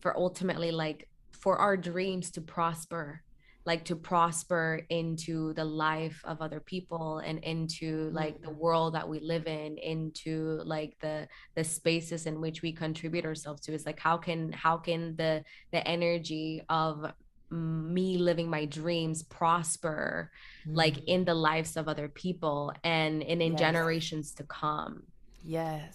for 0.00 0.16
ultimately 0.16 0.70
like 0.70 1.08
for 1.30 1.56
our 1.56 1.76
dreams 1.76 2.30
to 2.32 2.40
prosper 2.40 3.22
like 3.70 3.84
to 3.84 3.94
prosper 3.94 4.80
into 4.88 5.52
the 5.54 5.64
life 5.64 6.20
of 6.24 6.42
other 6.42 6.58
people 6.58 7.18
and 7.18 7.38
into 7.44 8.10
like 8.10 8.36
the 8.42 8.48
mm. 8.48 8.56
world 8.56 8.94
that 8.96 9.08
we 9.08 9.20
live 9.20 9.46
in 9.46 9.78
into 9.78 10.60
like 10.64 10.92
the 10.98 11.16
the 11.54 11.62
spaces 11.62 12.26
in 12.26 12.40
which 12.40 12.62
we 12.62 12.72
contribute 12.72 13.24
ourselves 13.24 13.60
to 13.60 13.72
is 13.72 13.86
like 13.86 14.00
how 14.00 14.16
can 14.16 14.50
how 14.50 14.76
can 14.76 15.14
the 15.14 15.44
the 15.70 15.82
energy 15.86 16.60
of 16.68 17.12
me 17.50 18.18
living 18.18 18.50
my 18.50 18.64
dreams 18.64 19.22
prosper 19.22 20.32
mm. 20.66 20.74
like 20.82 20.96
in 21.06 21.24
the 21.24 21.38
lives 21.48 21.76
of 21.76 21.86
other 21.86 22.08
people 22.08 22.72
and, 22.82 23.22
and 23.22 23.40
in 23.40 23.52
yes. 23.52 23.60
generations 23.60 24.32
to 24.32 24.42
come 24.42 25.04
yes 25.44 25.94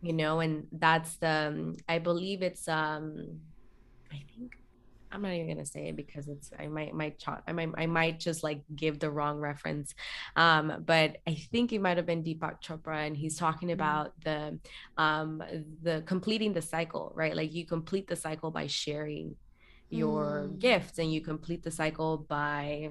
you 0.00 0.12
know 0.12 0.38
and 0.38 0.68
that's 0.70 1.16
the 1.16 1.36
i 1.88 1.98
believe 1.98 2.40
it's 2.40 2.68
um 2.68 3.40
i 4.12 4.22
think 4.30 4.56
I'm 5.16 5.22
not 5.22 5.32
even 5.32 5.48
gonna 5.48 5.64
say 5.64 5.88
it 5.88 5.96
because 5.96 6.28
it's 6.28 6.50
I 6.58 6.66
might 6.66 6.92
might 6.92 7.24
I 7.48 7.52
might 7.52 7.70
I 7.78 7.86
might 7.86 8.20
just 8.20 8.42
like 8.42 8.60
give 8.74 8.98
the 8.98 9.10
wrong 9.10 9.38
reference, 9.38 9.94
um, 10.36 10.84
but 10.84 11.16
I 11.26 11.34
think 11.50 11.72
it 11.72 11.80
might 11.80 11.96
have 11.96 12.04
been 12.04 12.22
Deepak 12.22 12.62
Chopra, 12.62 13.06
and 13.06 13.16
he's 13.16 13.38
talking 13.38 13.70
mm. 13.70 13.72
about 13.72 14.12
the 14.22 14.58
um, 14.98 15.42
the 15.82 16.02
completing 16.04 16.52
the 16.52 16.60
cycle, 16.60 17.12
right? 17.14 17.34
Like 17.34 17.54
you 17.54 17.64
complete 17.64 18.08
the 18.08 18.16
cycle 18.16 18.50
by 18.50 18.66
sharing 18.66 19.36
your 19.88 20.48
mm. 20.50 20.58
gifts, 20.58 20.98
and 20.98 21.10
you 21.10 21.22
complete 21.22 21.62
the 21.62 21.70
cycle 21.70 22.18
by 22.18 22.90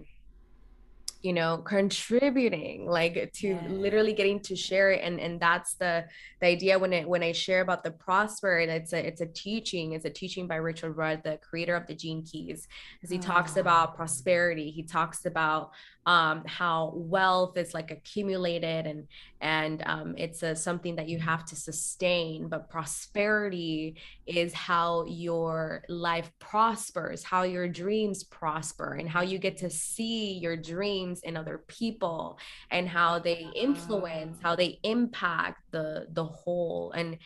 you 1.25 1.33
know 1.33 1.57
contributing 1.57 2.85
like 2.85 3.31
to 3.33 3.47
yeah. 3.47 3.67
literally 3.67 4.13
getting 4.13 4.39
to 4.39 4.55
share 4.55 4.91
it 4.91 5.01
and 5.03 5.19
and 5.19 5.39
that's 5.39 5.73
the 5.73 6.05
the 6.39 6.45
idea 6.45 6.77
when 6.77 6.93
it 6.93 7.09
when 7.09 7.23
i 7.23 7.31
share 7.31 7.61
about 7.61 7.83
the 7.83 7.89
prosper 7.89 8.59
and 8.59 8.69
it's 8.69 8.93
a 8.93 9.07
it's 9.07 9.21
a 9.21 9.25
teaching 9.25 9.93
it's 9.93 10.05
a 10.05 10.09
teaching 10.09 10.45
by 10.45 10.55
richard 10.55 10.91
rudd 10.91 11.23
the 11.23 11.39
creator 11.41 11.75
of 11.75 11.87
the 11.87 11.95
gene 11.95 12.23
keys 12.23 12.67
as 13.03 13.09
he 13.09 13.17
oh. 13.17 13.21
talks 13.21 13.57
about 13.57 13.89
ah. 13.89 13.95
prosperity 13.95 14.69
he 14.69 14.83
talks 14.83 15.25
about 15.25 15.71
um, 16.05 16.43
how 16.45 16.93
wealth 16.95 17.57
is 17.57 17.73
like 17.73 17.91
accumulated 17.91 18.85
and 18.85 19.07
and 19.41 19.83
um, 19.85 20.15
it's 20.17 20.43
a, 20.43 20.55
something 20.55 20.95
that 20.95 21.09
you 21.09 21.17
have 21.19 21.45
to 21.45 21.55
sustain 21.55 22.47
but 22.47 22.69
prosperity 22.69 23.95
is 24.25 24.53
how 24.53 25.05
your 25.05 25.83
life 25.89 26.31
prospers 26.39 27.23
how 27.23 27.43
your 27.43 27.67
dreams 27.67 28.23
prosper 28.23 28.93
and 28.93 29.09
how 29.09 29.21
you 29.21 29.39
get 29.39 29.57
to 29.57 29.69
see 29.69 30.33
your 30.33 30.55
dreams 30.55 31.21
in 31.21 31.35
other 31.35 31.63
people 31.67 32.37
and 32.69 32.87
how 32.87 33.17
they 33.17 33.47
influence 33.55 34.37
how 34.41 34.55
they 34.55 34.79
impact 34.83 35.61
the 35.71 36.05
the 36.13 36.23
whole 36.23 36.91
and 36.91 37.17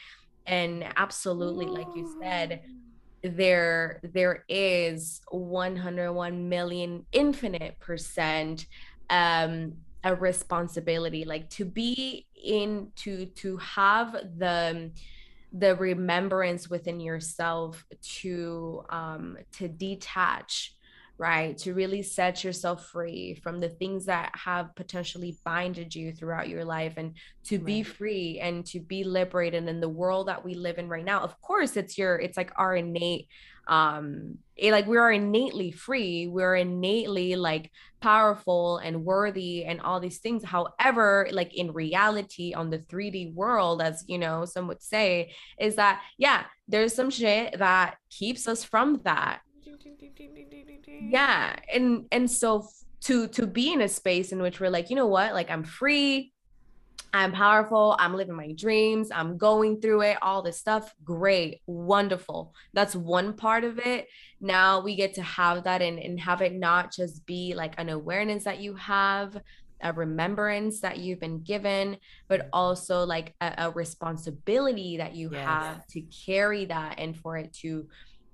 and 0.46 0.86
absolutely 0.96 1.66
like 1.68 1.88
you 1.96 2.08
said 2.22 2.62
there 3.24 4.00
there 4.04 4.44
is 4.48 5.22
101 5.30 6.50
million 6.50 7.06
infinite 7.12 7.80
percent 7.80 8.66
um 9.10 9.74
a 10.04 10.16
responsibility 10.16 11.26
like 11.26 11.50
to 11.50 11.66
be 11.66 12.26
in 12.42 12.92
to 12.96 13.26
to 13.26 13.58
have 13.58 14.14
the 14.38 14.92
the 15.52 15.76
remembrance 15.76 16.70
within 16.70 17.00
yourself 17.00 17.84
to 18.02 18.84
um 18.90 19.38
to 19.52 19.68
detach 19.68 20.76
right? 21.20 21.58
To 21.60 21.74
really 21.74 22.02
set 22.02 22.46
yourself 22.46 22.88
free 22.88 23.36
from 23.44 23.60
the 23.60 23.68
things 23.68 24.06
that 24.06 24.32
have 24.36 24.74
potentially 24.76 25.38
binded 25.44 25.94
you 25.94 26.14
throughout 26.14 26.48
your 26.48 26.64
life 26.64 26.94
and 26.96 27.18
to 27.44 27.58
right. 27.58 27.66
be 27.66 27.84
free 27.84 28.40
and 28.42 28.66
to 28.68 28.80
be 28.80 29.04
liberated 29.04 29.68
in 29.68 29.82
the 29.82 29.90
world 29.90 30.30
that 30.30 30.46
we 30.46 30.54
live 30.54 30.78
in 30.78 30.88
right 30.88 31.04
now. 31.04 31.20
Of 31.20 31.40
course, 31.42 31.76
it's 31.76 31.98
your, 31.98 32.18
it's 32.18 32.38
like 32.38 32.54
our 32.56 32.74
innate, 32.74 33.28
um, 33.68 34.38
it, 34.56 34.72
like 34.72 34.88
we 34.88 34.98
are 34.98 35.12
innately 35.12 35.72
free. 35.72 36.28
We're 36.28 36.56
innately 36.56 37.36
like 37.36 37.70
powerful 38.00 38.78
and 38.78 39.04
worthy 39.04 39.66
and 39.66 39.82
all 39.82 40.00
these 40.00 40.20
things. 40.20 40.46
However, 40.46 41.28
like 41.32 41.54
in 41.54 41.74
reality, 41.74 42.54
on 42.54 42.70
the 42.70 42.80
3D 42.80 43.34
world, 43.34 43.82
as 43.82 44.06
you 44.08 44.20
know, 44.20 44.46
some 44.46 44.68
would 44.70 44.82
say, 44.82 45.34
is 45.60 45.76
that, 45.76 46.02
yeah, 46.18 46.46
there's 46.70 46.96
some 46.96 47.10
shit 47.10 47.60
that 47.60 47.98
keeps 48.10 48.48
us 48.48 48.64
from 48.64 49.02
that 49.04 49.42
yeah 51.12 51.56
and 51.74 52.06
and 52.12 52.30
so 52.30 52.68
to 53.02 53.28
to 53.28 53.48
be 53.48 53.72
in 53.72 53.82
a 53.82 53.88
space 53.88 54.32
in 54.32 54.42
which 54.42 54.60
we're 54.60 54.70
like 54.70 54.90
you 54.90 54.96
know 54.96 55.08
what 55.08 55.34
like 55.34 55.50
i'm 55.50 55.64
free 55.64 56.32
i'm 57.14 57.32
powerful 57.32 57.96
i'm 58.00 58.16
living 58.16 58.36
my 58.36 58.52
dreams 58.54 59.10
i'm 59.14 59.38
going 59.38 59.80
through 59.80 60.02
it 60.02 60.18
all 60.22 60.42
this 60.42 60.58
stuff 60.58 60.94
great 61.04 61.62
wonderful 61.66 62.54
that's 62.74 62.96
one 62.96 63.34
part 63.34 63.64
of 63.64 63.80
it 63.80 64.08
now 64.42 64.80
we 64.82 64.96
get 64.96 65.14
to 65.14 65.22
have 65.22 65.64
that 65.64 65.82
and, 65.82 66.00
and 66.00 66.20
have 66.20 66.42
it 66.42 66.54
not 66.54 66.94
just 66.94 67.26
be 67.26 67.54
like 67.56 67.74
an 67.78 67.90
awareness 67.90 68.44
that 68.44 68.60
you 68.60 68.76
have 68.76 69.42
a 69.82 69.94
remembrance 69.94 70.82
that 70.82 71.00
you've 71.00 71.20
been 71.20 71.42
given, 71.42 71.98
but 72.28 72.50
also 72.52 73.06
like 73.06 73.34
a, 73.42 73.54
a 73.58 73.72
responsibility 73.72 74.98
that 74.98 75.16
you 75.16 75.30
yes. 75.32 75.46
have 75.46 75.88
to 75.88 76.02
carry 76.02 76.66
that 76.66 76.96
and 76.98 77.16
for 77.16 77.38
it 77.38 77.54
to 77.54 77.88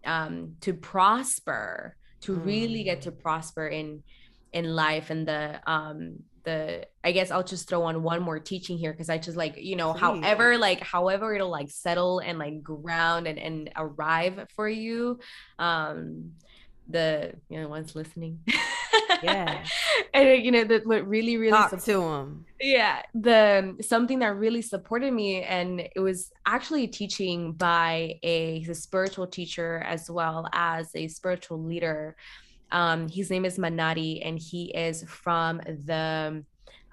um 0.05 0.55
to 0.61 0.73
prosper 0.73 1.95
to 2.21 2.33
mm. 2.33 2.45
really 2.45 2.83
get 2.83 3.01
to 3.01 3.11
mm. 3.11 3.19
prosper 3.19 3.67
in 3.67 4.03
in 4.53 4.65
life 4.65 5.09
and 5.09 5.27
the 5.27 5.59
um 5.69 6.17
the 6.43 6.85
i 7.03 7.11
guess 7.11 7.31
i'll 7.31 7.43
just 7.43 7.67
throw 7.67 7.83
on 7.83 8.03
one 8.03 8.21
more 8.21 8.39
teaching 8.39 8.77
here 8.77 8.91
because 8.91 9.09
i 9.09 9.17
just 9.17 9.37
like 9.37 9.57
you 9.57 9.75
know 9.75 9.91
Please. 9.93 9.99
however 9.99 10.57
like 10.57 10.79
however 10.81 11.33
it'll 11.33 11.49
like 11.49 11.69
settle 11.69 12.19
and 12.19 12.39
like 12.39 12.63
ground 12.63 13.27
and 13.27 13.39
and 13.39 13.71
arrive 13.75 14.47
for 14.55 14.69
you 14.69 15.19
um 15.59 16.31
the 16.87 17.33
you 17.49 17.59
know 17.59 17.67
ones 17.67 17.95
listening 17.95 18.39
yeah. 19.23 19.63
And 20.13 20.43
you 20.43 20.51
know 20.51 20.63
that 20.63 20.85
what 20.85 21.07
really 21.07 21.37
really 21.37 21.51
talk 21.51 21.83
to 21.83 22.01
him 22.01 22.45
yeah 22.61 23.01
the 23.13 23.75
something 23.81 24.19
that 24.19 24.35
really 24.37 24.61
supported 24.61 25.13
me 25.13 25.43
and 25.43 25.81
it 25.95 25.99
was 25.99 26.31
actually 26.45 26.87
teaching 26.87 27.53
by 27.53 28.19
a, 28.23 28.65
a 28.67 28.73
spiritual 28.75 29.27
teacher 29.27 29.83
as 29.85 30.09
well 30.09 30.47
as 30.53 30.91
a 30.95 31.07
spiritual 31.07 31.61
leader. 31.61 32.15
Um 32.71 33.09
his 33.09 33.29
name 33.29 33.45
is 33.45 33.57
manari 33.57 34.25
and 34.25 34.39
he 34.39 34.71
is 34.73 35.03
from 35.03 35.57
the 35.59 36.43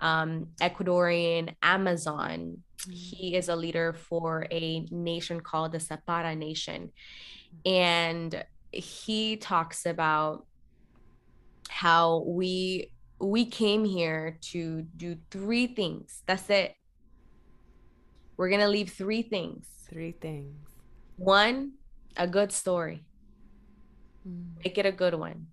um 0.01 0.49
ecuadorian 0.61 1.55
amazon. 1.63 2.59
Mm-hmm. 2.83 2.93
he 2.93 3.37
is 3.37 3.49
a 3.49 3.55
leader 3.55 3.93
for 3.93 4.45
a 4.51 4.81
nation 4.91 5.41
called 5.41 5.71
the 5.71 5.79
Zapara 5.79 6.37
nation. 6.37 6.91
And 7.65 8.45
he 8.73 9.37
talks 9.37 9.87
about 9.87 10.47
how 11.69 12.25
we 12.27 12.91
we 13.21 13.45
came 13.47 13.85
here 13.85 14.39
to 14.41 14.83
do 14.97 15.17
three 15.31 15.69
things. 15.69 16.23
That's 16.27 16.51
it. 16.51 16.75
We're 18.37 18.49
going 18.49 18.61
to 18.61 18.69
leave 18.69 18.91
three 18.91 19.23
things. 19.23 19.67
Three 19.89 20.13
things. 20.13 20.57
One, 21.17 21.75
a 22.17 22.27
good 22.27 22.51
story. 22.51 23.05
Mm. 24.29 24.65
Make 24.65 24.77
it 24.79 24.87
a 24.87 24.93
good 24.93 25.15
one. 25.15 25.47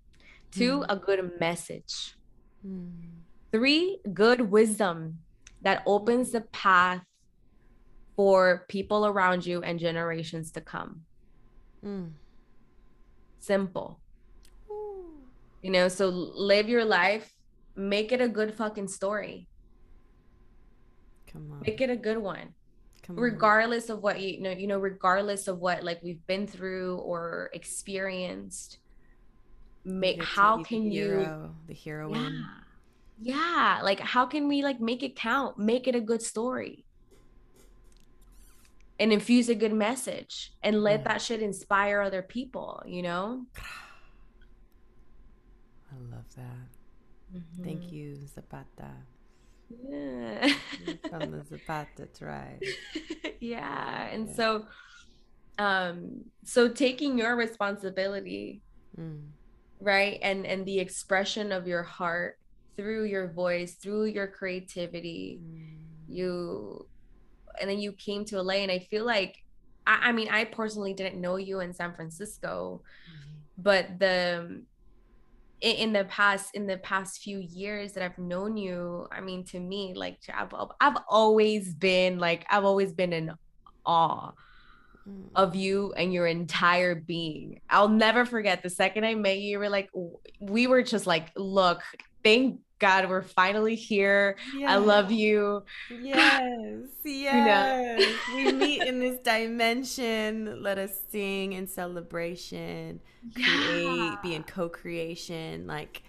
Two, 0.52 0.80
mm. 0.80 0.86
a 0.90 0.96
good 0.96 1.40
message. 1.40 2.16
Mm. 2.66 2.90
Three, 3.52 4.00
good 4.14 4.42
wisdom 4.42 5.20
that 5.62 5.84
opens 5.86 6.32
the 6.32 6.42
path 6.42 7.04
for 8.16 8.66
people 8.68 9.06
around 9.06 9.46
you 9.46 9.62
and 9.62 9.80
generations 9.80 10.52
to 10.52 10.62
come. 10.62 11.02
Mm. 11.86 12.12
Simple. 13.40 14.00
You 15.62 15.72
know, 15.72 15.88
so 15.88 16.08
live 16.10 16.70
your 16.70 16.86
life, 16.86 17.34
make 17.76 18.12
it 18.12 18.22
a 18.22 18.28
good 18.28 18.54
fucking 18.54 18.88
story. 18.88 19.48
Come 21.32 21.52
on. 21.52 21.62
Make 21.66 21.82
it 21.82 21.90
a 21.90 21.96
good 21.96 22.18
one. 22.18 22.54
regardless 23.10 23.90
of 23.90 24.04
what 24.04 24.20
you 24.20 24.40
know 24.40 24.52
you 24.52 24.68
know 24.68 24.78
regardless 24.78 25.48
of 25.48 25.58
what 25.58 25.84
like 25.84 26.00
we've 26.04 26.26
been 26.28 26.46
through 26.46 26.98
or 26.98 27.50
experienced 27.54 28.78
make 29.84 30.24
how 30.24 30.62
can 30.62 30.84
the 30.84 30.90
hero, 30.92 31.22
you 31.68 31.74
the 31.74 31.74
heroine 31.74 32.46
yeah. 33.20 33.80
yeah 33.80 33.82
like 33.84 34.00
how 34.00 34.28
can 34.28 34.48
we 34.48 34.62
like 34.62 34.80
make 34.80 35.02
it 35.02 35.16
count 35.16 35.58
make 35.58 35.88
it 35.88 35.96
a 35.96 36.02
good 36.02 36.22
story 36.22 36.86
and 39.00 39.12
infuse 39.12 39.50
a 39.50 39.56
good 39.56 39.74
message 39.74 40.54
and 40.62 40.84
let 40.84 41.00
yeah. 41.00 41.08
that 41.08 41.22
shit 41.22 41.42
inspire 41.42 42.02
other 42.02 42.22
people 42.22 42.84
you 42.86 43.02
know 43.02 43.44
that 46.36 47.36
mm-hmm. 47.36 47.64
thank 47.64 47.92
you 47.92 48.18
zapara 48.26 48.66
yeah. 49.70 50.54
from 51.10 51.32
the 51.32 51.38
zapara 51.50 52.18
tribe 52.18 52.62
yeah 53.40 54.08
and 54.08 54.28
yeah. 54.28 54.34
so 54.34 54.66
um 55.58 56.22
so 56.44 56.68
taking 56.68 57.18
your 57.18 57.36
responsibility 57.36 58.62
mm. 58.98 59.22
right 59.80 60.20
and 60.22 60.46
and 60.46 60.66
the 60.66 60.80
expression 60.80 61.52
of 61.52 61.68
your 61.68 61.84
heart 61.84 62.38
through 62.78 63.04
your 63.04 63.28
voice 63.28 63.74
through 63.74 64.06
your 64.06 64.28
creativity 64.28 65.40
mm. 65.44 65.78
you 66.08 66.86
and 67.60 67.70
then 67.70 67.80
you 67.80 67.92
came 67.92 68.24
to 68.24 68.42
LA 68.42 68.56
and 68.56 68.72
I 68.72 68.80
feel 68.80 69.06
like 69.06 69.36
I, 69.86 70.10
I 70.10 70.12
mean 70.14 70.30
I 70.30 70.46
personally 70.46 70.94
didn't 70.94 71.20
know 71.20 71.36
you 71.36 71.60
in 71.60 71.74
San 71.74 71.94
Francisco 71.94 72.82
mm-hmm. 72.82 73.62
but 73.62 74.00
the 74.00 74.64
in, 75.62 75.76
in 75.76 75.94
the 75.94 76.06
past 76.06 76.56
in 76.56 76.68
the 76.68 76.78
past 76.78 77.22
few 77.22 77.40
years 77.40 77.94
that 77.94 78.04
I've 78.04 78.18
known 78.18 78.58
you 78.58 79.08
I 79.12 79.22
mean 79.22 79.44
to 79.46 79.60
me 79.60 79.94
like 79.96 80.20
I've 80.34 80.54
I've 80.80 80.98
always 81.08 81.74
been 81.74 82.20
like 82.20 82.46
I've 82.50 82.66
always 82.66 82.94
been 82.94 83.14
in 83.14 83.32
awe 83.86 84.32
mm. 85.08 85.26
of 85.36 85.56
you 85.56 85.94
and 85.94 86.14
your 86.14 86.28
entire 86.28 86.96
being. 86.96 87.62
I'll 87.70 87.90
never 87.90 88.26
forget 88.26 88.64
the 88.64 88.70
second 88.70 89.06
I 89.06 89.16
met 89.16 89.40
you, 89.40 89.52
you 89.52 89.60
were 89.60 89.70
like, 89.70 89.90
we 90.40 90.68
were 90.68 90.84
just 90.84 91.08
like, 91.08 91.32
look, 91.36 91.82
thank 92.24 92.60
God, 92.80 93.10
we're 93.10 93.22
finally 93.22 93.76
here. 93.76 94.38
Yes. 94.56 94.72
I 94.72 94.78
love 94.78 95.12
you. 95.12 95.64
Yes, 95.90 96.88
yes. 97.04 98.00
you 98.34 98.44
know? 98.44 98.52
we 98.52 98.54
meet 98.54 98.84
in 98.84 99.00
this 99.00 99.20
dimension. 99.24 100.64
Let 100.64 100.78
us 100.78 100.92
sing 101.12 101.54
in 101.54 101.68
celebration, 101.68 103.02
yeah. 103.36 103.46
create, 103.46 104.22
be 104.24 104.34
in 104.34 104.44
co 104.44 104.70
creation. 104.70 105.68
Like, 105.68 106.04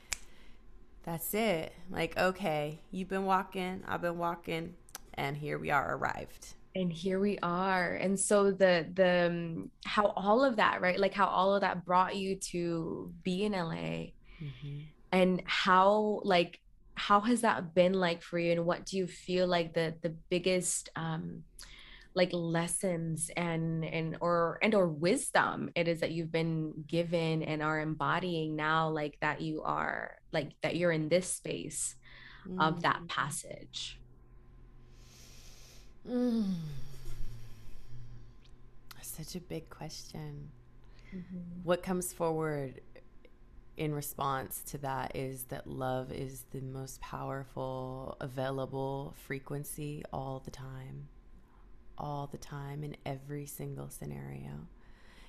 that's 1.03 1.35
it. 1.35 1.73
Like, 1.91 2.17
okay, 2.17 2.81
you've 2.93 3.09
been 3.09 3.25
walking, 3.25 3.83
I've 3.89 4.03
been 4.03 4.19
walking, 4.19 4.75
and 5.15 5.37
here 5.37 5.59
we 5.59 5.71
are 5.71 5.97
arrived 5.97 6.55
and 6.77 6.93
here 6.93 7.19
we 7.19 7.37
are 7.43 7.95
and 7.95 8.19
so 8.19 8.53
the 8.53 8.87
the 8.95 9.27
um, 9.27 9.71
how 9.85 10.13
all 10.15 10.45
of 10.45 10.55
that 10.55 10.81
right 10.81 11.01
like 11.01 11.13
how 11.13 11.27
all 11.27 11.53
of 11.53 11.63
that 11.63 11.85
brought 11.85 12.15
you 12.15 12.37
to 12.37 13.13
be 13.25 13.43
in 13.43 13.51
la 13.51 13.75
mm-hmm 13.75 14.79
and 15.13 15.43
how 15.45 16.21
like 16.25 16.61
how 16.95 17.21
has 17.21 17.41
that 17.41 17.75
been 17.75 17.95
like 17.95 18.23
for 18.23 18.39
you 18.39 18.53
and 18.53 18.67
what 18.67 18.85
do 18.85 18.97
you 18.97 19.07
feel 19.07 19.47
like 19.47 19.73
the 19.75 19.95
the 20.03 20.11
biggest 20.29 20.91
um 20.97 21.43
like 22.15 22.31
lessons 22.33 23.31
and 23.37 23.85
and 23.85 24.17
or 24.21 24.59
and 24.63 24.75
or 24.75 24.89
wisdom 24.89 25.71
it 25.75 25.87
is 25.87 26.01
that 26.01 26.11
you've 26.11 26.33
been 26.33 26.73
given 26.87 27.43
and 27.43 27.63
are 27.63 27.81
embodying 27.81 28.57
now 28.57 28.89
like 28.89 29.17
that 29.21 29.41
you 29.41 29.63
are 29.63 30.17
like 30.33 30.51
that 30.63 30.77
you're 30.77 30.93
in 30.93 31.09
this 31.09 31.33
space 31.33 31.95
mm. 32.49 32.61
of 32.61 32.83
that 32.83 33.01
mm. 33.03 33.09
passage 33.09 34.01
mm. 36.09 36.53
such 39.01 39.37
a 39.37 39.41
big 39.41 39.69
question 39.69 40.51
mm-hmm. 41.15 41.39
what 41.63 41.83
comes 41.83 42.13
forward 42.13 42.81
in 43.81 43.95
response 43.95 44.61
to 44.67 44.77
that 44.77 45.17
is 45.17 45.45
that 45.45 45.67
love 45.67 46.13
is 46.13 46.45
the 46.51 46.61
most 46.61 47.01
powerful 47.01 48.15
available 48.21 49.15
frequency 49.27 50.05
all 50.13 50.43
the 50.45 50.51
time. 50.51 51.09
All 51.97 52.29
the 52.31 52.37
time 52.37 52.85
in 52.85 52.95
every 53.07 53.47
single 53.47 53.89
scenario. 53.89 54.69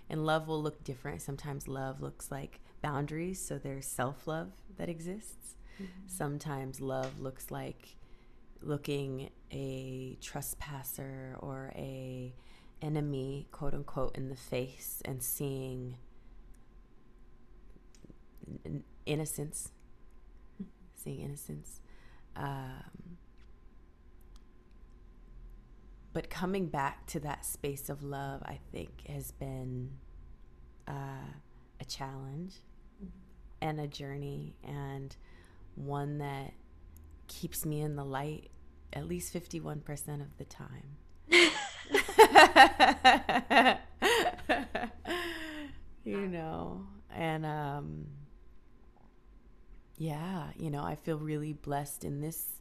And 0.10 0.26
love 0.26 0.50
will 0.50 0.62
look 0.62 0.84
different. 0.84 1.22
Sometimes 1.22 1.70
love 1.70 2.02
looks 2.02 2.30
like 2.30 2.60
boundaries 2.82 3.40
so 3.40 3.58
there's 3.58 3.86
self-love 3.86 4.52
that 4.78 4.90
exists. 4.90 5.56
Mm-hmm. 5.82 6.08
sometimes 6.08 6.82
love 6.82 7.22
looks 7.22 7.50
like 7.50 7.96
looking 8.62 9.30
a 9.52 10.18
trespasser 10.22 11.38
or 11.40 11.72
a 11.76 12.36
enemy 12.82 13.48
quote 13.52 13.74
unquote 13.74 14.18
in 14.18 14.28
the 14.28 14.36
face 14.36 15.02
and 15.06 15.24
seeing 15.24 15.96
innocence, 19.06 19.72
seeing 20.96 21.22
innocence. 21.22 21.80
Um, 22.36 23.18
but 26.14 26.30
coming 26.30 26.68
back 26.68 27.08
to 27.08 27.20
that 27.22 27.46
space 27.46 27.90
of 27.90 28.04
love, 28.04 28.44
I 28.44 28.60
think, 28.72 29.08
has 29.08 29.32
been 29.32 29.92
uh, 30.88 31.34
a 31.80 31.86
challenge 31.86 32.56
mm-hmm. 33.04 33.10
and 33.62 33.80
a 33.80 33.88
journey, 33.88 34.54
and 34.64 35.16
one 35.76 36.20
that 36.20 36.54
keeps 37.28 37.66
me 37.66 37.82
in 37.82 37.96
the 37.96 38.04
light 38.04 38.52
at 38.94 39.08
least 39.08 39.34
51% 39.34 40.22
of 40.22 40.38
the 40.38 40.44
time. 40.44 40.98
you 46.04 46.28
know, 46.28 46.86
and 47.10 47.46
um, 47.46 48.08
yeah, 50.02 50.48
you 50.58 50.72
know, 50.72 50.82
I 50.82 50.96
feel 50.96 51.20
really 51.20 51.54
blessed 51.54 52.04
in 52.04 52.22
this 52.22 52.54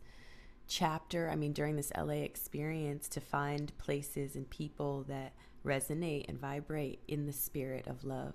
chapter. 0.69 1.31
I 1.31 1.37
mean, 1.37 1.55
during 1.55 1.75
this 1.75 1.91
LA 1.97 2.21
experience, 2.21 3.09
to 3.09 3.21
find 3.23 3.73
places 3.79 4.37
and 4.37 4.49
people 4.51 5.07
that 5.09 5.33
resonate 5.65 6.29
and 6.29 6.39
vibrate 6.39 7.01
in 7.09 7.25
the 7.25 7.33
spirit 7.33 7.87
of 7.87 8.05
love. 8.05 8.35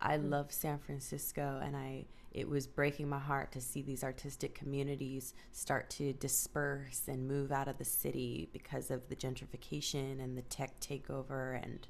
I 0.00 0.16
mm-hmm. 0.16 0.30
love 0.30 0.52
San 0.52 0.78
Francisco, 0.78 1.60
and 1.60 1.76
I 1.76 2.04
it 2.30 2.48
was 2.48 2.68
breaking 2.68 3.08
my 3.08 3.18
heart 3.18 3.50
to 3.50 3.60
see 3.60 3.82
these 3.82 4.04
artistic 4.04 4.54
communities 4.54 5.34
start 5.50 5.90
to 5.90 6.12
disperse 6.12 7.02
and 7.08 7.26
move 7.26 7.50
out 7.50 7.66
of 7.66 7.78
the 7.78 7.84
city 7.84 8.48
because 8.52 8.92
of 8.92 9.08
the 9.08 9.16
gentrification 9.16 10.22
and 10.22 10.38
the 10.38 10.42
tech 10.42 10.78
takeover 10.78 11.60
and 11.60 11.88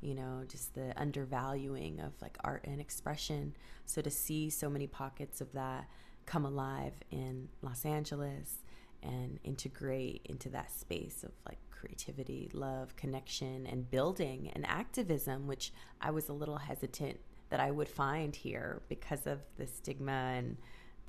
you 0.00 0.14
know, 0.14 0.42
just 0.48 0.74
the 0.74 0.92
undervaluing 0.96 2.00
of 2.00 2.12
like 2.20 2.36
art 2.44 2.64
and 2.66 2.80
expression. 2.80 3.54
So 3.84 4.02
to 4.02 4.10
see 4.10 4.50
so 4.50 4.68
many 4.68 4.86
pockets 4.86 5.40
of 5.40 5.52
that 5.52 5.88
come 6.26 6.44
alive 6.44 6.94
in 7.10 7.48
Los 7.62 7.84
Angeles 7.84 8.58
and 9.02 9.38
integrate 9.44 10.22
into 10.24 10.48
that 10.50 10.70
space 10.70 11.22
of 11.22 11.30
like 11.46 11.58
creativity, 11.70 12.50
love, 12.52 12.96
connection, 12.96 13.66
and 13.66 13.90
building 13.90 14.50
and 14.54 14.66
activism, 14.66 15.46
which 15.46 15.72
I 16.00 16.10
was 16.10 16.28
a 16.28 16.32
little 16.32 16.56
hesitant 16.56 17.20
that 17.50 17.60
I 17.60 17.70
would 17.70 17.88
find 17.88 18.34
here 18.34 18.82
because 18.88 19.26
of 19.26 19.40
the 19.56 19.66
stigma 19.66 20.34
and 20.36 20.56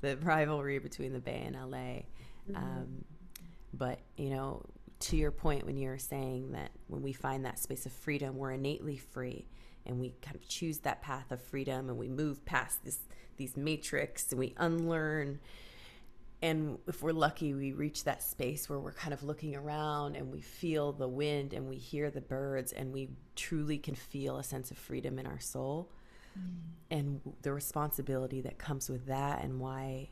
the 0.00 0.16
rivalry 0.22 0.78
between 0.78 1.12
the 1.12 1.20
Bay 1.20 1.42
and 1.44 1.56
LA. 1.56 1.76
Mm-hmm. 2.48 2.56
Um, 2.56 3.04
but, 3.72 3.98
you 4.16 4.30
know, 4.30 4.64
to 5.00 5.16
your 5.16 5.30
point 5.30 5.64
when 5.64 5.76
you're 5.76 5.98
saying 5.98 6.52
that 6.52 6.70
when 6.88 7.02
we 7.02 7.12
find 7.12 7.44
that 7.44 7.58
space 7.58 7.86
of 7.86 7.92
freedom, 7.92 8.36
we're 8.36 8.52
innately 8.52 8.96
free 8.96 9.46
and 9.88 9.98
we 9.98 10.14
kind 10.22 10.36
of 10.36 10.46
choose 10.46 10.78
that 10.80 11.02
path 11.02 11.32
of 11.32 11.40
freedom 11.40 11.88
and 11.88 11.98
we 11.98 12.08
move 12.08 12.44
past 12.44 12.84
this 12.84 13.00
these 13.36 13.56
matrix 13.56 14.30
and 14.30 14.38
we 14.38 14.52
unlearn 14.58 15.38
and 16.42 16.78
if 16.86 17.02
we're 17.02 17.12
lucky 17.12 17.54
we 17.54 17.72
reach 17.72 18.04
that 18.04 18.22
space 18.22 18.68
where 18.68 18.78
we're 18.78 18.92
kind 18.92 19.14
of 19.14 19.22
looking 19.22 19.56
around 19.56 20.16
and 20.16 20.30
we 20.30 20.40
feel 20.40 20.92
the 20.92 21.08
wind 21.08 21.52
and 21.52 21.68
we 21.68 21.76
hear 21.76 22.10
the 22.10 22.20
birds 22.20 22.72
and 22.72 22.92
we 22.92 23.08
truly 23.36 23.78
can 23.78 23.94
feel 23.94 24.38
a 24.38 24.44
sense 24.44 24.70
of 24.70 24.76
freedom 24.76 25.18
in 25.18 25.26
our 25.26 25.40
soul 25.40 25.90
mm. 26.38 26.50
and 26.90 27.20
the 27.42 27.52
responsibility 27.52 28.40
that 28.40 28.58
comes 28.58 28.88
with 28.88 29.06
that 29.06 29.42
and 29.42 29.58
why 29.58 30.08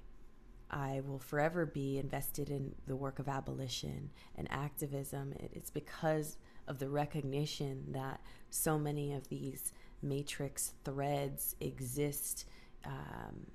I 0.71 1.01
will 1.07 1.19
forever 1.19 1.65
be 1.65 1.99
invested 1.99 2.51
in 2.51 2.75
the 2.87 2.97
work 2.97 3.19
of 3.19 3.29
abolition 3.29 4.11
and 4.37 4.49
activism. 4.51 5.33
It's 5.53 5.71
because 5.71 6.39
of 6.67 6.79
the 6.79 6.89
recognition 6.89 7.85
that 7.93 8.21
so 8.51 8.79
many 8.79 9.13
of 9.13 9.29
these 9.29 9.73
matrix 10.03 10.75
threads 10.85 11.55
exist 11.61 12.47
um, 12.85 13.47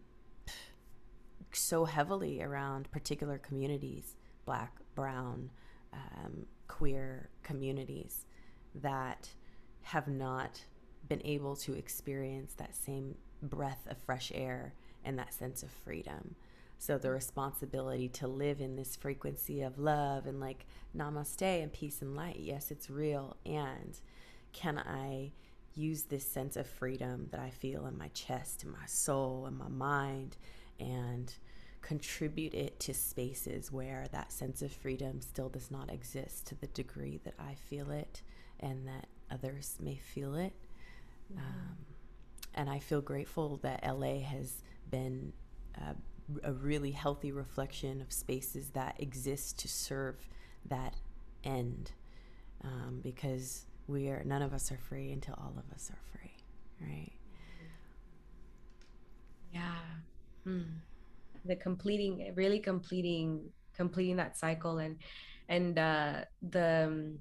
so 1.51 1.86
heavily 1.86 2.41
around 2.41 2.89
particular 2.91 3.38
communities 3.38 4.16
black, 4.45 4.74
brown, 4.95 5.49
um, 5.93 6.45
queer 6.68 7.30
communities 7.43 8.26
that 8.74 9.30
have 9.82 10.07
not 10.07 10.62
been 11.07 11.22
able 11.24 11.55
to 11.55 11.74
experience 11.74 12.53
that 12.53 12.76
same 12.76 13.16
breath 13.43 13.86
of 13.89 13.97
fresh 13.97 14.32
air 14.34 14.74
and 15.03 15.18
that 15.20 15.34
sense 15.34 15.64
of 15.64 15.70
freedom. 15.70 16.36
So 16.82 16.98
the 16.98 17.12
responsibility 17.12 18.10
to 18.10 18.28
live 18.28 18.60
in 18.60 18.76
this 18.76 18.96
frequency 18.96 19.62
of 19.62 19.78
love 19.78 20.26
and 20.26 20.40
like 20.40 20.66
namaste 20.98 21.44
and 21.44 21.72
peace 21.72 22.02
and 22.02 22.16
light, 22.16 22.40
yes, 22.40 22.72
it's 22.72 22.90
real. 22.90 23.38
And 23.46 24.00
can 24.52 24.80
I 24.80 25.32
use 25.76 26.06
this 26.06 26.26
sense 26.26 26.58
of 26.58 26.66
freedom 26.66 27.28
that 27.30 27.40
I 27.40 27.52
feel 27.52 27.86
in 27.86 28.00
my 28.00 28.08
chest 28.16 28.64
and 28.64 28.72
my 28.72 28.88
soul 28.88 29.46
and 29.46 29.60
my 29.60 29.68
mind 29.68 30.38
and 30.80 31.32
contribute 31.84 32.56
it 32.56 32.80
to 32.80 32.96
spaces 32.96 33.72
where 33.72 34.08
that 34.12 34.32
sense 34.32 34.64
of 34.64 34.72
freedom 34.72 35.22
still 35.22 35.50
does 35.50 35.70
not 35.70 35.92
exist 35.92 36.48
to 36.48 36.56
the 36.56 36.66
degree 36.66 37.20
that 37.26 37.36
I 37.38 37.54
feel 37.54 37.92
it 37.92 38.24
and 38.60 38.88
that 38.88 39.06
others 39.30 39.78
may 39.80 39.98
feel 39.98 40.34
it. 40.34 40.54
Mm-hmm. 41.32 41.46
Um, 41.46 41.78
and 42.56 42.72
I 42.72 42.80
feel 42.80 43.02
grateful 43.02 43.58
that 43.58 43.86
LA 43.88 44.22
has 44.22 44.64
been 44.90 45.32
uh, 45.78 45.94
a 46.44 46.52
really 46.54 46.92
healthy 46.92 47.32
reflection 47.32 48.02
of 48.02 48.12
spaces 48.12 48.70
that 48.72 48.96
exist 49.00 49.60
to 49.60 49.68
serve 49.68 50.16
that 50.66 50.96
end. 51.44 51.92
Um, 52.64 53.00
because 53.02 53.66
we 53.88 54.10
are 54.10 54.24
none 54.24 54.42
of 54.42 54.54
us 54.54 54.72
are 54.72 54.78
free 54.78 55.12
until 55.12 55.34
all 55.34 55.54
of 55.58 55.74
us 55.74 55.90
are 55.90 55.98
free 56.12 56.32
right? 56.82 57.12
Yeah. 59.54 59.76
Mm. 60.48 60.66
the 61.46 61.56
completing 61.56 62.34
really 62.36 62.60
completing 62.60 63.50
completing 63.76 64.16
that 64.16 64.38
cycle 64.38 64.80
and 64.80 64.98
and 65.50 65.78
uh 65.78 66.14
the 66.50 66.86
um, 66.88 67.20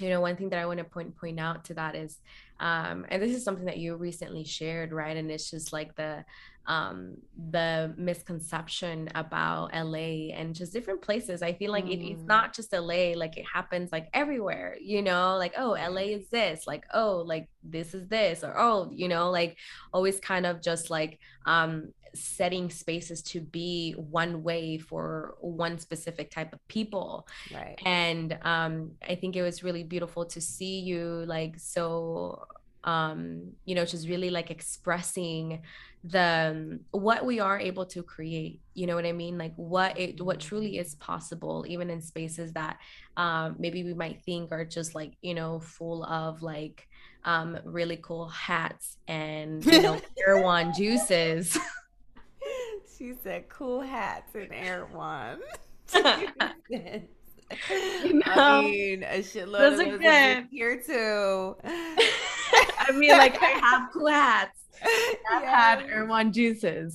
you 0.00 0.08
know 0.08 0.22
one 0.22 0.36
thing 0.36 0.48
that 0.48 0.58
i 0.58 0.64
want 0.64 0.78
to 0.78 0.84
point 0.84 1.14
point 1.16 1.38
out 1.38 1.64
to 1.66 1.74
that 1.74 1.94
is 1.94 2.20
um 2.60 3.04
and 3.10 3.22
this 3.22 3.32
is 3.32 3.44
something 3.44 3.66
that 3.66 3.76
you 3.76 3.94
recently 3.96 4.44
shared 4.44 4.92
right? 4.92 5.16
And 5.16 5.30
it's 5.30 5.50
just 5.50 5.72
like 5.72 5.94
the 5.96 6.24
um 6.66 7.16
the 7.50 7.92
misconception 7.96 9.08
about 9.14 9.72
LA 9.74 10.30
and 10.34 10.54
just 10.54 10.72
different 10.72 11.02
places. 11.02 11.42
I 11.42 11.52
feel 11.52 11.72
like 11.72 11.86
mm. 11.86 11.92
it, 11.92 12.10
it's 12.12 12.22
mm. 12.22 12.26
not 12.26 12.54
just 12.54 12.72
LA 12.72 13.12
like 13.16 13.36
it 13.36 13.46
happens 13.46 13.90
like 13.92 14.08
everywhere 14.14 14.76
you 14.80 15.02
know? 15.02 15.36
Like 15.36 15.54
oh 15.56 15.70
LA 15.70 16.02
is 16.02 16.28
this 16.28 16.66
like 16.66 16.84
oh 16.94 17.22
like 17.26 17.48
this 17.62 17.94
is 17.94 18.08
this 18.08 18.44
or 18.44 18.58
oh 18.58 18.90
you 18.92 19.08
know? 19.08 19.30
Like 19.30 19.56
always 19.92 20.20
kind 20.20 20.46
of 20.46 20.60
just 20.62 20.90
like 20.90 21.18
um 21.46 21.92
setting 22.14 22.68
spaces 22.70 23.22
to 23.22 23.40
be 23.40 23.92
one 23.92 24.42
way 24.42 24.76
for 24.76 25.36
one 25.40 25.78
specific 25.78 26.30
type 26.30 26.52
of 26.52 26.66
people. 26.68 27.26
Right. 27.52 27.78
And 27.84 28.38
um 28.42 28.92
i 29.08 29.14
think 29.14 29.36
it 29.36 29.42
was 29.42 29.62
really 29.62 29.84
beautiful 29.84 30.24
to 30.26 30.40
see 30.40 30.80
you 30.80 31.24
like 31.26 31.58
so 31.58 32.46
um 32.84 33.52
you 33.64 33.74
know 33.74 33.84
just 33.84 34.08
really 34.08 34.30
like 34.30 34.50
expressing 34.50 35.62
the 36.04 36.50
um, 36.50 36.80
what 36.92 37.26
we 37.26 37.40
are 37.40 37.58
able 37.58 37.84
to 37.84 38.02
create 38.02 38.60
you 38.72 38.86
know 38.86 38.94
what 38.94 39.04
i 39.04 39.12
mean 39.12 39.36
like 39.36 39.52
what 39.56 39.98
it 39.98 40.18
what 40.22 40.40
truly 40.40 40.78
is 40.78 40.94
possible 40.94 41.64
even 41.68 41.90
in 41.90 42.00
spaces 42.00 42.52
that 42.54 42.78
um 43.18 43.54
maybe 43.58 43.84
we 43.84 43.92
might 43.92 44.22
think 44.22 44.50
are 44.50 44.64
just 44.64 44.94
like 44.94 45.12
you 45.20 45.34
know 45.34 45.60
full 45.60 46.02
of 46.04 46.40
like 46.42 46.88
um 47.26 47.58
really 47.64 47.98
cool 47.98 48.28
hats 48.28 48.96
and 49.08 49.64
you 49.66 49.82
know 49.82 50.00
Erewhon 50.26 50.72
juices 50.74 51.58
She 53.00 53.14
said 53.24 53.48
cool 53.48 53.80
hats 53.80 54.34
and 54.34 54.52
Erewhon. 54.52 55.40
You 58.04 58.12
know, 58.14 58.22
I 58.26 58.62
mean, 58.62 59.02
a 59.02 59.22
shitload 59.22 59.72
of 59.72 60.00
those 60.00 60.44
here 60.52 60.80
too. 60.80 61.56
I 61.64 62.92
mean, 62.92 63.10
like 63.10 63.42
I 63.42 63.46
have 63.46 63.90
cool 63.92 64.06
hats. 64.06 64.59
I've 64.82 65.42
yeah. 65.42 65.60
had 65.60 65.82
Erewhon 65.90 66.32
juices. 66.32 66.94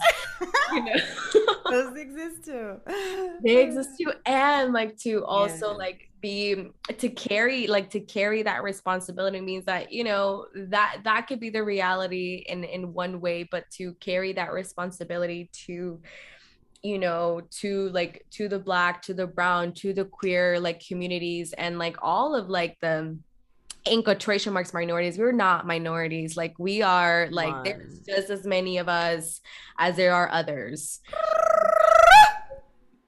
You 0.71 0.83
know, 0.83 0.93
those 1.69 1.97
exist 1.97 2.45
too. 2.45 2.79
They 3.43 3.63
exist 3.63 3.91
too, 3.99 4.11
and 4.25 4.73
like 4.73 4.97
to 4.99 5.23
also 5.25 5.71
yeah. 5.71 5.77
like 5.77 6.09
be 6.21 6.71
to 6.97 7.09
carry 7.09 7.67
like 7.67 7.89
to 7.91 7.99
carry 7.99 8.41
that 8.43 8.63
responsibility 8.63 9.41
means 9.41 9.65
that 9.65 9.91
you 9.91 10.03
know 10.03 10.47
that 10.55 10.97
that 11.03 11.27
could 11.27 11.39
be 11.39 11.49
the 11.49 11.63
reality 11.63 12.45
in 12.47 12.63
in 12.63 12.93
one 12.93 13.21
way 13.21 13.43
but 13.43 13.69
to 13.69 13.93
carry 13.95 14.33
that 14.33 14.51
responsibility 14.51 15.49
to 15.53 16.01
you 16.81 16.97
know 16.97 17.41
to 17.51 17.89
like 17.89 18.25
to 18.31 18.47
the 18.47 18.57
black 18.57 19.01
to 19.01 19.13
the 19.13 19.27
brown 19.27 19.71
to 19.71 19.93
the 19.93 20.05
queer 20.05 20.59
like 20.59 20.79
communities 20.87 21.53
and 21.53 21.77
like 21.77 21.97
all 22.01 22.33
of 22.33 22.49
like 22.49 22.75
the 22.79 23.17
in 23.85 24.01
quotation 24.01 24.51
marks 24.51 24.73
minorities 24.73 25.17
we're 25.17 25.31
not 25.31 25.67
minorities 25.67 26.35
like 26.35 26.57
we 26.57 26.81
are 26.81 27.27
like 27.31 27.53
One. 27.53 27.63
there's 27.63 27.99
just 27.99 28.29
as 28.29 28.45
many 28.45 28.77
of 28.77 28.89
us 28.89 29.41
as 29.77 29.95
there 29.95 30.13
are 30.13 30.29
others 30.31 31.01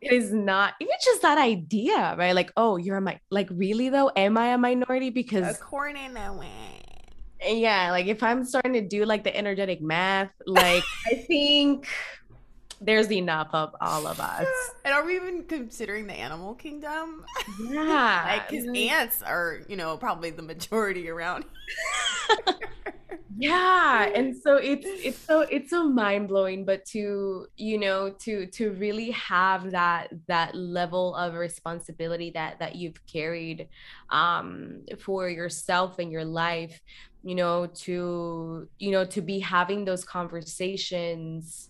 it 0.02 0.14
is 0.14 0.32
not 0.32 0.74
even 0.80 0.94
just 1.04 1.22
that 1.24 1.38
idea, 1.38 2.16
right? 2.18 2.34
Like, 2.34 2.52
oh, 2.56 2.78
you're 2.78 2.98
a 2.98 3.02
mi- 3.02 3.20
like 3.30 3.50
really 3.52 3.90
though, 3.90 4.12
am 4.16 4.38
I 4.38 4.50
a 4.50 4.58
minority? 4.58 5.10
Because 5.10 5.58
according 5.58 6.14
to 6.14 6.34
way. 6.34 6.82
Yeah, 7.46 7.92
like 7.92 8.08
if 8.08 8.24
I'm 8.24 8.44
starting 8.46 8.74
to 8.74 8.82
do 8.82 9.06
like 9.06 9.24
the 9.24 9.36
energetic 9.36 9.82
math, 9.82 10.32
like 10.46 10.84
I 11.08 11.16
think 11.16 11.88
there's 12.80 13.12
enough 13.12 13.50
of 13.54 13.76
all 13.82 14.08
of 14.08 14.20
us. 14.20 14.48
And 14.86 14.94
are 14.94 15.06
we 15.06 15.18
even 15.18 15.44
considering 15.44 16.08
the 16.08 16.14
animal 16.14 16.56
kingdom? 16.56 17.26
Yeah. 17.70 18.24
like 18.26 18.50
because 18.50 18.68
ants 18.74 19.22
are, 19.22 19.60
you 19.68 19.76
know, 19.76 19.98
probably 19.98 20.30
the 20.30 20.44
majority 20.44 21.10
around 21.10 21.44
yeah 23.38 24.10
and 24.16 24.36
so 24.36 24.56
it's 24.56 24.86
it's 24.86 25.20
so 25.20 25.42
it's 25.42 25.70
so 25.70 25.88
mind-blowing 25.88 26.66
but 26.66 26.84
to 26.86 27.46
you 27.56 27.78
know 27.78 28.10
to 28.10 28.48
to 28.48 28.72
really 28.72 29.12
have 29.12 29.72
that 29.72 30.08
that 30.28 30.56
level 30.56 31.14
of 31.16 31.36
responsibility 31.36 32.32
that 32.32 32.58
that 32.58 32.76
you've 32.76 33.06
carried 33.06 33.68
um 34.10 34.82
for 35.00 35.30
yourself 35.30 36.00
and 36.00 36.12
your 36.12 36.26
life 36.26 36.82
you 37.24 37.36
know 37.36 37.68
to 37.68 38.68
you 38.80 38.92
know 38.92 39.06
to 39.06 39.22
be 39.22 39.40
having 39.40 39.86
those 39.86 40.04
conversations 40.04 41.70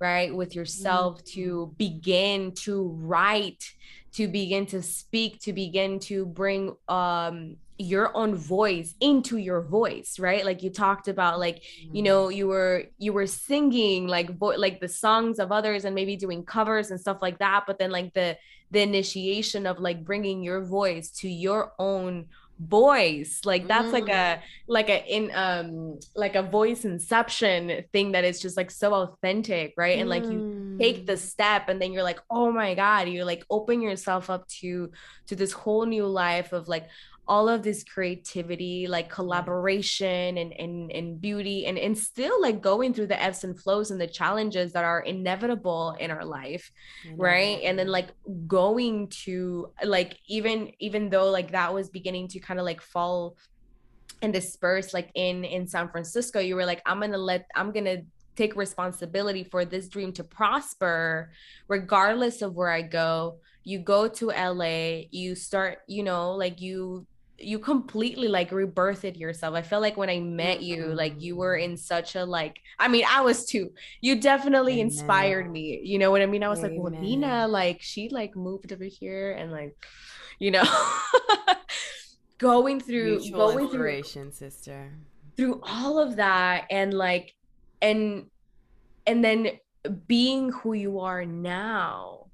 right 0.00 0.34
with 0.34 0.54
yourself 0.54 1.18
mm-hmm. 1.18 1.40
to 1.40 1.74
begin 1.76 2.52
to 2.52 2.88
write 3.00 3.72
to 4.12 4.26
begin 4.26 4.66
to 4.66 4.82
speak 4.82 5.40
to 5.40 5.52
begin 5.52 6.00
to 6.00 6.26
bring 6.26 6.74
um 6.88 7.56
your 7.78 8.14
own 8.14 8.34
voice 8.34 8.94
into 9.00 9.38
your 9.38 9.62
voice 9.62 10.18
right 10.18 10.44
like 10.44 10.62
you 10.62 10.68
talked 10.68 11.08
about 11.08 11.38
like 11.38 11.62
mm-hmm. 11.62 11.96
you 11.96 12.02
know 12.02 12.28
you 12.28 12.46
were 12.46 12.84
you 12.98 13.12
were 13.12 13.26
singing 13.26 14.06
like 14.06 14.36
vo- 14.36 14.58
like 14.58 14.80
the 14.80 14.88
songs 14.88 15.38
of 15.38 15.50
others 15.50 15.84
and 15.84 15.94
maybe 15.94 16.16
doing 16.16 16.44
covers 16.44 16.90
and 16.90 17.00
stuff 17.00 17.18
like 17.22 17.38
that 17.38 17.64
but 17.66 17.78
then 17.78 17.90
like 17.90 18.12
the 18.12 18.36
the 18.70 18.80
initiation 18.80 19.66
of 19.66 19.78
like 19.78 20.04
bringing 20.04 20.42
your 20.42 20.62
voice 20.62 21.10
to 21.10 21.28
your 21.28 21.72
own 21.78 22.26
voice 22.60 23.40
like 23.44 23.66
that's 23.66 23.88
mm. 23.88 23.92
like 23.92 24.08
a 24.08 24.36
mm. 24.36 24.40
like 24.68 24.90
a 24.90 25.04
in 25.06 25.30
um 25.34 25.98
like 26.14 26.34
a 26.34 26.42
voice 26.42 26.84
inception 26.84 27.82
thing 27.92 28.12
that 28.12 28.22
is 28.22 28.40
just 28.40 28.56
like 28.56 28.70
so 28.70 28.92
authentic 28.92 29.72
right 29.78 29.98
and 29.98 30.10
like 30.10 30.24
you 30.24 30.76
take 30.78 31.06
the 31.06 31.14
mm. 31.14 31.18
step 31.18 31.68
and 31.70 31.80
then 31.80 31.90
you're 31.90 32.02
like 32.02 32.20
oh 32.30 32.52
my 32.52 32.74
god 32.74 33.08
you're 33.08 33.24
like 33.24 33.44
open 33.48 33.80
yourself 33.80 34.28
up 34.28 34.46
to 34.48 34.90
to 35.26 35.34
this 35.34 35.52
whole 35.52 35.86
new 35.86 36.06
life 36.06 36.52
of 36.52 36.68
like 36.68 36.86
all 37.30 37.48
of 37.48 37.62
this 37.62 37.84
creativity 37.84 38.88
like 38.88 39.08
collaboration 39.08 40.36
and 40.36 40.52
and, 40.52 40.90
and 40.90 41.20
beauty 41.20 41.66
and 41.66 41.78
and 41.78 41.96
still 41.96 42.42
like 42.42 42.60
going 42.60 42.92
through 42.92 43.06
the 43.06 43.22
ebbs 43.22 43.44
and 43.44 43.58
flows 43.58 43.92
and 43.92 44.00
the 44.00 44.06
challenges 44.06 44.72
that 44.72 44.84
are 44.84 45.00
inevitable 45.00 45.96
in 46.00 46.10
our 46.10 46.24
life 46.24 46.72
right? 47.16 47.60
And 47.64 47.78
then 47.78 47.88
like 47.88 48.08
going 48.46 49.08
to 49.24 49.72
like 49.84 50.18
even 50.26 50.72
even 50.80 51.08
though 51.08 51.30
like 51.30 51.52
that 51.52 51.72
was 51.72 51.88
beginning 51.88 52.28
to 52.28 52.40
kind 52.40 52.58
of 52.58 52.66
like 52.66 52.80
fall 52.80 53.36
and 54.22 54.32
disperse 54.32 54.92
like 54.92 55.10
in 55.14 55.44
in 55.44 55.66
San 55.66 55.88
Francisco 55.88 56.40
you 56.40 56.56
were 56.56 56.66
like 56.66 56.82
I'm 56.84 56.98
going 56.98 57.12
to 57.12 57.18
let 57.18 57.46
I'm 57.54 57.72
going 57.72 57.84
to 57.84 58.02
take 58.36 58.56
responsibility 58.56 59.44
for 59.44 59.64
this 59.64 59.88
dream 59.88 60.12
to 60.14 60.24
prosper 60.24 61.30
regardless 61.68 62.42
of 62.42 62.54
where 62.54 62.70
I 62.70 62.82
go. 62.82 63.38
You 63.62 63.78
go 63.78 64.08
to 64.08 64.26
LA 64.30 65.02
you 65.10 65.34
start 65.34 65.78
you 65.86 66.02
know 66.02 66.32
like 66.32 66.60
you 66.60 67.06
you 67.40 67.58
completely 67.58 68.28
like 68.28 68.50
rebirthed 68.50 69.18
yourself. 69.18 69.54
I 69.54 69.62
feel 69.62 69.80
like 69.80 69.96
when 69.96 70.10
I 70.10 70.20
met 70.20 70.62
you, 70.62 70.86
like 70.86 71.20
you 71.20 71.36
were 71.36 71.56
mm-hmm. 71.56 71.72
in 71.72 71.76
such 71.76 72.14
a 72.14 72.24
like, 72.24 72.60
I 72.78 72.88
mean, 72.88 73.04
I 73.08 73.20
was 73.22 73.46
too. 73.46 73.72
You 74.00 74.20
definitely 74.20 74.74
Amen. 74.74 74.86
inspired 74.86 75.50
me. 75.50 75.80
You 75.82 75.98
know 75.98 76.10
what 76.10 76.22
I 76.22 76.26
mean? 76.26 76.42
I 76.42 76.48
was 76.48 76.60
Amen. 76.60 76.72
like, 76.72 76.80
well, 76.80 77.00
Nina, 77.00 77.48
like 77.48 77.80
she 77.80 78.08
like 78.08 78.36
moved 78.36 78.72
over 78.72 78.84
here 78.84 79.32
and 79.32 79.50
like, 79.50 79.76
you 80.38 80.50
know, 80.50 80.64
going 82.38 82.80
through 82.80 83.20
Mutual 83.20 83.52
going 83.52 83.64
inspiration, 83.64 84.30
through, 84.30 84.50
sister. 84.50 84.92
Through 85.36 85.60
all 85.62 85.98
of 85.98 86.16
that 86.16 86.66
and 86.70 86.92
like 86.92 87.34
and 87.80 88.26
and 89.06 89.24
then 89.24 89.48
being 90.06 90.52
who 90.52 90.74
you 90.74 91.00
are 91.00 91.24
now 91.24 92.26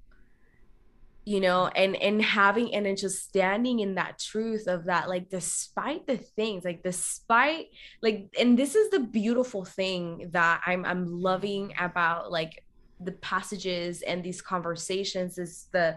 you 1.27 1.41
know 1.41 1.67
and 1.67 1.97
and 1.97 2.23
having 2.23 2.73
and 2.73 2.87
then 2.87 2.95
just 2.95 3.25
standing 3.25 3.81
in 3.81 3.97
that 3.97 4.17
truth 4.17 4.69
of 4.69 4.85
that 4.85 5.09
like 5.09 5.29
despite 5.29 6.07
the 6.07 6.17
things 6.17 6.65
like 6.65 6.85
despite 6.85 7.67
like 8.01 8.29
and 8.39 8.57
this 8.57 8.77
is 8.77 8.91
the 8.91 9.01
beautiful 9.01 9.65
thing 9.65 10.31
that 10.33 10.63
i'm 10.65 10.85
i'm 10.85 11.05
loving 11.05 11.75
about 11.81 12.31
like 12.31 12.65
the 13.01 13.11
passages 13.13 14.03
and 14.03 14.23
these 14.23 14.41
conversations 14.41 15.37
is 15.37 15.67
the 15.73 15.97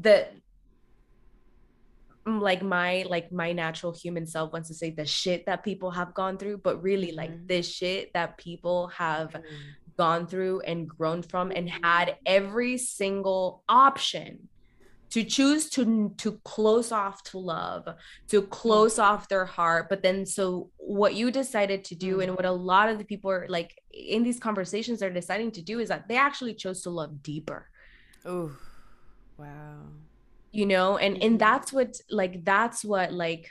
the 0.00 0.26
mm, 2.26 2.40
like 2.40 2.60
my 2.60 3.04
like 3.08 3.30
my 3.30 3.52
natural 3.52 3.92
human 3.92 4.26
self 4.26 4.52
wants 4.52 4.68
to 4.68 4.74
say 4.74 4.90
the 4.90 5.06
shit 5.06 5.46
that 5.46 5.62
people 5.62 5.92
have 5.92 6.12
gone 6.14 6.36
through 6.36 6.58
but 6.58 6.82
really 6.82 7.12
like 7.12 7.30
mm-hmm. 7.30 7.46
this 7.46 7.72
shit 7.72 8.12
that 8.12 8.36
people 8.36 8.88
have 8.88 9.30
mm-hmm. 9.30 9.44
Gone 9.98 10.26
through 10.26 10.60
and 10.60 10.88
grown 10.88 11.22
from 11.22 11.50
and 11.50 11.68
had 11.68 12.16
every 12.24 12.78
single 12.78 13.62
option 13.68 14.48
to 15.10 15.24
choose 15.24 15.68
to 15.70 16.14
to 16.18 16.32
close 16.44 16.92
off 16.92 17.22
to 17.22 17.38
love 17.38 17.88
to 18.28 18.42
close 18.42 18.94
mm-hmm. 18.94 19.14
off 19.14 19.28
their 19.28 19.44
heart 19.44 19.88
but 19.88 20.02
then 20.02 20.24
so 20.24 20.70
what 20.76 21.14
you 21.14 21.30
decided 21.30 21.82
to 21.84 21.94
do 21.94 22.20
and 22.20 22.32
mm. 22.32 22.36
what 22.36 22.44
a 22.44 22.52
lot 22.52 22.88
of 22.88 22.98
the 22.98 23.04
people 23.04 23.30
are 23.30 23.46
like 23.48 23.74
in 23.92 24.22
these 24.22 24.38
conversations 24.38 25.02
are 25.02 25.10
deciding 25.10 25.50
to 25.50 25.62
do 25.62 25.80
is 25.80 25.88
that 25.88 26.06
they 26.08 26.16
actually 26.16 26.54
chose 26.54 26.82
to 26.82 26.90
love 26.90 27.22
deeper 27.22 27.68
oh 28.24 28.54
wow 29.38 29.80
you 30.52 30.66
know 30.66 30.98
and 30.98 31.14
and 31.14 31.22
mm-hmm. 31.22 31.36
that's 31.38 31.72
what 31.72 31.96
like 32.10 32.44
that's 32.44 32.84
what 32.84 33.12
like 33.12 33.50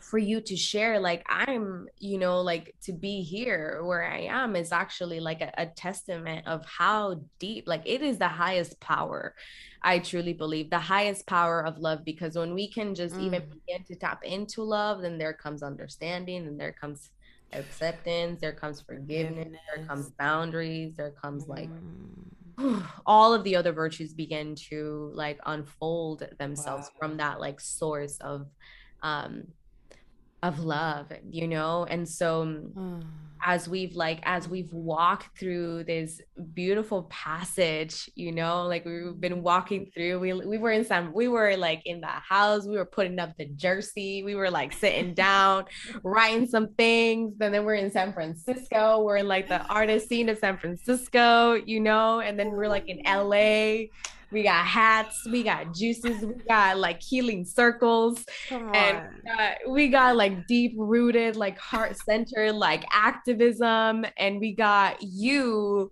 for 0.00 0.18
you 0.18 0.40
to 0.40 0.56
share 0.56 0.98
like 0.98 1.24
i'm 1.28 1.86
you 1.98 2.18
know 2.18 2.40
like 2.40 2.74
to 2.82 2.92
be 2.92 3.22
here 3.22 3.80
where 3.84 4.04
i 4.04 4.20
am 4.20 4.56
is 4.56 4.72
actually 4.72 5.20
like 5.20 5.40
a, 5.40 5.52
a, 5.58 5.66
testament 5.66 6.46
of 6.46 6.64
how 6.64 7.20
deep 7.38 7.68
like 7.68 7.82
it 7.84 8.02
is 8.02 8.18
the 8.18 8.28
highest 8.28 8.78
power 8.80 9.34
i 9.82 9.98
truly 9.98 10.32
believe 10.32 10.70
the 10.70 10.78
highest 10.78 11.26
power 11.26 11.64
of 11.64 11.78
love 11.78 12.04
because 12.04 12.36
when 12.36 12.54
we 12.54 12.68
can 12.68 12.94
just 12.94 13.14
mm. 13.14 13.22
even 13.22 13.42
begin 13.48 13.84
to 13.84 13.94
tap 13.94 14.24
into 14.24 14.62
love 14.62 15.02
then 15.02 15.18
there 15.18 15.34
comes 15.34 15.62
understanding 15.62 16.46
and 16.46 16.58
there 16.58 16.72
comes 16.72 17.10
acceptance 17.52 18.40
there 18.40 18.52
comes 18.52 18.80
forgiveness, 18.80 19.48
there 19.74 19.84
comes 19.86 20.10
boundaries 20.10 20.94
there 20.94 21.10
comes 21.10 21.48
like 21.48 21.68
mm. 22.58 22.84
all 23.06 23.34
of 23.34 23.44
the 23.44 23.56
other 23.56 23.72
virtues 23.72 24.14
begin 24.14 24.54
to 24.54 25.10
like 25.14 25.38
unfold 25.46 26.26
themselves 26.38 26.90
wow. 26.94 26.98
from 26.98 27.16
that 27.16 27.40
like 27.40 27.60
source 27.60 28.18
of 28.18 28.46
um 29.02 29.44
of 30.42 30.60
love 30.60 31.12
you 31.30 31.48
know? 31.48 31.86
And 31.88 32.08
so 32.08 32.44
mm. 32.44 33.02
as 33.44 33.68
we've 33.68 33.94
like 33.94 34.20
as 34.24 34.48
we've 34.48 34.72
walked 34.72 35.38
through 35.38 35.84
this 35.84 36.20
beautiful 36.54 37.04
passage 37.04 38.10
you 38.14 38.32
know 38.32 38.66
like 38.66 38.84
we've 38.84 39.18
been 39.18 39.42
walking 39.42 39.90
through 39.94 40.18
we, 40.18 40.32
we 40.32 40.58
were 40.58 40.70
in 40.70 40.84
some 40.84 41.12
we 41.12 41.28
were 41.28 41.56
like 41.56 41.82
in 41.86 42.00
the 42.00 42.06
house 42.06 42.66
we 42.66 42.76
were 42.76 42.84
putting 42.84 43.18
up 43.18 43.34
the 43.38 43.46
jersey 43.56 44.22
we 44.22 44.34
were 44.34 44.50
like 44.50 44.72
sitting 44.72 45.14
down 45.26 45.64
writing 46.02 46.46
some 46.46 46.68
things 46.74 47.34
and 47.40 47.54
then 47.54 47.64
we're 47.64 47.74
in 47.74 47.90
san 47.90 48.12
francisco 48.12 49.02
we're 49.02 49.16
in 49.16 49.28
like 49.28 49.48
the 49.48 49.64
artist 49.66 50.08
scene 50.08 50.28
of 50.28 50.38
san 50.38 50.56
francisco 50.58 51.60
you 51.66 51.80
know? 51.80 52.20
And 52.20 52.38
then 52.38 52.50
we're 52.50 52.68
like 52.68 52.88
in 52.88 53.00
la 53.04 53.86
we 54.32 54.42
got 54.42 54.64
hats, 54.64 55.26
we 55.30 55.42
got 55.42 55.74
juices, 55.74 56.24
we 56.24 56.34
got 56.48 56.78
like 56.78 57.02
healing 57.02 57.44
circles, 57.44 58.24
and 58.50 59.02
we 59.68 59.88
got 59.88 60.16
like 60.16 60.46
deep 60.46 60.74
rooted, 60.76 61.36
like 61.36 61.58
heart 61.58 61.96
centered, 61.96 62.52
like 62.52 62.84
activism, 62.92 64.04
and 64.16 64.40
we 64.40 64.54
got 64.54 65.02
you 65.02 65.90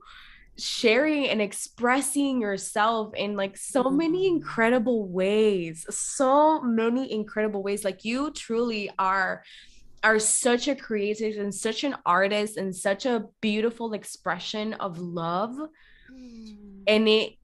sharing 0.59 1.29
and 1.29 1.41
expressing 1.41 2.41
yourself 2.41 3.15
in 3.15 3.37
like 3.37 3.57
so 3.57 3.85
many 3.85 4.27
mm-hmm. 4.27 4.37
incredible 4.39 5.09
ways 5.09 5.87
so 5.89 6.61
many 6.63 7.13
incredible 7.13 7.63
ways 7.63 7.85
like 7.85 8.05
you 8.05 8.33
truly 8.33 8.91
are 8.99 9.45
are 10.03 10.19
such 10.19 10.67
a 10.67 10.75
creative 10.75 11.39
and 11.39 11.55
such 11.55 11.85
an 11.85 11.95
artist 12.05 12.57
and 12.57 12.75
such 12.75 13.07
a 13.07 13.25
beautiful 13.41 13.93
expression 13.93 14.75
of 14.75 14.99
love 14.99 15.55
mm. 16.13 16.57
and 16.89 17.09
it 17.09 17.38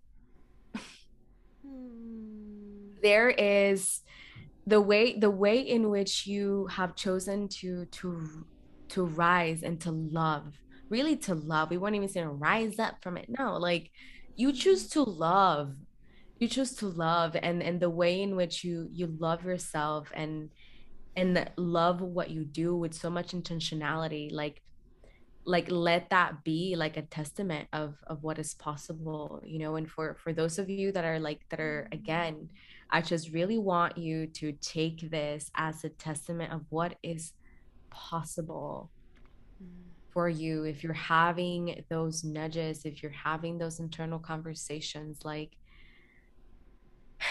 there 3.05 3.31
is 3.31 4.01
the 4.67 4.81
way 4.81 5.19
the 5.19 5.31
way 5.31 5.59
in 5.61 5.91
which 5.91 6.27
you 6.27 6.67
have 6.79 6.97
chosen 6.97 7.49
to 7.49 7.85
to 7.87 8.47
to 8.89 9.05
rise 9.05 9.63
and 9.63 9.81
to 9.83 9.91
love 9.91 10.55
really 10.89 11.17
to 11.17 11.35
love. 11.35 11.71
We 11.71 11.79
weren't 11.79 11.97
even 11.97 12.09
saying 12.09 12.39
rise 12.39 12.79
up 12.79 13.03
from 13.03 13.17
it. 13.17 13.27
No 13.29 13.57
like 13.57 13.91
you 14.37 14.53
choose 14.53 14.89
to 14.91 15.03
love. 15.03 15.75
You 16.39 16.49
choose 16.49 16.75
to 16.77 16.87
love 16.87 17.37
and 17.41 17.63
and 17.63 17.81
the 17.81 17.91
way 17.91 18.21
in 18.23 18.37
which 18.37 18.65
you 18.65 18.89
you 18.93 19.07
love 19.07 19.45
yourself 19.45 20.11
and 20.15 20.51
and 21.17 21.51
love 21.57 22.01
what 22.01 22.31
you 22.31 22.45
do 22.45 22.77
with 22.77 22.93
so 22.93 23.09
much 23.09 23.33
intentionality 23.33 24.33
like 24.33 24.63
like 25.47 25.71
let 25.71 26.11
that 26.11 26.43
be 26.43 26.75
like 26.77 26.97
a 26.97 27.03
testament 27.03 27.69
of 27.73 27.95
of 28.07 28.23
what 28.23 28.39
is 28.39 28.55
possible 28.55 29.43
you 29.45 29.59
know? 29.59 29.77
And 29.77 29.91
for 29.91 30.17
for 30.23 30.33
those 30.33 30.59
of 30.59 30.69
you 30.69 30.93
that 30.93 31.05
are 31.05 31.21
like 31.21 31.41
that 31.51 31.61
are 31.61 31.89
again 31.93 32.49
I 32.91 33.01
just 33.01 33.31
really 33.33 33.59
want 33.59 33.99
you 33.99 34.27
to 34.27 34.53
take 34.53 35.11
this 35.11 35.51
as 35.57 35.85
a 35.85 35.89
testament 35.89 36.53
of 36.53 36.63
what 36.71 36.97
is 37.03 37.33
possible 37.91 38.91
mm. 39.63 39.69
for 40.13 40.29
you 40.29 40.65
if 40.65 40.83
you're 40.83 40.93
having 40.93 41.85
those 41.89 42.25
nudges, 42.25 42.85
if 42.85 43.03
you're 43.03 43.13
having 43.13 43.59
those 43.59 43.81
internal 43.81 44.19
conversations, 44.19 45.21
like, 45.25 45.53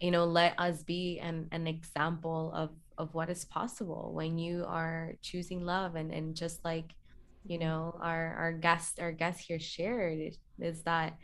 you 0.00 0.10
know, 0.10 0.24
let 0.24 0.58
us 0.58 0.82
be 0.82 1.18
an, 1.20 1.48
an 1.52 1.66
example 1.66 2.52
of, 2.54 2.70
of 2.98 3.14
what 3.14 3.30
is 3.30 3.44
possible 3.44 4.12
when 4.12 4.38
you 4.38 4.64
are 4.66 5.14
choosing 5.22 5.64
love 5.64 5.94
and, 5.94 6.12
and 6.12 6.36
just 6.36 6.64
like, 6.64 6.92
you 7.46 7.58
mm-hmm. 7.58 7.66
know, 7.66 7.98
our, 8.00 8.34
our 8.36 8.52
guest, 8.52 9.00
our 9.00 9.12
guest 9.12 9.40
here 9.40 9.58
shared 9.58 10.36
is 10.60 10.82
that 10.82 11.16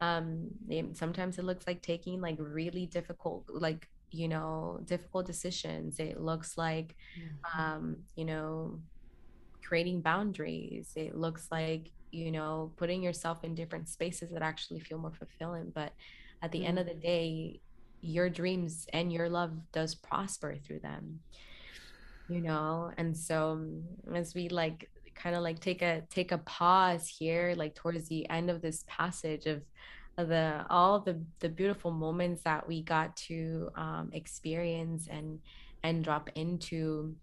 um 0.00 0.48
sometimes 0.92 1.38
it 1.38 1.44
looks 1.44 1.66
like 1.66 1.82
taking 1.82 2.20
like 2.20 2.36
really 2.38 2.86
difficult 2.86 3.44
like 3.48 3.88
you 4.10 4.28
know 4.28 4.80
difficult 4.84 5.26
decisions 5.26 5.98
it 5.98 6.20
looks 6.20 6.56
like 6.56 6.94
mm-hmm. 7.18 7.60
um 7.60 7.96
you 8.16 8.24
know 8.24 8.78
creating 9.62 10.00
boundaries 10.00 10.92
it 10.96 11.16
looks 11.16 11.48
like 11.50 11.90
you 12.10 12.30
know 12.30 12.72
putting 12.76 13.02
yourself 13.02 13.44
in 13.44 13.54
different 13.54 13.88
spaces 13.88 14.30
that 14.30 14.42
actually 14.42 14.80
feel 14.80 14.98
more 14.98 15.12
fulfilling 15.12 15.70
but 15.74 15.92
at 16.42 16.52
the 16.52 16.58
mm-hmm. 16.58 16.68
end 16.68 16.78
of 16.78 16.86
the 16.86 16.92
mm-hmm. 16.92 17.00
day 17.00 17.60
your 18.00 18.30
dreams 18.30 18.86
and 18.92 19.12
your 19.12 19.28
love 19.28 19.52
does 19.72 19.94
prosper 19.94 20.56
through 20.64 20.78
them 20.78 21.18
you 22.28 22.40
know 22.40 22.90
and 22.96 23.16
so 23.16 23.60
as 24.14 24.34
we 24.34 24.48
like 24.48 24.88
kind 25.18 25.34
of 25.34 25.42
like 25.42 25.58
take 25.58 25.82
a 25.82 26.02
take 26.10 26.32
a 26.32 26.38
pause 26.38 27.08
here 27.08 27.54
like 27.56 27.74
towards 27.74 28.08
the 28.08 28.28
end 28.30 28.50
of 28.50 28.62
this 28.62 28.84
passage 28.86 29.46
of 29.46 29.62
the 30.16 30.64
all 30.68 31.00
the 31.00 31.20
the 31.40 31.48
beautiful 31.48 31.90
moments 31.90 32.42
that 32.42 32.66
we 32.66 32.82
got 32.82 33.16
to 33.16 33.70
um, 33.76 34.10
experience 34.12 35.08
and 35.10 35.38
and 35.82 36.04
drop 36.04 36.30
into. 36.34 37.14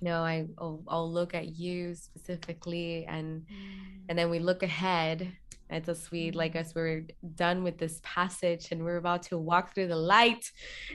You 0.00 0.04
know 0.04 0.22
I 0.22 0.46
I'll, 0.58 0.80
I'll, 0.86 1.12
look 1.12 1.34
at 1.34 1.56
you 1.58 1.96
specifically 1.96 3.04
and 3.06 3.44
and 4.08 4.16
then 4.16 4.30
we 4.30 4.38
look 4.38 4.62
ahead. 4.62 5.32
It's 5.70 5.88
a 5.88 5.94
sweet 5.94 6.34
like 6.34 6.54
us 6.54 6.72
we're 6.74 7.04
done 7.34 7.62
with 7.64 7.78
this 7.78 8.00
passage 8.04 8.68
and 8.70 8.84
we're 8.84 8.96
about 8.96 9.24
to 9.24 9.36
walk 9.36 9.74
through 9.74 9.88
the 9.88 9.96
light 9.96 10.50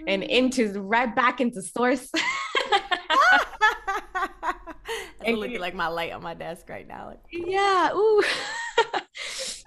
and 0.07 0.24
into 0.24 0.80
right 0.82 1.14
back 1.14 1.41
into 1.41 1.61
source 1.61 2.09
It's 5.26 5.38
looking 5.38 5.59
like 5.59 5.76
my 5.76 5.88
light 5.88 6.11
on 6.11 6.21
my 6.21 6.34
desk 6.34 6.69
right 6.69 6.88
now. 6.88 7.07
Like, 7.07 7.19
yeah. 7.32 7.91
Ooh. 7.93 8.24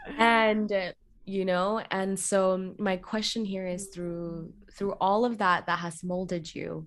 and 0.19 0.95
you 1.25 1.45
know, 1.45 1.83
and 1.91 2.19
so 2.19 2.75
my 2.79 2.97
question 2.97 3.45
here 3.45 3.67
is 3.67 3.89
through 3.89 4.53
through 4.73 4.93
all 5.01 5.25
of 5.25 5.39
that 5.39 5.67
that 5.67 5.79
has 5.81 6.05
molded 6.05 6.55
you, 6.55 6.87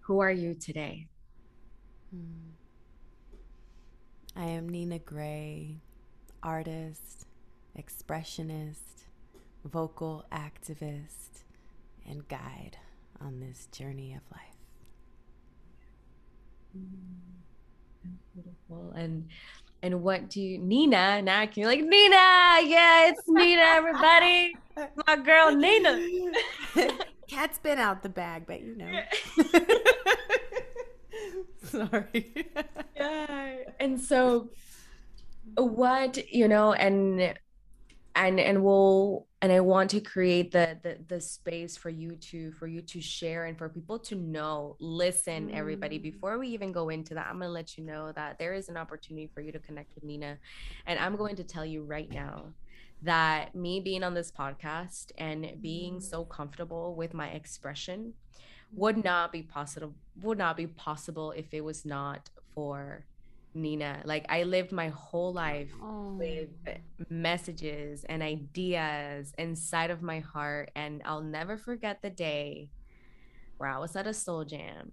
who 0.00 0.20
are 0.20 0.30
you 0.30 0.54
today? 0.54 1.06
Hmm. 2.10 2.48
I 4.36 4.44
am 4.44 4.68
Nina 4.68 5.00
Grae, 5.00 5.78
artist, 6.42 7.26
expressionist, 7.76 9.04
vocal 9.64 10.24
activist, 10.32 11.42
and 12.08 12.26
guide 12.28 12.78
on 13.20 13.40
this 13.40 13.66
journey 13.72 14.14
of 14.14 14.22
life. 14.32 14.57
Beautiful. 18.34 18.92
And 18.94 19.28
and 19.82 20.02
what 20.02 20.28
do 20.30 20.40
you 20.40 20.58
Nina? 20.58 21.22
Now 21.22 21.46
can 21.46 21.62
you 21.62 21.66
like 21.66 21.80
Nina? 21.80 22.58
Yeah, 22.64 23.08
it's 23.08 23.22
Nina, 23.28 23.62
everybody. 23.62 24.54
My 25.06 25.16
girl 25.16 25.54
Nina. 25.54 26.00
Cat's 27.28 27.58
been 27.58 27.78
out 27.78 28.02
the 28.02 28.08
bag, 28.08 28.44
but 28.46 28.62
you 28.62 28.76
know. 28.76 29.00
Sorry. 31.88 32.46
yeah. 32.96 33.56
And 33.78 34.00
so 34.00 34.48
what, 35.56 36.32
you 36.32 36.48
know, 36.48 36.72
and 36.72 37.34
and 38.14 38.40
and 38.40 38.62
we'll 38.62 39.26
and 39.40 39.52
i 39.52 39.60
want 39.60 39.90
to 39.90 40.00
create 40.00 40.50
the, 40.50 40.78
the 40.82 40.98
the 41.08 41.20
space 41.20 41.76
for 41.76 41.90
you 41.90 42.16
to 42.16 42.52
for 42.52 42.66
you 42.66 42.80
to 42.80 43.00
share 43.00 43.44
and 43.46 43.56
for 43.56 43.68
people 43.68 43.98
to 43.98 44.14
know. 44.14 44.76
Listen 44.80 45.48
mm. 45.48 45.54
everybody 45.54 45.98
before 45.98 46.38
we 46.38 46.48
even 46.48 46.72
go 46.72 46.88
into 46.88 47.14
that 47.14 47.26
i'm 47.26 47.38
going 47.38 47.48
to 47.48 47.52
let 47.52 47.78
you 47.78 47.84
know 47.84 48.12
that 48.12 48.38
there 48.38 48.54
is 48.54 48.68
an 48.68 48.76
opportunity 48.76 49.30
for 49.32 49.40
you 49.40 49.52
to 49.52 49.58
connect 49.58 49.94
with 49.94 50.04
nina. 50.04 50.38
And 50.86 50.98
i'm 50.98 51.16
going 51.16 51.36
to 51.36 51.44
tell 51.44 51.64
you 51.64 51.84
right 51.84 52.10
now 52.12 52.46
that 53.02 53.54
me 53.54 53.80
being 53.80 54.02
on 54.02 54.14
this 54.14 54.32
podcast 54.32 55.12
and 55.18 55.52
being 55.60 56.00
so 56.00 56.24
comfortable 56.24 56.94
with 56.96 57.14
my 57.14 57.28
expression 57.28 58.14
would 58.72 59.02
not 59.02 59.32
be 59.32 59.42
possible 59.42 59.94
would 60.20 60.38
not 60.38 60.56
be 60.56 60.66
possible 60.66 61.32
if 61.32 61.46
it 61.52 61.62
was 61.62 61.84
not 61.84 62.30
for 62.54 63.04
Nina. 63.54 64.02
Like 64.04 64.26
I 64.28 64.42
lived 64.44 64.72
my 64.72 64.88
whole 64.88 65.32
life 65.32 65.70
oh. 65.82 66.14
with 66.14 66.48
messages 67.08 68.04
and 68.08 68.22
ideas 68.22 69.32
inside 69.38 69.90
of 69.90 70.02
my 70.02 70.20
heart 70.20 70.70
and 70.76 71.02
I'll 71.04 71.22
never 71.22 71.56
forget 71.56 72.02
the 72.02 72.10
day 72.10 72.70
where 73.56 73.68
I 73.68 73.78
was 73.78 73.96
at 73.96 74.06
a 74.06 74.14
soul 74.14 74.44
jam. 74.44 74.92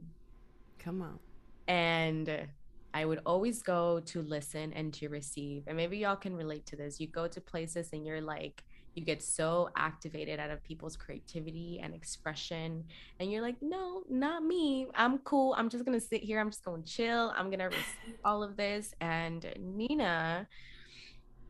Come 0.80 1.02
on. 1.02 1.20
And 1.68 2.48
I 2.94 3.06
would 3.06 3.20
always 3.26 3.62
go 3.62 4.00
to 4.06 4.22
listen 4.22 4.72
and 4.74 4.94
to 4.96 5.10
receive. 5.10 5.64
And 5.68 5.76
maybe 5.76 5.98
y'all 5.98 6.16
can 6.16 6.36
relate 6.36 6.66
to 6.68 6.76
this. 6.76 7.00
You 7.00 7.08
go 7.08 7.28
to 7.28 7.42
places 7.42 7.90
and 7.92 8.06
you're 8.06 8.22
like 8.22 8.64
you 8.96 9.04
get 9.04 9.22
so 9.22 9.70
activated 9.76 10.40
out 10.40 10.50
of 10.50 10.64
people's 10.64 10.96
creativity 10.96 11.80
and 11.84 11.94
expression 11.94 12.84
and 13.20 13.32
you're 13.32 13.42
like 13.42 13.58
no 13.62 14.04
not 14.10 14.44
me. 14.44 14.88
I'm 14.96 15.20
cool. 15.20 15.54
I'm 15.58 15.70
just 15.70 15.86
gonna 15.86 16.00
sit 16.00 16.24
here. 16.24 16.40
I'm 16.40 16.50
just 16.50 16.64
gonna 16.64 16.84
chill. 16.84 17.34
I'm 17.36 17.52
gonna 17.52 17.70
receive 17.70 18.18
all 18.26 18.42
of 18.42 18.56
this. 18.58 18.94
And 19.02 19.46
nina 19.60 20.48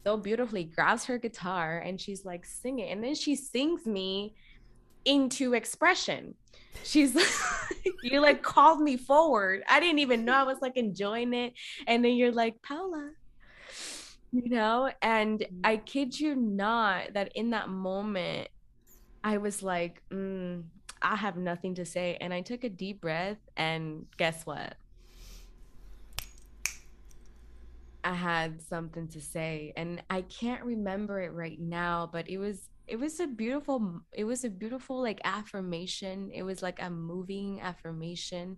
so 0.04 0.18
beautifully 0.18 0.66
grabs 0.66 1.06
her 1.06 1.18
guitar 1.18 1.80
and 1.80 2.00
she's 2.00 2.26
like 2.26 2.46
sing 2.46 2.78
it 2.78 2.92
and 2.92 3.04
then 3.04 3.16
she 3.16 3.36
sings 3.36 3.86
me 3.86 4.36
into 5.06 5.54
expression. 5.54 6.34
She's 6.84 7.16
you 8.04 8.20
like 8.22 8.42
called 8.42 8.82
me 8.82 8.98
forward. 8.98 9.64
I 9.70 9.80
didn't 9.80 10.00
even 10.00 10.26
know 10.26 10.34
i 10.34 10.44
was 10.44 10.58
like 10.62 10.78
enjoying 10.78 11.34
it. 11.34 11.54
And 11.88 12.04
then 12.04 12.14
you're 12.14 12.32
like 12.32 12.56
paula 12.64 13.12
you 14.36 14.50
know? 14.50 14.92
And 15.02 15.40
mm-hmm. 15.40 15.62
i 15.64 15.78
kid 15.78 16.20
you 16.20 16.36
not 16.36 17.14
that 17.14 17.32
in 17.36 17.52
that 17.52 17.70
moment 17.70 18.50
i 19.24 19.38
was 19.38 19.64
like 19.64 20.02
mm, 20.12 20.64
i 21.02 21.16
have 21.16 21.38
nothing 21.38 21.76
to 21.76 21.86
say. 21.86 22.18
And 22.20 22.34
i 22.34 22.42
took 22.42 22.64
a 22.64 22.70
deep 22.70 23.02
breath 23.02 23.38
and 23.58 24.06
guess 24.18 24.46
what? 24.46 24.76
I 28.04 28.14
had 28.14 28.62
something 28.62 29.08
to 29.10 29.22
say 29.22 29.74
and 29.76 30.04
i 30.12 30.22
can't 30.22 30.64
remember 30.64 31.22
it 31.22 31.34
right 31.34 31.60
now 31.60 32.08
but 32.12 32.30
it 32.30 32.38
was 32.38 32.70
it 32.88 32.98
was 32.98 33.20
a 33.20 33.28
beautiful 33.28 34.02
it 34.12 34.24
was 34.24 34.44
a 34.44 34.50
beautiful 34.50 35.02
like 35.02 35.20
affirmation. 35.24 36.32
It 36.34 36.44
was 36.44 36.62
like 36.62 36.82
a 36.82 36.90
moving 36.90 37.62
affirmation 37.62 38.58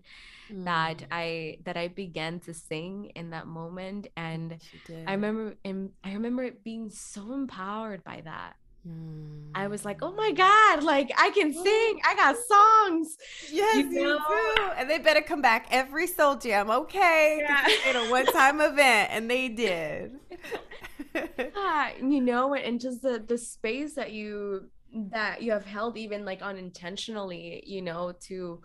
mm. 0.52 0.66
that 0.66 1.06
i 1.12 1.58
that 1.64 1.78
i 1.78 1.88
began 1.88 2.40
to 2.42 2.54
sing 2.54 3.12
in 3.16 3.32
that 3.32 3.48
moment. 3.48 4.08
And 4.16 4.58
i 5.08 5.12
remember 5.12 5.56
and 5.64 5.92
i 6.04 6.14
remember 6.14 6.44
it 6.44 6.64
being 6.64 6.90
so 6.90 7.34
empowered 7.34 8.04
by 8.04 8.22
that 8.26 8.56
mm. 8.88 9.18
I 9.56 9.68
was 9.68 9.84
like, 9.84 10.00
oh 10.02 10.14
my 10.14 10.32
God, 10.32 10.84
like 10.84 11.12
I 11.18 11.32
can 11.32 11.54
sing. 11.54 12.02
I 12.06 12.16
got 12.16 12.36
songs. 12.38 13.18
Yes, 13.52 13.78
you, 13.78 13.90
know? 13.90 14.14
you 14.14 14.20
do. 14.56 14.64
And 14.78 14.90
they 14.90 15.00
better 15.00 15.22
come 15.22 15.42
back 15.42 15.68
every 15.72 16.08
soul 16.08 16.36
jam. 16.36 16.70
Okay. 16.70 17.40
Yeah. 17.42 17.64
It's 17.66 17.98
a 17.98 18.12
one 18.12 18.26
time 18.28 18.62
event. 18.62 19.10
And 19.12 19.30
they 19.30 19.50
did. 19.50 20.20
yeah, 21.16 21.92
you 22.02 22.22
know, 22.22 22.54
and 22.54 22.80
just 22.80 23.02
the 23.02 23.24
the 23.26 23.38
space 23.38 23.96
that 23.96 24.12
you 24.12 24.70
that 25.12 25.42
you 25.42 25.52
have 25.52 25.66
held 25.66 25.98
even 25.98 26.26
like 26.26 26.42
unintentionally, 26.42 27.64
you 27.66 27.82
know, 27.82 28.14
to 28.28 28.62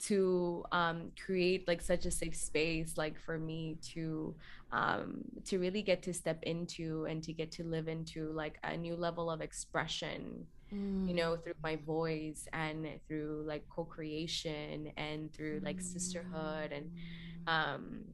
to 0.00 0.64
um 0.72 1.12
create 1.24 1.68
like 1.68 1.82
such 1.82 2.06
a 2.06 2.10
safe 2.10 2.34
space 2.34 2.96
like 2.96 3.18
for 3.18 3.38
me 3.38 3.76
to 3.82 4.34
um 4.72 5.22
to 5.44 5.58
really 5.58 5.82
get 5.82 6.02
to 6.02 6.12
step 6.12 6.42
into 6.44 7.04
and 7.04 7.22
to 7.22 7.32
get 7.32 7.50
to 7.52 7.64
live 7.64 7.86
into 7.86 8.30
like 8.32 8.58
a 8.64 8.76
new 8.76 8.96
level 8.96 9.30
of 9.30 9.40
expression 9.40 10.46
mm. 10.72 11.06
you 11.06 11.14
know 11.14 11.36
through 11.36 11.54
my 11.62 11.76
voice 11.76 12.48
and 12.52 12.86
through 13.06 13.44
like 13.46 13.62
co-creation 13.68 14.90
and 14.96 15.32
through 15.34 15.60
like 15.62 15.80
sisterhood 15.80 16.72
and 16.72 16.90
mm. 16.90 17.52
um 17.52 18.04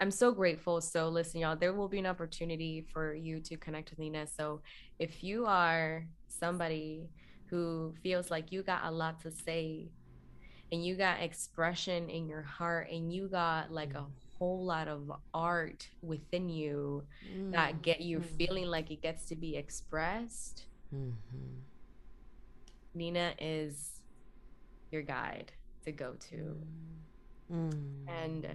I'm 0.00 0.10
so 0.10 0.32
grateful. 0.32 0.80
So 0.80 1.08
listen, 1.08 1.40
y'all, 1.40 1.56
there 1.56 1.72
will 1.72 1.88
be 1.88 2.00
an 2.00 2.06
opportunity 2.06 2.84
for 2.92 3.14
you 3.14 3.38
to 3.40 3.56
connect 3.56 3.90
with 3.90 4.00
Nina. 4.00 4.26
So 4.26 4.60
if 4.98 5.22
you 5.22 5.46
are 5.46 6.04
somebody 6.28 7.08
who 7.46 7.94
feels 8.02 8.30
like 8.30 8.50
you 8.50 8.62
got 8.62 8.82
a 8.84 8.90
lot 8.90 9.20
to 9.20 9.30
say 9.30 9.88
and 10.74 10.84
you 10.84 10.96
got 10.96 11.22
expression 11.22 12.10
in 12.10 12.28
your 12.28 12.42
heart 12.42 12.90
and 12.90 13.12
you 13.12 13.28
got 13.28 13.70
like 13.70 13.94
a 13.94 14.04
whole 14.38 14.64
lot 14.64 14.88
of 14.88 15.12
art 15.32 15.88
within 16.02 16.48
you 16.48 17.04
mm. 17.32 17.52
that 17.52 17.80
get 17.80 18.00
you 18.00 18.18
mm. 18.18 18.24
feeling 18.24 18.66
like 18.66 18.90
it 18.90 19.00
gets 19.00 19.26
to 19.26 19.36
be 19.36 19.56
expressed 19.56 20.64
mm-hmm. 20.92 21.12
nina 22.92 23.34
is 23.38 24.00
your 24.90 25.02
guide 25.02 25.52
to 25.84 25.92
go 25.92 26.14
to 26.18 26.56
mm. 27.52 27.72
and 28.08 28.48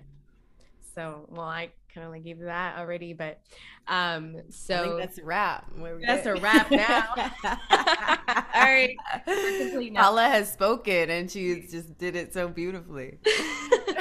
so, 0.95 1.25
well, 1.29 1.45
I 1.45 1.69
kind 1.93 2.05
of 2.05 2.11
like 2.11 2.23
gave 2.23 2.39
that 2.39 2.77
already, 2.77 3.13
but 3.13 3.39
um, 3.87 4.35
so 4.49 4.97
that's 4.99 5.17
a 5.17 5.23
wrap. 5.23 5.71
That's 6.05 6.23
good. 6.23 6.37
a 6.37 6.41
wrap 6.41 6.71
now. 6.71 7.31
All 8.69 8.75
right, 8.75 9.93
Paula 9.95 10.23
has 10.29 10.51
spoken, 10.51 11.09
and 11.09 11.29
she 11.31 11.65
just 11.69 11.97
did 11.97 12.15
it 12.15 12.33
so 12.33 12.47
beautifully. 12.47 13.17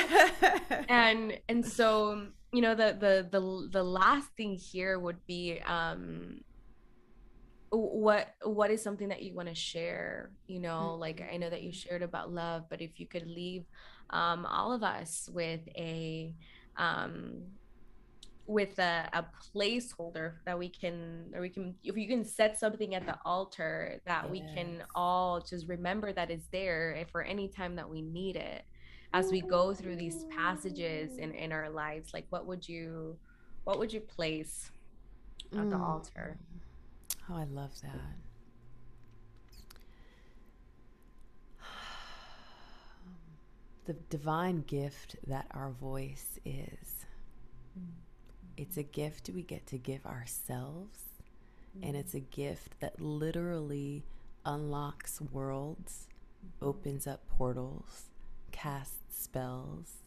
and 0.89 1.39
and 1.49 1.65
so 1.65 2.27
you 2.53 2.61
know 2.61 2.75
the 2.75 2.97
the 3.01 3.29
the 3.31 3.69
the 3.73 3.83
last 3.83 4.29
thing 4.37 4.55
here 4.55 4.99
would 4.99 5.25
be 5.27 5.61
um 5.67 6.41
what 7.71 8.35
what 8.43 8.71
is 8.71 8.83
something 8.83 9.09
that 9.09 9.23
you 9.23 9.35
want 9.35 9.49
to 9.49 9.55
share 9.55 10.31
you 10.47 10.59
know 10.59 10.91
mm-hmm. 10.93 11.01
like 11.01 11.23
i 11.31 11.37
know 11.37 11.51
that 11.51 11.63
you 11.63 11.71
shared 11.71 12.01
about 12.01 12.33
love 12.33 12.65
but 12.71 12.81
if 12.81 12.99
you 12.99 13.07
could 13.07 13.27
leave 13.27 13.67
um 14.09 14.47
all 14.47 14.73
of 14.73 14.83
us 14.83 15.29
with 15.35 15.61
a 15.77 16.35
um, 16.79 17.43
with 18.49 18.79
a, 18.79 19.09
a, 19.13 19.27
placeholder 19.55 20.33
that 20.47 20.59
we 20.59 20.71
can 20.71 21.31
or 21.35 21.43
we 21.43 21.51
can 21.51 21.75
if 21.85 21.99
you 21.99 22.09
can 22.09 22.25
set 22.25 22.59
something 22.59 22.95
at 22.95 23.05
the 23.05 23.15
altar 23.27 24.01
that 24.07 24.25
yes. 24.25 24.33
we 24.33 24.41
can 24.55 24.83
all 24.95 25.39
just 25.39 25.69
remember 25.69 26.15
that 26.15 26.31
is 26.31 26.49
there 26.51 27.05
for 27.13 27.23
any 27.23 27.47
time 27.47 27.77
that 27.77 27.89
we 27.89 28.01
need 28.01 28.37
it 28.37 28.65
as 29.13 29.31
we 29.31 29.43
go 29.43 29.75
through 29.75 29.97
these 29.97 30.25
passages 30.35 31.19
in 31.19 31.35
in 31.35 31.53
our 31.53 31.69
lives 31.69 32.15
like 32.15 32.25
what 32.31 32.47
would 32.47 32.67
you 32.67 33.15
what 33.65 33.79
would 33.79 33.93
you 33.93 34.01
place 34.01 34.71
at 35.53 35.59
mm. 35.59 35.71
the 35.71 35.77
altar 35.77 36.39
oh 37.31 37.37
i 37.37 37.45
love 37.45 37.79
that 37.83 38.01
the 43.85 43.93
divine 44.09 44.63
gift 44.63 45.17
that 45.27 45.47
our 45.51 45.71
voice 45.71 46.39
is. 46.47 46.99
It's 48.59 48.77
a 48.77 48.83
gift 48.83 49.31
we 49.33 49.43
get 49.43 49.67
to 49.69 49.79
give 49.79 50.05
ourselves, 50.05 50.99
and 51.83 51.97
it's 51.97 52.13
a 52.15 52.21
gift 52.21 52.81
that 52.81 53.01
literally 53.01 54.05
unlocks 54.45 55.21
worlds, 55.21 56.09
opens 56.61 57.07
up 57.07 57.27
portals, 57.29 58.07
casts 58.51 59.23
spells, 59.23 59.99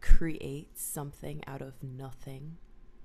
creates 0.00 0.82
something 0.82 1.42
out 1.46 1.60
of 1.60 1.82
nothing. 1.82 2.56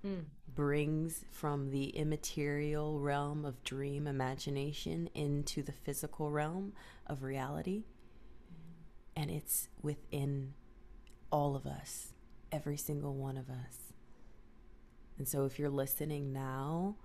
Mm. 0.06 0.26
brings 0.54 1.24
from 1.32 1.72
the 1.72 1.86
immaterial 1.91 2.99
realm 2.99 3.45
of 3.45 3.64
dream 3.64 4.06
imagination 4.06 5.10
into 5.14 5.64
the 5.64 5.72
physical 5.72 6.30
realm 6.30 6.74
of 7.08 7.24
reality 7.24 7.86
and 9.16 9.32
it's 9.32 9.70
within 9.82 10.54
all 11.32 11.56
of 11.56 11.66
us, 11.66 12.14
every 12.51 12.78
single 12.78 13.14
one 13.16 13.38
of 13.38 13.49
us. 13.49 13.83
And 15.18 15.28
so 15.28 15.45
if 15.45 15.59
you're 15.59 15.70
listening 15.70 16.34
now, 16.34 16.95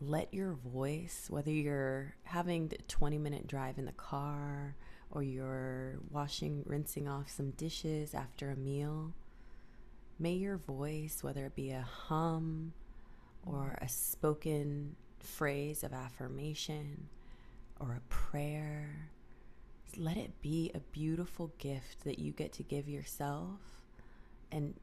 let 0.00 0.32
your 0.32 0.52
voice, 0.52 1.26
whether 1.28 1.50
you're 1.50 2.14
having 2.24 2.72
a 2.78 2.82
20 2.82 3.18
minute 3.18 3.46
drive 3.46 3.78
in 3.78 3.84
the 3.84 3.92
car 3.92 4.76
or 5.10 5.22
you're 5.22 5.98
washing, 6.10 6.62
rinsing 6.66 7.08
off 7.08 7.30
some 7.30 7.50
dishes 7.52 8.14
after 8.14 8.50
a 8.50 8.56
meal, 8.56 9.14
may 10.18 10.34
your 10.34 10.56
voice, 10.56 11.22
whether 11.22 11.46
it 11.46 11.54
be 11.54 11.70
a 11.70 11.82
hum 11.82 12.72
or 13.44 13.78
a 13.80 13.88
spoken 13.88 14.96
phrase 15.18 15.82
of 15.82 15.92
affirmation 15.92 17.08
or 17.80 17.94
a 17.94 18.08
prayer 18.12 19.10
let 19.96 20.16
it 20.16 20.40
be 20.42 20.70
a 20.74 20.80
beautiful 20.80 21.52
gift 21.58 22.04
that 22.04 22.18
you 22.18 22.32
get 22.32 22.52
to 22.52 22.62
give 22.62 22.88
yourself 22.88 23.60
and 24.52 24.74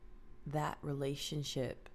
that 0.48 0.78
relationship 0.82 1.90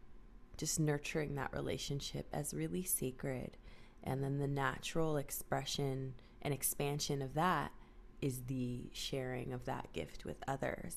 just 0.61 0.79
nurturing 0.79 1.37
that 1.37 1.55
relationship 1.55 2.27
as 2.35 2.53
really 2.53 2.83
sacred. 2.83 3.57
And 4.05 4.23
then 4.23 4.39
the 4.39 4.47
natural 4.47 5.17
expression 5.17 6.13
and 6.43 6.53
expansion 6.53 7.23
of 7.23 7.33
that 7.33 7.73
is 8.21 8.43
the 8.43 8.91
sharing 8.93 9.55
of 9.55 9.65
that 9.65 9.91
gift 9.95 10.27
with 10.27 10.37
others. 10.47 10.97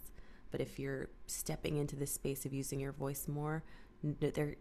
But 0.51 0.59
if 0.59 0.79
you're 0.79 1.07
stepping 1.27 1.77
into 1.77 1.95
the 1.95 2.05
space 2.05 2.45
of 2.45 2.53
using 2.53 2.81
your 2.81 2.91
voice 2.91 3.25
more, 3.29 3.63
there 4.03 4.55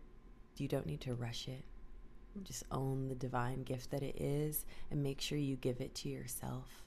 you 0.56 0.68
don't 0.68 0.86
need 0.86 1.00
to 1.00 1.14
rush 1.14 1.48
it. 1.48 1.64
Just 2.44 2.62
own 2.70 3.08
the 3.08 3.16
divine 3.16 3.64
gift 3.64 3.90
that 3.90 4.04
it 4.04 4.20
is 4.20 4.64
and 4.92 5.02
make 5.02 5.20
sure 5.20 5.36
you 5.36 5.56
give 5.56 5.80
it 5.80 5.96
to 5.96 6.08
yourself 6.08 6.84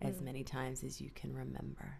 mm. 0.00 0.08
as 0.08 0.20
many 0.20 0.44
times 0.44 0.84
as 0.84 1.00
you 1.00 1.10
can 1.16 1.34
remember. 1.34 1.98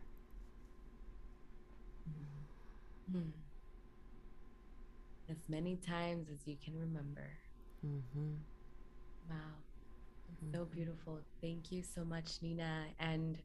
Mm. 3.12 3.32
As 5.28 5.48
many 5.48 5.76
times 5.76 6.28
as 6.32 6.46
you 6.46 6.56
can 6.64 6.78
remember. 6.78 7.30
Mm-hmm. 7.84 8.34
Wow. 9.28 9.36
Mm-hmm. 9.36 10.56
So 10.56 10.64
beautiful. 10.64 11.20
Thank 11.40 11.72
you 11.72 11.82
so 11.82 12.04
much, 12.04 12.38
Nina. 12.42 12.84
And 13.00 13.38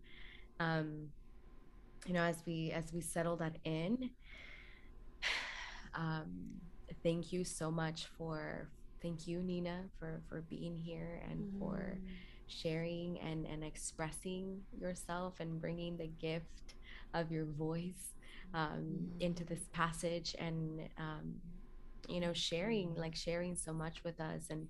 um, 0.60 1.08
you 2.06 2.14
know, 2.14 2.24
as 2.24 2.44
we 2.46 2.72
as 2.72 2.94
we 2.94 3.02
settle 3.02 3.36
that 3.38 3.58
in, 3.64 4.12
um, 5.96 6.32
thank 7.04 7.34
you 7.34 7.44
so 7.44 7.72
much 7.72 8.06
for 8.18 8.70
thank 9.02 9.28
you, 9.28 9.42
Nina, 9.42 9.86
for 10.00 10.22
for 10.30 10.42
being 10.50 10.78
here 10.78 11.22
and 11.30 11.40
mm-hmm. 11.40 11.60
for 11.60 11.98
sharing 12.48 13.20
and 13.20 13.46
and 13.46 13.64
expressing 13.64 14.62
yourself 14.80 15.40
and 15.40 15.60
bringing 15.60 15.98
the 15.98 16.08
gift 16.08 16.76
of 17.14 17.32
your 17.32 17.46
voice 17.46 18.14
um, 18.54 18.68
mm-hmm. 18.68 19.22
into 19.22 19.44
this 19.44 19.68
passage 19.74 20.36
and 20.40 20.82
um, 20.98 21.34
you 22.12 22.20
know 22.20 22.34
sharing 22.34 22.94
like 22.96 23.16
sharing 23.16 23.56
so 23.56 23.74
much 23.74 24.04
with 24.04 24.20
us 24.20 24.48
and 24.50 24.68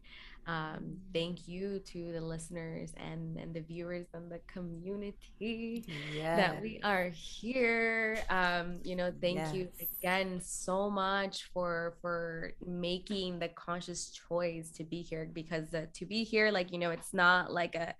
um, 0.47 0.97
thank 1.13 1.47
you 1.47 1.79
to 1.85 2.11
the 2.11 2.21
listeners 2.21 2.93
and 2.97 3.37
and 3.37 3.53
the 3.53 3.61
viewers 3.61 4.07
and 4.13 4.31
the 4.31 4.39
community 4.47 5.85
yes. 6.15 6.37
that 6.37 6.61
we 6.61 6.79
are 6.83 7.09
here 7.09 8.19
um, 8.29 8.79
you 8.83 8.95
know 8.95 9.13
thank 9.21 9.37
yes. 9.37 9.53
you 9.53 9.67
again 9.79 10.39
so 10.43 10.89
much 10.89 11.49
for 11.53 11.93
for 12.01 12.53
making 12.65 13.39
the 13.39 13.49
conscious 13.49 14.09
choice 14.09 14.71
to 14.71 14.83
be 14.83 15.01
here 15.01 15.29
because 15.31 15.73
uh, 15.73 15.85
to 15.93 16.05
be 16.05 16.23
here 16.23 16.49
like 16.49 16.71
you 16.71 16.79
know 16.79 16.89
it's 16.89 17.13
not 17.13 17.51
like 17.51 17.75
a 17.75 17.93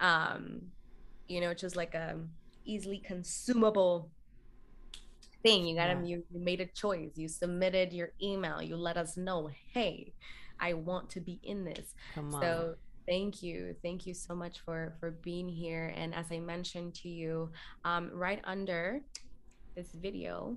um 0.00 0.60
you 1.28 1.40
know 1.40 1.52
just 1.52 1.76
like 1.76 1.94
a 1.94 2.16
easily 2.64 2.98
consumable 2.98 4.10
thing. 5.46 5.66
You 5.66 5.76
got 5.76 5.88
yeah. 5.88 6.02
you, 6.02 6.24
you 6.30 6.40
made 6.40 6.60
a 6.60 6.66
choice. 6.66 7.12
You 7.14 7.28
submitted 7.28 7.92
your 7.92 8.10
email. 8.22 8.60
You 8.62 8.76
let 8.76 8.96
us 8.96 9.16
know, 9.16 9.50
hey, 9.72 10.12
I 10.60 10.74
want 10.74 11.10
to 11.10 11.20
be 11.20 11.38
in 11.42 11.64
this. 11.64 11.94
Come 12.14 12.32
So 12.32 12.74
thank 13.06 13.40
you 13.40 13.74
thank 13.82 14.04
you 14.04 14.12
so 14.12 14.34
much 14.34 14.58
for 14.64 14.96
for 14.98 15.12
being 15.22 15.48
here 15.48 15.94
and 15.96 16.12
as 16.12 16.26
i 16.32 16.40
mentioned 16.40 16.92
to 16.92 17.08
you 17.08 17.48
um, 17.84 18.10
right 18.12 18.40
under 18.42 19.00
this 19.76 19.92
video 19.92 20.56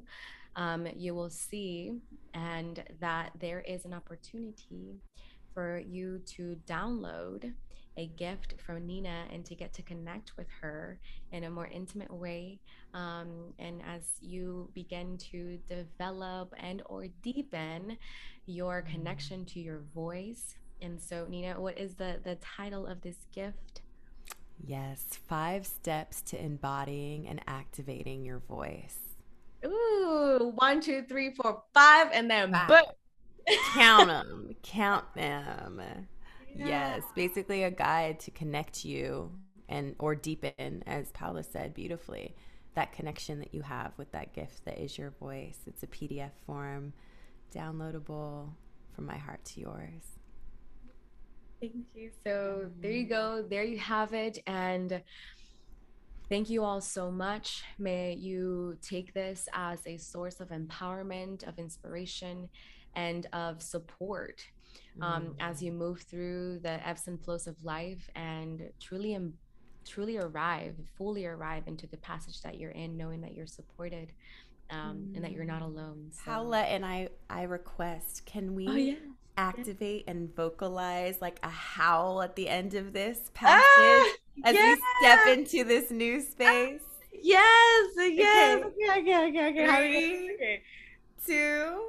um, 0.55 0.87
you 0.95 1.13
will 1.13 1.29
see 1.29 1.93
and 2.33 2.83
that 2.99 3.29
there 3.39 3.61
is 3.61 3.85
an 3.85 3.93
opportunity 3.93 4.97
for 5.53 5.79
you 5.87 6.19
to 6.25 6.57
download 6.67 7.53
a 7.97 8.07
gift 8.07 8.55
from 8.65 8.85
Nina 8.85 9.25
and 9.31 9.45
to 9.45 9.55
get 9.55 9.73
to 9.73 9.81
connect 9.81 10.37
with 10.37 10.47
her 10.61 10.99
in 11.31 11.43
a 11.43 11.49
more 11.49 11.67
intimate 11.67 12.13
way. 12.13 12.59
Um, 12.93 13.53
and 13.59 13.81
as 13.85 14.03
you 14.21 14.69
begin 14.73 15.17
to 15.31 15.57
develop 15.67 16.53
and 16.57 16.81
or 16.85 17.07
deepen 17.21 17.97
your 18.45 18.81
connection 18.81 19.45
to 19.45 19.59
your 19.59 19.81
voice. 19.93 20.55
And 20.81 20.99
so, 20.99 21.25
Nina, 21.29 21.59
what 21.59 21.77
is 21.77 21.95
the 21.95 22.19
the 22.23 22.35
title 22.35 22.87
of 22.87 23.01
this 23.01 23.17
gift? 23.33 23.81
Yes, 24.65 25.03
five 25.27 25.65
steps 25.65 26.21
to 26.23 26.41
embodying 26.41 27.27
and 27.27 27.41
activating 27.47 28.25
your 28.25 28.39
voice. 28.39 28.97
Ooh, 29.65 30.53
one, 30.55 30.79
two, 30.81 31.03
three, 31.03 31.33
four, 31.33 31.63
five, 31.73 32.09
and 32.13 32.29
then 32.29 32.51
boom. 32.67 32.81
Count 33.73 34.07
them, 34.07 34.51
count 34.63 35.05
them. 35.15 35.81
Yes, 36.55 37.03
basically 37.15 37.63
a 37.63 37.71
guide 37.71 38.19
to 38.21 38.31
connect 38.31 38.83
you 38.85 39.31
and 39.67 39.95
or 39.99 40.15
deepen, 40.15 40.83
as 40.87 41.11
Paula 41.11 41.43
said 41.43 41.73
beautifully, 41.73 42.35
that 42.75 42.91
connection 42.91 43.39
that 43.39 43.53
you 43.53 43.61
have 43.61 43.93
with 43.97 44.11
that 44.11 44.33
gift 44.33 44.65
that 44.65 44.79
is 44.79 44.97
your 44.97 45.11
voice. 45.11 45.59
It's 45.67 45.83
a 45.83 45.87
PDF 45.87 46.31
form, 46.45 46.93
downloadable 47.53 48.49
from 48.95 49.05
my 49.05 49.17
heart 49.17 49.43
to 49.45 49.61
yours. 49.61 50.19
Thank 51.61 51.73
you. 51.93 52.11
So 52.25 52.69
there 52.81 52.91
you 52.91 53.05
mm-hmm. 53.05 53.13
go. 53.13 53.45
There 53.47 53.63
you 53.63 53.77
have 53.79 54.13
it. 54.13 54.39
And 54.47 55.01
thank 56.29 56.49
you 56.49 56.63
all 56.63 56.81
so 56.81 57.11
much. 57.11 57.63
May 57.77 58.13
you 58.13 58.77
take 58.81 59.13
this 59.13 59.47
as 59.53 59.79
a 59.85 59.97
source 59.97 60.39
of 60.39 60.49
empowerment, 60.49 61.47
of 61.47 61.59
inspiration, 61.59 62.49
and 62.95 63.27
of 63.33 63.61
support 63.61 64.41
um, 65.01 65.23
mm. 65.23 65.33
as 65.39 65.61
you 65.61 65.71
move 65.71 66.01
through 66.01 66.59
the 66.59 66.85
ebbs 66.87 67.07
and 67.07 67.21
flows 67.23 67.47
of 67.47 67.63
life 67.63 68.09
and 68.15 68.69
truly 68.79 69.17
truly 69.85 70.17
arrive 70.17 70.75
fully 70.97 71.25
arrive 71.25 71.63
into 71.67 71.87
the 71.87 71.97
passage 71.97 72.41
that 72.41 72.59
you're 72.59 72.71
in 72.71 72.97
knowing 72.97 73.21
that 73.21 73.33
you're 73.33 73.47
supported 73.47 74.11
um, 74.71 75.11
and 75.15 75.23
that 75.23 75.31
you're 75.31 75.45
not 75.45 75.61
mm. 75.61 75.67
alone 75.67 76.09
so. 76.11 76.31
paula 76.31 76.61
and 76.61 76.85
i 76.85 77.07
i 77.29 77.43
request 77.43 78.25
can 78.25 78.53
we 78.53 78.67
oh, 78.67 78.73
yeah. 78.73 78.95
activate 79.37 80.03
yeah. 80.05 80.11
and 80.11 80.35
vocalize 80.35 81.17
like 81.21 81.39
a 81.43 81.49
howl 81.49 82.21
at 82.21 82.35
the 82.35 82.47
end 82.47 82.73
of 82.73 82.93
this 82.93 83.19
ah, 83.27 83.31
passage 83.33 83.63
ah, 83.65 84.15
as 84.45 84.55
yeah. 84.55 84.73
we 84.73 84.81
step 85.01 85.37
into 85.37 85.63
this 85.63 85.89
new 85.91 86.21
space 86.21 86.81
yes 87.11 87.91
yes 87.97 88.63
okay 88.63 88.63
okay 88.65 88.99
okay 88.99 89.29
okay, 89.29 89.49
okay. 89.49 90.29
Three, 90.37 90.61
two 91.25 91.81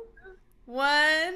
one 0.66 1.34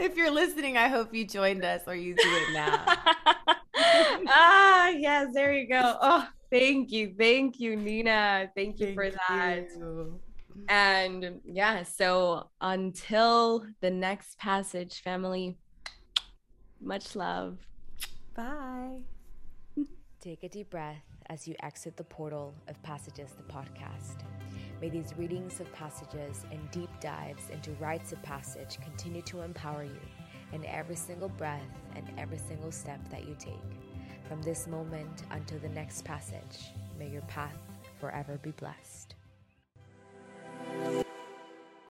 if 0.00 0.16
you're 0.16 0.30
listening, 0.30 0.76
I 0.76 0.88
hope 0.88 1.14
you 1.14 1.26
joined 1.26 1.64
us 1.64 1.82
or 1.86 1.94
you 1.94 2.14
do 2.14 2.22
it 2.24 2.52
now. 2.52 2.84
ah, 4.28 4.88
yes, 4.88 5.28
there 5.32 5.52
you 5.52 5.68
go. 5.68 5.96
Oh, 6.00 6.28
thank 6.50 6.90
you. 6.92 7.14
Thank 7.18 7.60
you, 7.60 7.76
Nina. 7.76 8.50
Thank 8.56 8.80
you 8.80 8.86
thank 8.86 8.96
for 8.96 9.10
that. 9.28 9.66
You. 9.76 10.20
And 10.68 11.40
yeah, 11.44 11.82
so 11.82 12.50
until 12.60 13.64
the 13.80 13.90
next 13.90 14.38
passage, 14.38 15.02
family, 15.02 15.56
much 16.80 17.16
love. 17.16 17.58
Bye. 18.34 18.98
Take 20.28 20.44
a 20.44 20.48
deep 20.50 20.68
breath 20.68 21.00
as 21.30 21.48
you 21.48 21.54
exit 21.62 21.96
the 21.96 22.04
portal 22.04 22.52
of 22.68 22.82
Passages, 22.82 23.30
the 23.34 23.50
podcast. 23.50 24.24
May 24.78 24.90
these 24.90 25.14
readings 25.16 25.58
of 25.58 25.72
passages 25.72 26.44
and 26.52 26.70
deep 26.70 26.90
dives 27.00 27.48
into 27.48 27.70
rites 27.80 28.12
of 28.12 28.22
passage 28.22 28.78
continue 28.82 29.22
to 29.22 29.40
empower 29.40 29.84
you 29.84 30.00
in 30.52 30.66
every 30.66 30.96
single 30.96 31.30
breath 31.30 31.62
and 31.96 32.04
every 32.18 32.36
single 32.36 32.70
step 32.70 33.00
that 33.08 33.26
you 33.26 33.36
take. 33.38 33.54
From 34.28 34.42
this 34.42 34.66
moment 34.66 35.22
until 35.30 35.60
the 35.60 35.70
next 35.70 36.04
passage, 36.04 36.74
may 36.98 37.08
your 37.08 37.22
path 37.22 37.56
forever 37.98 38.38
be 38.42 38.50
blessed. 38.50 39.14